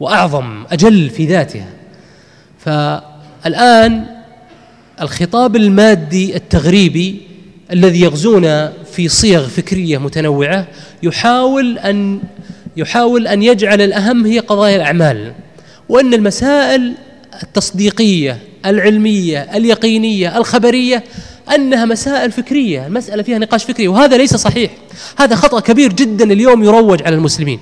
وأعظم 0.00 0.64
أجل 0.70 1.10
في 1.10 1.26
ذاتها. 1.26 1.68
فالآن 2.58 4.06
الخطاب 5.00 5.56
المادي 5.56 6.36
التغريبي 6.36 7.20
الذي 7.72 8.00
يغزونا 8.00 8.72
في 8.92 9.08
صيغ 9.08 9.48
فكرية 9.48 9.98
متنوعة 9.98 10.66
يحاول 11.02 11.78
أن 11.78 12.20
يحاول 12.76 13.26
أن 13.26 13.42
يجعل 13.42 13.80
الأهم 13.80 14.26
هي 14.26 14.38
قضايا 14.38 14.76
الأعمال 14.76 15.32
وأن 15.88 16.14
المسائل 16.14 16.94
التصديقية 17.42 18.38
العلمية 18.66 19.38
اليقينية 19.38 20.38
الخبرية 20.38 21.04
أنها 21.54 21.84
مسائل 21.84 22.32
فكرية 22.32 22.86
المساله 22.86 23.22
فيها 23.22 23.38
نقاش 23.38 23.64
فكري 23.64 23.88
وهذا 23.88 24.16
ليس 24.16 24.36
صحيح. 24.36 24.70
هذا 25.16 25.36
خطأ 25.36 25.60
كبير 25.60 25.92
جدا 25.92 26.24
اليوم 26.24 26.64
يروج 26.64 27.02
على 27.02 27.16
المسلمين. 27.16 27.58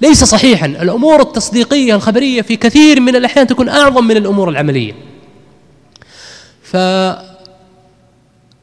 ليس 0.00 0.24
صحيحا. 0.24 0.66
الأمور 0.66 1.20
التصديقية 1.20 1.94
الخبرية 1.94 2.42
في 2.42 2.56
كثير 2.56 3.00
من 3.00 3.16
الأحيان 3.16 3.46
تكون 3.46 3.68
أعظم 3.68 4.04
من 4.04 4.16
الأمور 4.16 4.48
العملية. 4.48 4.92
ف 6.62 6.76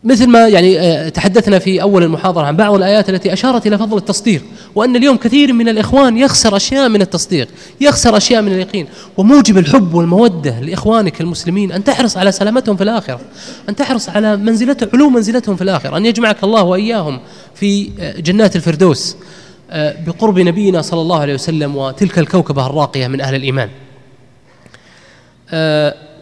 مثل 0.04 0.28
ما 0.28 0.48
يعني 0.48 0.80
آه، 0.80 1.10
تحدثنا 1.10 1.60
في 1.60 1.82
أول 1.82 2.04
المحاضرة 2.04 2.46
عن 2.46 2.58
بعض 2.58 2.74
الآيات 2.74 3.10
التي 3.10 3.34
أشارت 3.34 3.68
إلى 3.68 3.78
فضل 3.78 3.98
التصديق 3.98 4.44
وأن 4.76 4.96
اليوم 4.96 5.18
كثير 5.18 5.54
من 5.54 5.70
الإخوان 5.70 6.18
يخسر 6.18 6.56
أشياء 6.56 6.90
من 6.90 7.02
التصديق 7.02 7.48
يخسر 7.82 8.18
أشياء 8.18 8.42
من 8.42 8.52
اليقين. 8.52 8.88
وموجب 9.18 9.58
الحب 9.58 9.94
والمودة 9.94 10.60
لإخوانك 10.60 11.22
المسلمين 11.22 11.72
أن 11.72 11.84
تحرص 11.84 12.18
على 12.18 12.32
سلامتهم 12.32 12.76
في 12.76 12.84
الآخرة 12.84 13.20
أن 13.70 13.76
تحرص 13.76 14.10
على 14.10 14.38
منزلته 14.38 14.88
علو 14.94 15.10
منزلتهم 15.10 15.56
في 15.56 15.62
الآخرة 15.62 15.98
أن 15.98 16.06
يجمعك 16.06 16.44
الله 16.44 16.64
وإياهم 16.64 17.20
في 17.56 17.90
آه، 18.00 18.20
جنات 18.20 18.56
الفردوس. 18.56 19.16
بقرب 19.74 20.40
نبينا 20.40 20.82
صلى 20.82 21.02
الله 21.02 21.20
عليه 21.20 21.34
وسلم 21.34 21.76
وتلك 21.76 22.20
الكوكبة 22.20 22.66
الراقية 22.66 23.08
من 23.08 23.22
أهل 23.22 23.36
الإيمان. 23.36 23.70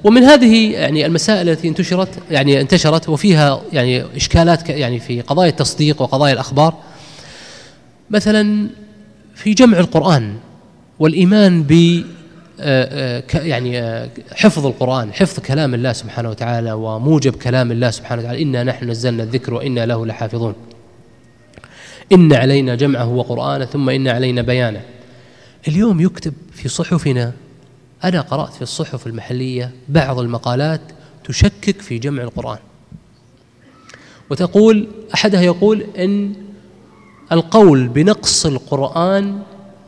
ومن 0.03 0.23
هذه 0.23 0.71
يعني 0.71 1.05
المسائل 1.05 1.49
التي 1.49 1.67
انتشرت 1.67 2.09
يعني 2.31 2.61
انتشرت 2.61 3.09
وفيها 3.09 3.61
يعني 3.73 4.03
إشكالات 4.15 4.69
يعني 4.69 4.99
في 4.99 5.21
قضايا 5.21 5.49
التصديق 5.49 6.01
وقضايا 6.01 6.33
الأخبار. 6.33 6.73
مثلا 8.09 8.69
في 9.35 9.53
جمع 9.53 9.77
القرآن 9.79 10.35
والإيمان 10.99 11.63
ب 11.63 12.03
آه، 12.59 13.21
آه، 13.33 13.37
يعني 13.37 13.79
آه، 13.79 14.09
حفظ 14.31 14.65
القرآن 14.65 15.13
حفظ 15.13 15.39
كلام 15.39 15.73
الله 15.73 15.93
سبحانه 15.93 16.29
وتعالى 16.29 16.71
وموجب 16.71 17.35
كلام 17.35 17.71
الله 17.71 17.91
سبحانه 17.91 18.21
وتعالى. 18.21 18.43
إنا 18.43 18.63
نحن 18.63 18.89
نزلنا 18.89 19.23
الذكر 19.23 19.53
وإنا 19.53 19.85
له 19.85 20.05
لحافظون. 20.05 20.55
إن 22.11 22.33
علينا 22.33 22.75
جمعه 22.75 23.07
وقرآنه 23.07 23.65
ثم 23.65 23.89
إن 23.89 24.07
علينا 24.07 24.41
بيانه. 24.41 24.81
اليوم 25.67 26.01
يكتب 26.01 26.33
في 26.51 26.69
صحفنا 26.69 27.33
أنا 28.03 28.21
قرأت 28.21 28.53
في 28.53 28.61
الصحف 28.61 29.07
المحلية 29.07 29.71
بعض 29.89 30.19
المقالات 30.19 30.81
تشكك 31.23 31.81
في 31.81 31.97
جمع 31.97 32.23
القرآن. 32.23 32.59
وتقول 34.29 34.87
أحدها 35.13 35.41
يقول 35.41 35.85
إن 35.97 36.33
القول 37.31 37.87
بنقص 37.87 38.45
القرآن 38.45 39.39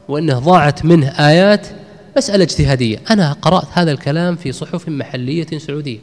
وأنه 0.07 0.39
ضاعت 0.39 0.85
منه 0.85 1.07
آيات 1.07 1.67
مسألة 2.17 2.43
اجتهادية. 2.43 2.99
أنا 3.09 3.33
قرأت 3.33 3.67
هذا 3.73 3.91
الكلام 3.91 4.35
في 4.35 4.51
صحف 4.51 4.89
محلية 4.89 5.47
سعودية. 5.57 5.99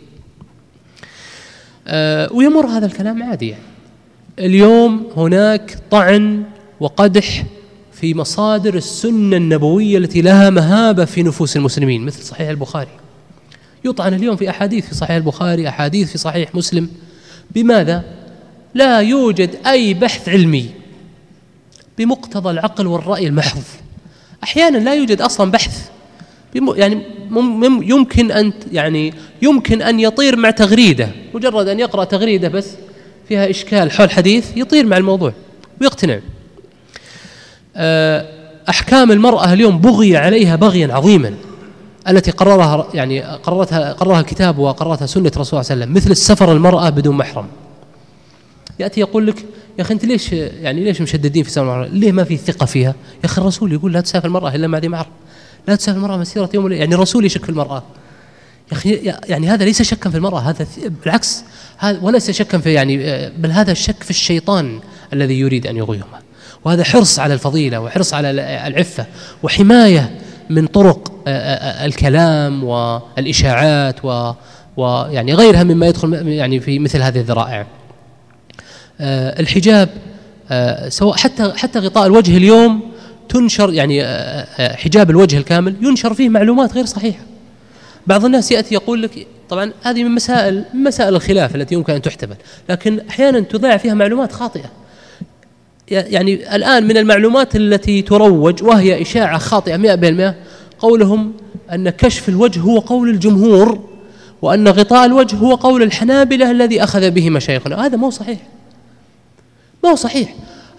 أه 1.86 2.32
ويمر 2.32 2.66
هذا 2.66 2.86
الكلام 2.86 3.22
عادي 3.22 3.48
يعني. 3.48 3.62
اليوم 4.38 5.06
هناك 5.16 5.78
طعن 5.90 6.44
وقدح 6.80 7.44
في 7.92 8.14
مصادر 8.14 8.74
السنة 8.74 9.36
النبوية 9.36 9.98
التي 9.98 10.20
لها 10.20 10.50
مهابة 10.50 11.04
في 11.04 11.22
نفوس 11.22 11.56
المسلمين 11.56 12.04
مثل 12.04 12.22
صحيح 12.22 12.48
البخاري. 12.48 12.90
يطعن 13.84 14.14
اليوم 14.14 14.36
في 14.36 14.50
أحاديث 14.50 14.86
في 14.88 14.94
صحيح 14.94 15.16
البخاري 15.16 15.68
أحاديث 15.68 16.12
في 16.12 16.18
صحيح 16.18 16.54
مسلم. 16.54 16.88
بماذا؟ 17.50 18.04
لا 18.74 19.00
يوجد 19.00 19.50
أي 19.66 19.94
بحث 19.94 20.28
علمي 20.28 20.70
بمقتضى 21.98 22.50
العقل 22.50 22.86
والرأي 22.86 23.26
المحض. 23.26 23.62
أحيانا 24.44 24.78
لا 24.78 24.94
يوجد 24.94 25.20
أصلا 25.20 25.50
بحث. 25.50 25.88
يعني 26.54 27.02
يمكن 27.82 28.30
أن 28.32 28.52
يعني 28.72 29.14
يمكن 29.42 29.82
أن 29.82 30.00
يطير 30.00 30.36
مع 30.36 30.50
تغريدة 30.50 31.10
مجرد 31.34 31.68
أن 31.68 31.80
يقرأ 31.80 32.04
تغريدة 32.04 32.48
بس. 32.48 32.66
فيها 33.28 33.50
إشكال 33.50 33.90
حول 33.90 34.10
حديث 34.10 34.56
يطير 34.56 34.86
مع 34.86 34.96
الموضوع 34.96 35.32
ويقتنع 35.80 36.18
آه، 37.76 38.26
أحكام 38.68 39.12
المرأة 39.12 39.52
اليوم 39.52 39.78
بغي 39.78 40.16
عليها 40.16 40.56
بغيا 40.56 40.94
عظيما 40.94 41.34
التي 42.08 42.30
قررها 42.30 42.86
يعني 42.94 43.20
قررتها 43.20 43.92
قررها 43.92 44.20
الكتاب 44.20 44.58
وقررتها 44.58 45.06
سنة 45.06 45.32
الرسول 45.36 45.44
صلى 45.46 45.60
الله 45.60 45.72
عليه 45.72 45.82
وسلم 45.82 45.96
مثل 45.96 46.10
السفر 46.10 46.52
المرأة 46.52 46.90
بدون 46.90 47.16
محرم 47.16 47.46
يأتي 48.78 49.00
يقول 49.00 49.26
لك 49.26 49.44
يا 49.78 49.82
أخي 49.82 49.94
أنت 49.94 50.04
ليش 50.04 50.32
يعني 50.32 50.84
ليش 50.84 51.00
مشددين 51.00 51.42
في 51.42 51.50
سفر 51.50 51.62
المرأة؟ 51.62 51.86
ليه 51.86 52.12
ما 52.12 52.24
في 52.24 52.36
ثقة 52.36 52.66
فيها؟ 52.66 52.94
يا 53.14 53.24
أخي 53.24 53.42
الرسول 53.42 53.72
يقول 53.72 53.92
لا 53.92 54.00
تسافر 54.00 54.28
المرأة 54.28 54.54
إلا 54.54 54.66
مع 54.66 54.78
ذي 54.78 54.88
محرم 54.88 55.12
لا 55.68 55.76
تسال 55.76 55.96
المرأة 55.96 56.16
مسيرة 56.16 56.50
يوم 56.54 56.72
يعني 56.72 56.94
الرسول 56.94 57.24
يشك 57.24 57.44
في 57.44 57.48
المرأة 57.48 57.82
يا 58.72 58.76
أخي 58.76 59.14
يعني 59.28 59.48
هذا 59.48 59.64
ليس 59.64 59.82
شكا 59.82 60.10
في 60.10 60.16
المرأة 60.16 60.38
هذا 60.38 60.66
بالعكس 61.04 61.44
هذا 61.78 61.98
وليس 62.02 62.30
شكا 62.30 62.58
في 62.58 62.72
يعني 62.72 62.96
بل 63.38 63.50
هذا 63.50 63.72
الشك 63.72 64.02
في 64.02 64.10
الشيطان 64.10 64.80
الذي 65.12 65.38
يريد 65.38 65.66
أن 65.66 65.76
يغويهما 65.76 66.20
وهذا 66.64 66.84
حرص 66.84 67.18
على 67.18 67.34
الفضيلة 67.34 67.80
وحرص 67.80 68.14
على 68.14 68.30
العفة 68.66 69.06
وحماية 69.42 70.10
من 70.50 70.66
طرق 70.66 71.12
الكلام 71.84 72.64
والإشاعات 72.64 74.04
و 74.04 74.32
ويعني 74.76 75.34
غيرها 75.34 75.62
مما 75.62 75.86
يدخل 75.86 76.28
يعني 76.28 76.60
في 76.60 76.78
مثل 76.78 77.02
هذه 77.02 77.18
الذرائع. 77.18 77.66
الحجاب 79.40 79.88
سواء 80.88 81.16
حتى 81.16 81.52
حتى 81.56 81.78
غطاء 81.78 82.06
الوجه 82.06 82.36
اليوم 82.36 82.80
تنشر 83.28 83.72
يعني 83.72 84.04
حجاب 84.58 85.10
الوجه 85.10 85.38
الكامل 85.38 85.76
ينشر 85.80 86.14
فيه 86.14 86.28
معلومات 86.28 86.74
غير 86.74 86.84
صحيحة. 86.84 87.20
بعض 88.06 88.24
الناس 88.24 88.52
يأتي 88.52 88.74
يقول 88.74 89.02
لك 89.02 89.26
طبعا 89.48 89.72
هذه 89.82 90.04
من 90.04 90.10
مسائل 90.10 90.64
من 90.74 90.84
مسائل 90.84 91.14
الخلاف 91.14 91.56
التي 91.56 91.74
يمكن 91.74 91.92
أن 91.92 92.02
تحتمل، 92.02 92.36
لكن 92.68 93.00
أحيانا 93.10 93.40
تضيع 93.40 93.76
فيها 93.76 93.94
معلومات 93.94 94.32
خاطئة. 94.32 94.70
يعني 95.88 96.56
الآن 96.56 96.84
من 96.84 96.96
المعلومات 96.96 97.56
التي 97.56 98.02
تروج 98.02 98.62
وهي 98.62 99.02
إشاعة 99.02 99.38
خاطئة 99.38 99.76
100% 99.76 100.34
قولهم 100.78 101.32
أن 101.72 101.90
كشف 101.90 102.28
الوجه 102.28 102.60
هو 102.60 102.78
قول 102.78 103.10
الجمهور 103.10 103.88
وأن 104.42 104.68
غطاء 104.68 105.06
الوجه 105.06 105.36
هو 105.36 105.54
قول 105.54 105.82
الحنابلة 105.82 106.50
الذي 106.50 106.82
أخذ 106.82 107.10
به 107.10 107.30
مشايخنا، 107.30 107.86
هذا 107.86 107.96
مو 107.96 108.10
صحيح. 108.10 108.38
ما 109.84 109.90
هو 109.90 109.94
صحيح. 109.94 110.34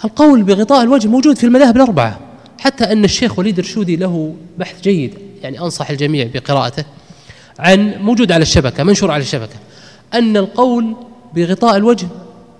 القول 0.05 0.43
بغطاء 0.43 0.83
الوجه 0.83 1.07
موجود 1.07 1.37
في 1.37 1.43
المذاهب 1.43 1.75
الأربعة، 1.75 2.19
حتى 2.59 2.83
أن 2.83 3.03
الشيخ 3.03 3.39
وليد 3.39 3.59
الرشودي 3.59 3.95
له 3.95 4.35
بحث 4.57 4.81
جيد 4.81 5.13
يعني 5.43 5.59
أنصح 5.59 5.89
الجميع 5.89 6.29
بقراءته 6.33 6.83
عن 7.59 7.93
موجود 8.01 8.31
على 8.31 8.41
الشبكة 8.41 8.83
منشور 8.83 9.11
على 9.11 9.21
الشبكة. 9.21 9.55
أن 10.13 10.37
القول 10.37 10.95
بغطاء 11.33 11.75
الوجه 11.75 12.07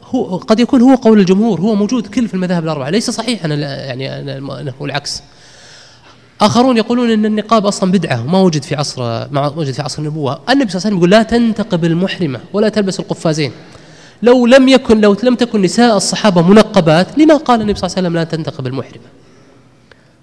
هو 0.06 0.38
قد 0.38 0.60
يكون 0.60 0.82
هو 0.82 0.96
قول 0.96 1.20
الجمهور 1.20 1.62
هو 1.62 1.76
موجود 1.76 2.08
كل 2.08 2.28
في 2.28 2.34
المذاهب 2.34 2.64
الأربعة 2.64 2.90
ليس 2.90 3.10
صحيحا 3.10 3.48
يعني 3.48 4.20
انه 4.20 4.74
العكس. 4.82 5.24
آخرون 6.42 6.78
يقولون 6.78 7.12
إن 7.12 7.26
النقاب 7.26 7.66
أصلا 7.66 7.92
بدعة 7.92 8.22
وما 8.26 8.40
وجد 8.40 8.64
في 8.64 8.76
عصر 8.76 9.02
ما 9.32 9.48
وجد 9.48 9.74
في 9.74 9.82
عصر 9.82 10.02
النبوة. 10.02 10.40
النبي 10.50 10.72
صلى 10.72 10.78
الله 10.80 10.88
عليه 10.88 10.98
وسلم 10.98 10.98
يقول 10.98 11.10
لا 11.10 11.24
تنتقب 11.24 11.86
المحرمة 11.86 12.40
ولا 12.54 12.70
تلبس 12.70 13.00
القفازين. 13.00 13.52
لو 14.22 14.46
لم 14.46 14.68
يكن 14.68 15.02
لو 15.02 15.18
لم 15.24 15.36
تكن 15.36 15.62
نساء 15.62 15.98
الصحابة 15.98 16.42
منقبات 16.42 17.18
لما 17.18 17.38
قال 17.38 17.62
النبي 17.62 17.80
صلى 17.80 17.88
الله 17.88 17.98
عليه 17.98 18.08
وسلم 18.08 18.18
لا 18.18 18.24
تنتقب 18.24 18.68
المحرمة؟ 18.68 19.06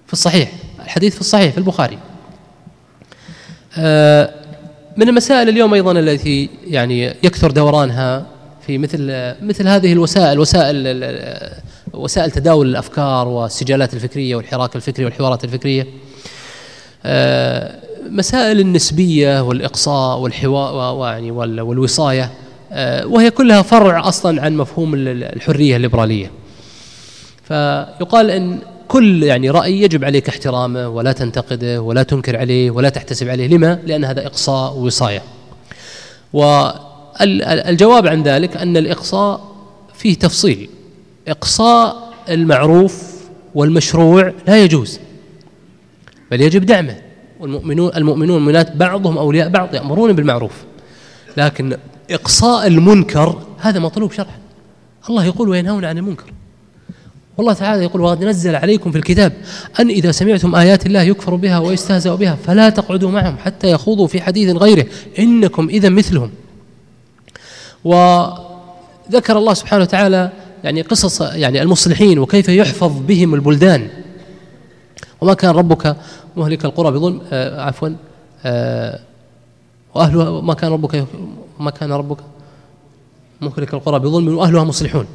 في 0.07 0.13
الصحيح 0.13 0.51
الحديث 0.83 1.15
في 1.15 1.21
الصحيح 1.21 1.51
في 1.51 1.57
البخاري. 1.57 1.99
آه 3.77 4.44
من 4.97 5.09
المسائل 5.09 5.49
اليوم 5.49 5.73
أيضا 5.73 5.91
التي 5.91 6.49
يعني 6.67 7.05
يكثر 7.05 7.51
دورانها 7.51 8.25
في 8.67 8.77
مثل 8.77 9.33
مثل 9.41 9.67
هذه 9.67 9.93
الوسائل 9.93 10.39
وسائل 10.39 10.75
وسائل 11.93 12.31
تداول 12.31 12.67
الأفكار 12.67 13.27
والسجالات 13.27 13.93
الفكرية 13.93 14.35
والحراك 14.35 14.75
الفكري 14.75 15.05
والحوارات 15.05 15.43
الفكرية. 15.43 15.87
آه، 17.05 17.75
مسائل 18.09 18.59
النسبية 18.59 19.41
والإقصاء 19.41 20.19
والحوار 20.19 21.11
يعني 21.11 21.31
والوصاية 21.61 22.31
آه، 22.71 23.07
وهي 23.07 23.31
كلها 23.31 23.61
فرع 23.61 24.07
أصلا 24.07 24.41
عن 24.41 24.57
مفهوم 24.57 24.93
الحرية 24.95 25.75
الليبرالية. 25.75 26.31
فيقال 27.43 28.31
إن 28.31 28.59
كل 28.87 29.23
يعني 29.23 29.49
رأي 29.49 29.81
يجب 29.81 30.03
عليك 30.03 30.29
احترامه 30.29 30.89
ولا 30.89 31.11
تنتقده 31.11 31.81
ولا 31.81 32.03
تنكر 32.03 32.37
عليه 32.37 32.71
ولا 32.71 32.89
تحتسب 32.89 33.29
عليه. 33.29 33.47
لما؟ 33.47 33.79
لأن 33.85 34.05
هذا 34.05 34.27
إقصاء 34.27 34.73
ووصايه 34.73 35.21
والجواب 36.33 38.07
عن 38.07 38.23
ذلك 38.23 38.57
أن 38.57 38.77
الإقصاء 38.77 39.55
فيه 39.93 40.15
تفصيل. 40.15 40.69
إقصاء 41.27 42.13
المعروف 42.29 43.15
والمشروع 43.55 44.33
لا 44.47 44.63
يجوز 44.63 44.99
بل 46.31 46.41
يجب 46.41 46.65
دعمه. 46.65 46.97
والمؤمنون 47.39 47.91
المؤمنون 47.95 48.37
المؤمنات 48.37 48.75
بعضهم 48.75 49.17
أولياء 49.17 49.49
بعض 49.49 49.75
يأمرون 49.75 50.13
بالمعروف 50.13 50.63
لكن 51.37 51.77
إقصاء 52.11 52.67
المنكر 52.67 53.41
هذا 53.59 53.79
مطلوب 53.79 54.11
شرعا. 54.11 54.39
الله 55.09 55.25
يقول 55.25 55.49
وينهون 55.49 55.85
عن 55.85 55.97
المنكر. 55.97 56.33
والله 57.37 57.53
تعالى 57.53 57.83
يقول 57.83 58.01
وقد 58.01 58.23
نزل 58.23 58.55
عليكم 58.55 58.91
في 58.91 58.97
الكتاب 58.97 59.33
أن 59.79 59.89
إذا 59.89 60.11
سمعتم 60.11 60.55
آيات 60.55 60.85
الله 60.85 61.01
يكفر 61.01 61.35
بها 61.35 61.59
ويستهزأ 61.59 62.15
بها 62.15 62.35
فلا 62.35 62.69
تقعدوا 62.69 63.11
معهم 63.11 63.37
حتى 63.37 63.71
يخوضوا 63.71 64.07
في 64.07 64.21
حديث 64.21 64.55
غيره 64.55 64.85
إنكم 65.19 65.69
إذا 65.69 65.89
مثلهم. 65.89 66.31
وذكر 67.83 69.37
الله 69.37 69.53
سبحانه 69.53 69.81
وتعالى 69.81 70.31
يعني 70.63 70.81
قصص 70.81 71.21
يعني 71.21 71.61
المصلحين 71.61 72.19
وكيف 72.19 72.49
يحفظ 72.49 72.99
بهم 73.07 73.33
البلدان. 73.35 73.89
وما 75.21 75.33
كان 75.33 75.51
ربك 75.51 75.95
مهلك 76.35 76.65
القرى 76.65 76.91
بظلم 76.91 77.21
آه 77.31 77.61
عفوا. 77.61 77.89
آه 78.45 78.99
واهلها 79.95 80.41
ما 80.41 80.53
كان 80.53 80.71
ربك 80.71 81.05
ما 81.59 81.71
كان 81.71 81.91
ربك 81.91 82.17
مهلك 83.41 83.73
القرى 83.73 83.99
بظلم 83.99 84.37
وأهلها 84.37 84.63
مصلحون. 84.63 85.05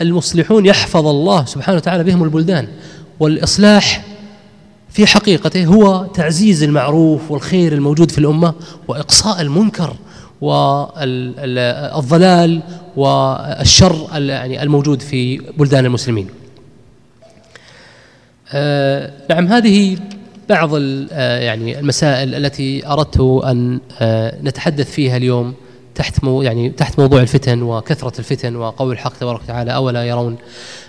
فالمصلحون 0.00 0.66
يحفظ 0.66 1.06
الله 1.06 1.44
سبحانه 1.44 1.76
وتعالى 1.76 2.04
بهم 2.04 2.24
البلدان 2.24 2.68
والإصلاح 3.20 4.04
في 4.90 5.06
حقيقته 5.06 5.64
هو 5.66 6.06
تعزيز 6.14 6.62
المعروف 6.62 7.30
والخير 7.30 7.72
الموجود 7.72 8.10
في 8.10 8.18
الأمة 8.18 8.54
وإقصاء 8.88 9.40
المنكر 9.40 9.96
والضلال 10.40 11.42
والشر 12.96 14.08
يعني 14.12 14.62
الموجود 14.62 15.02
في 15.02 15.38
بلدان 15.38 15.86
المسلمين. 15.86 16.28
آه، 18.52 19.12
نعم 19.30 19.46
هذه 19.46 19.98
بعض 20.48 20.76
يعني 21.10 21.80
المسائل 21.80 22.34
التي 22.34 22.86
أردت 22.86 23.20
أن 23.44 23.80
آه، 24.00 24.42
نتحدث 24.42 24.90
فيها 24.90 25.16
اليوم 25.16 25.54
تحت 25.94 26.24
مو 26.24 26.42
يعني 26.42 26.70
تحت 26.70 26.98
موضوع 26.98 27.20
الفتن 27.20 27.62
وكثرة 27.62 28.18
الفتن 28.18 28.56
وقول 28.56 28.92
الحق 28.92 29.18
تبارك 29.18 29.42
وتعالى 29.42 29.74
أولا 29.74 30.04
يرون 30.04 30.36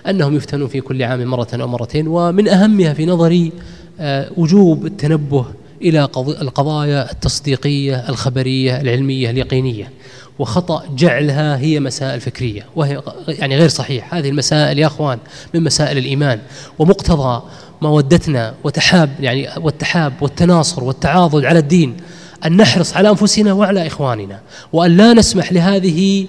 أنهم 0.07 0.35
يفتنون 0.35 0.67
في 0.67 0.81
كل 0.81 1.03
عام 1.03 1.25
مرة 1.25 1.47
أو 1.53 1.67
مرتين 1.67 2.07
ومن 2.07 2.47
أهمها 2.47 2.93
في 2.93 3.05
نظري 3.05 3.51
آه، 3.99 4.31
وجوب 4.37 4.85
التنبه 4.85 5.45
إلى 5.81 6.03
القضايا 6.17 7.11
التصديقية 7.11 8.09
الخبرية 8.09 8.81
العلمية 8.81 9.29
اليقينية 9.29 9.91
وخطأ 10.39 10.83
جعلها 10.95 11.57
هي 11.57 11.79
مسائل 11.79 12.21
فكرية 12.21 12.65
وهي 12.75 13.01
يعني 13.27 13.57
غير 13.57 13.69
صحيح. 13.69 14.13
هذه 14.13 14.29
المسائل 14.29 14.79
يا 14.79 14.87
أخوان 14.87 15.19
من 15.53 15.63
مسائل 15.63 15.97
الإيمان 15.97 16.39
ومقتضى 16.79 17.43
مودتنا 17.81 18.53
وتحاب 18.63 19.09
يعني 19.19 19.49
والتحاب 19.57 20.13
والتناصر 20.21 20.83
والتعاضد 20.83 21.45
على 21.45 21.59
الدين 21.59 21.97
أن 22.45 22.57
نحرص 22.57 22.93
على 22.93 23.09
أنفسنا 23.09 23.53
وعلى 23.53 23.87
إخواننا 23.87 24.39
وأن 24.73 24.97
لا 24.97 25.13
نسمح 25.13 25.53
لهذه 25.53 26.27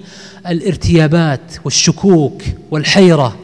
الارتيابات 0.48 1.40
والشكوك 1.64 2.42
والحيرة 2.70 3.36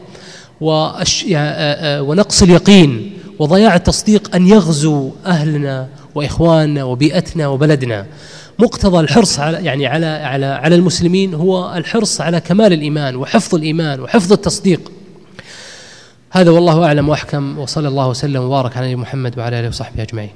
ونقص 2.01 2.43
اليقين 2.43 3.13
وضياع 3.39 3.75
التصديق 3.75 4.35
أن 4.35 4.47
يغزو 4.47 5.11
أهلنا 5.25 5.87
وإخواننا 6.15 6.83
وبيئتنا 6.83 7.47
وبلدنا. 7.47 8.05
مقتضى 8.59 8.99
الحرص 8.99 9.39
على 9.39 9.65
يعني 9.65 9.87
على 9.87 10.05
على 10.05 10.45
على 10.45 10.75
المسلمين 10.75 11.33
هو 11.33 11.73
الحرص 11.75 12.21
على 12.21 12.39
كمال 12.39 12.73
الإيمان 12.73 13.15
وحفظ 13.15 13.55
الإيمان 13.55 13.99
وحفظ 13.99 14.31
التصديق. 14.31 14.91
هذا 16.31 16.51
والله 16.51 16.85
أعلم 16.85 17.09
وأحكم 17.09 17.59
وصلى 17.59 17.87
الله 17.87 18.07
وسلم 18.07 18.41
وبارك 18.41 18.77
على 18.77 18.95
محمد 18.95 19.39
وعلى 19.39 19.59
آله 19.59 19.67
وصحبه 19.67 20.03
أجمعين. 20.03 20.29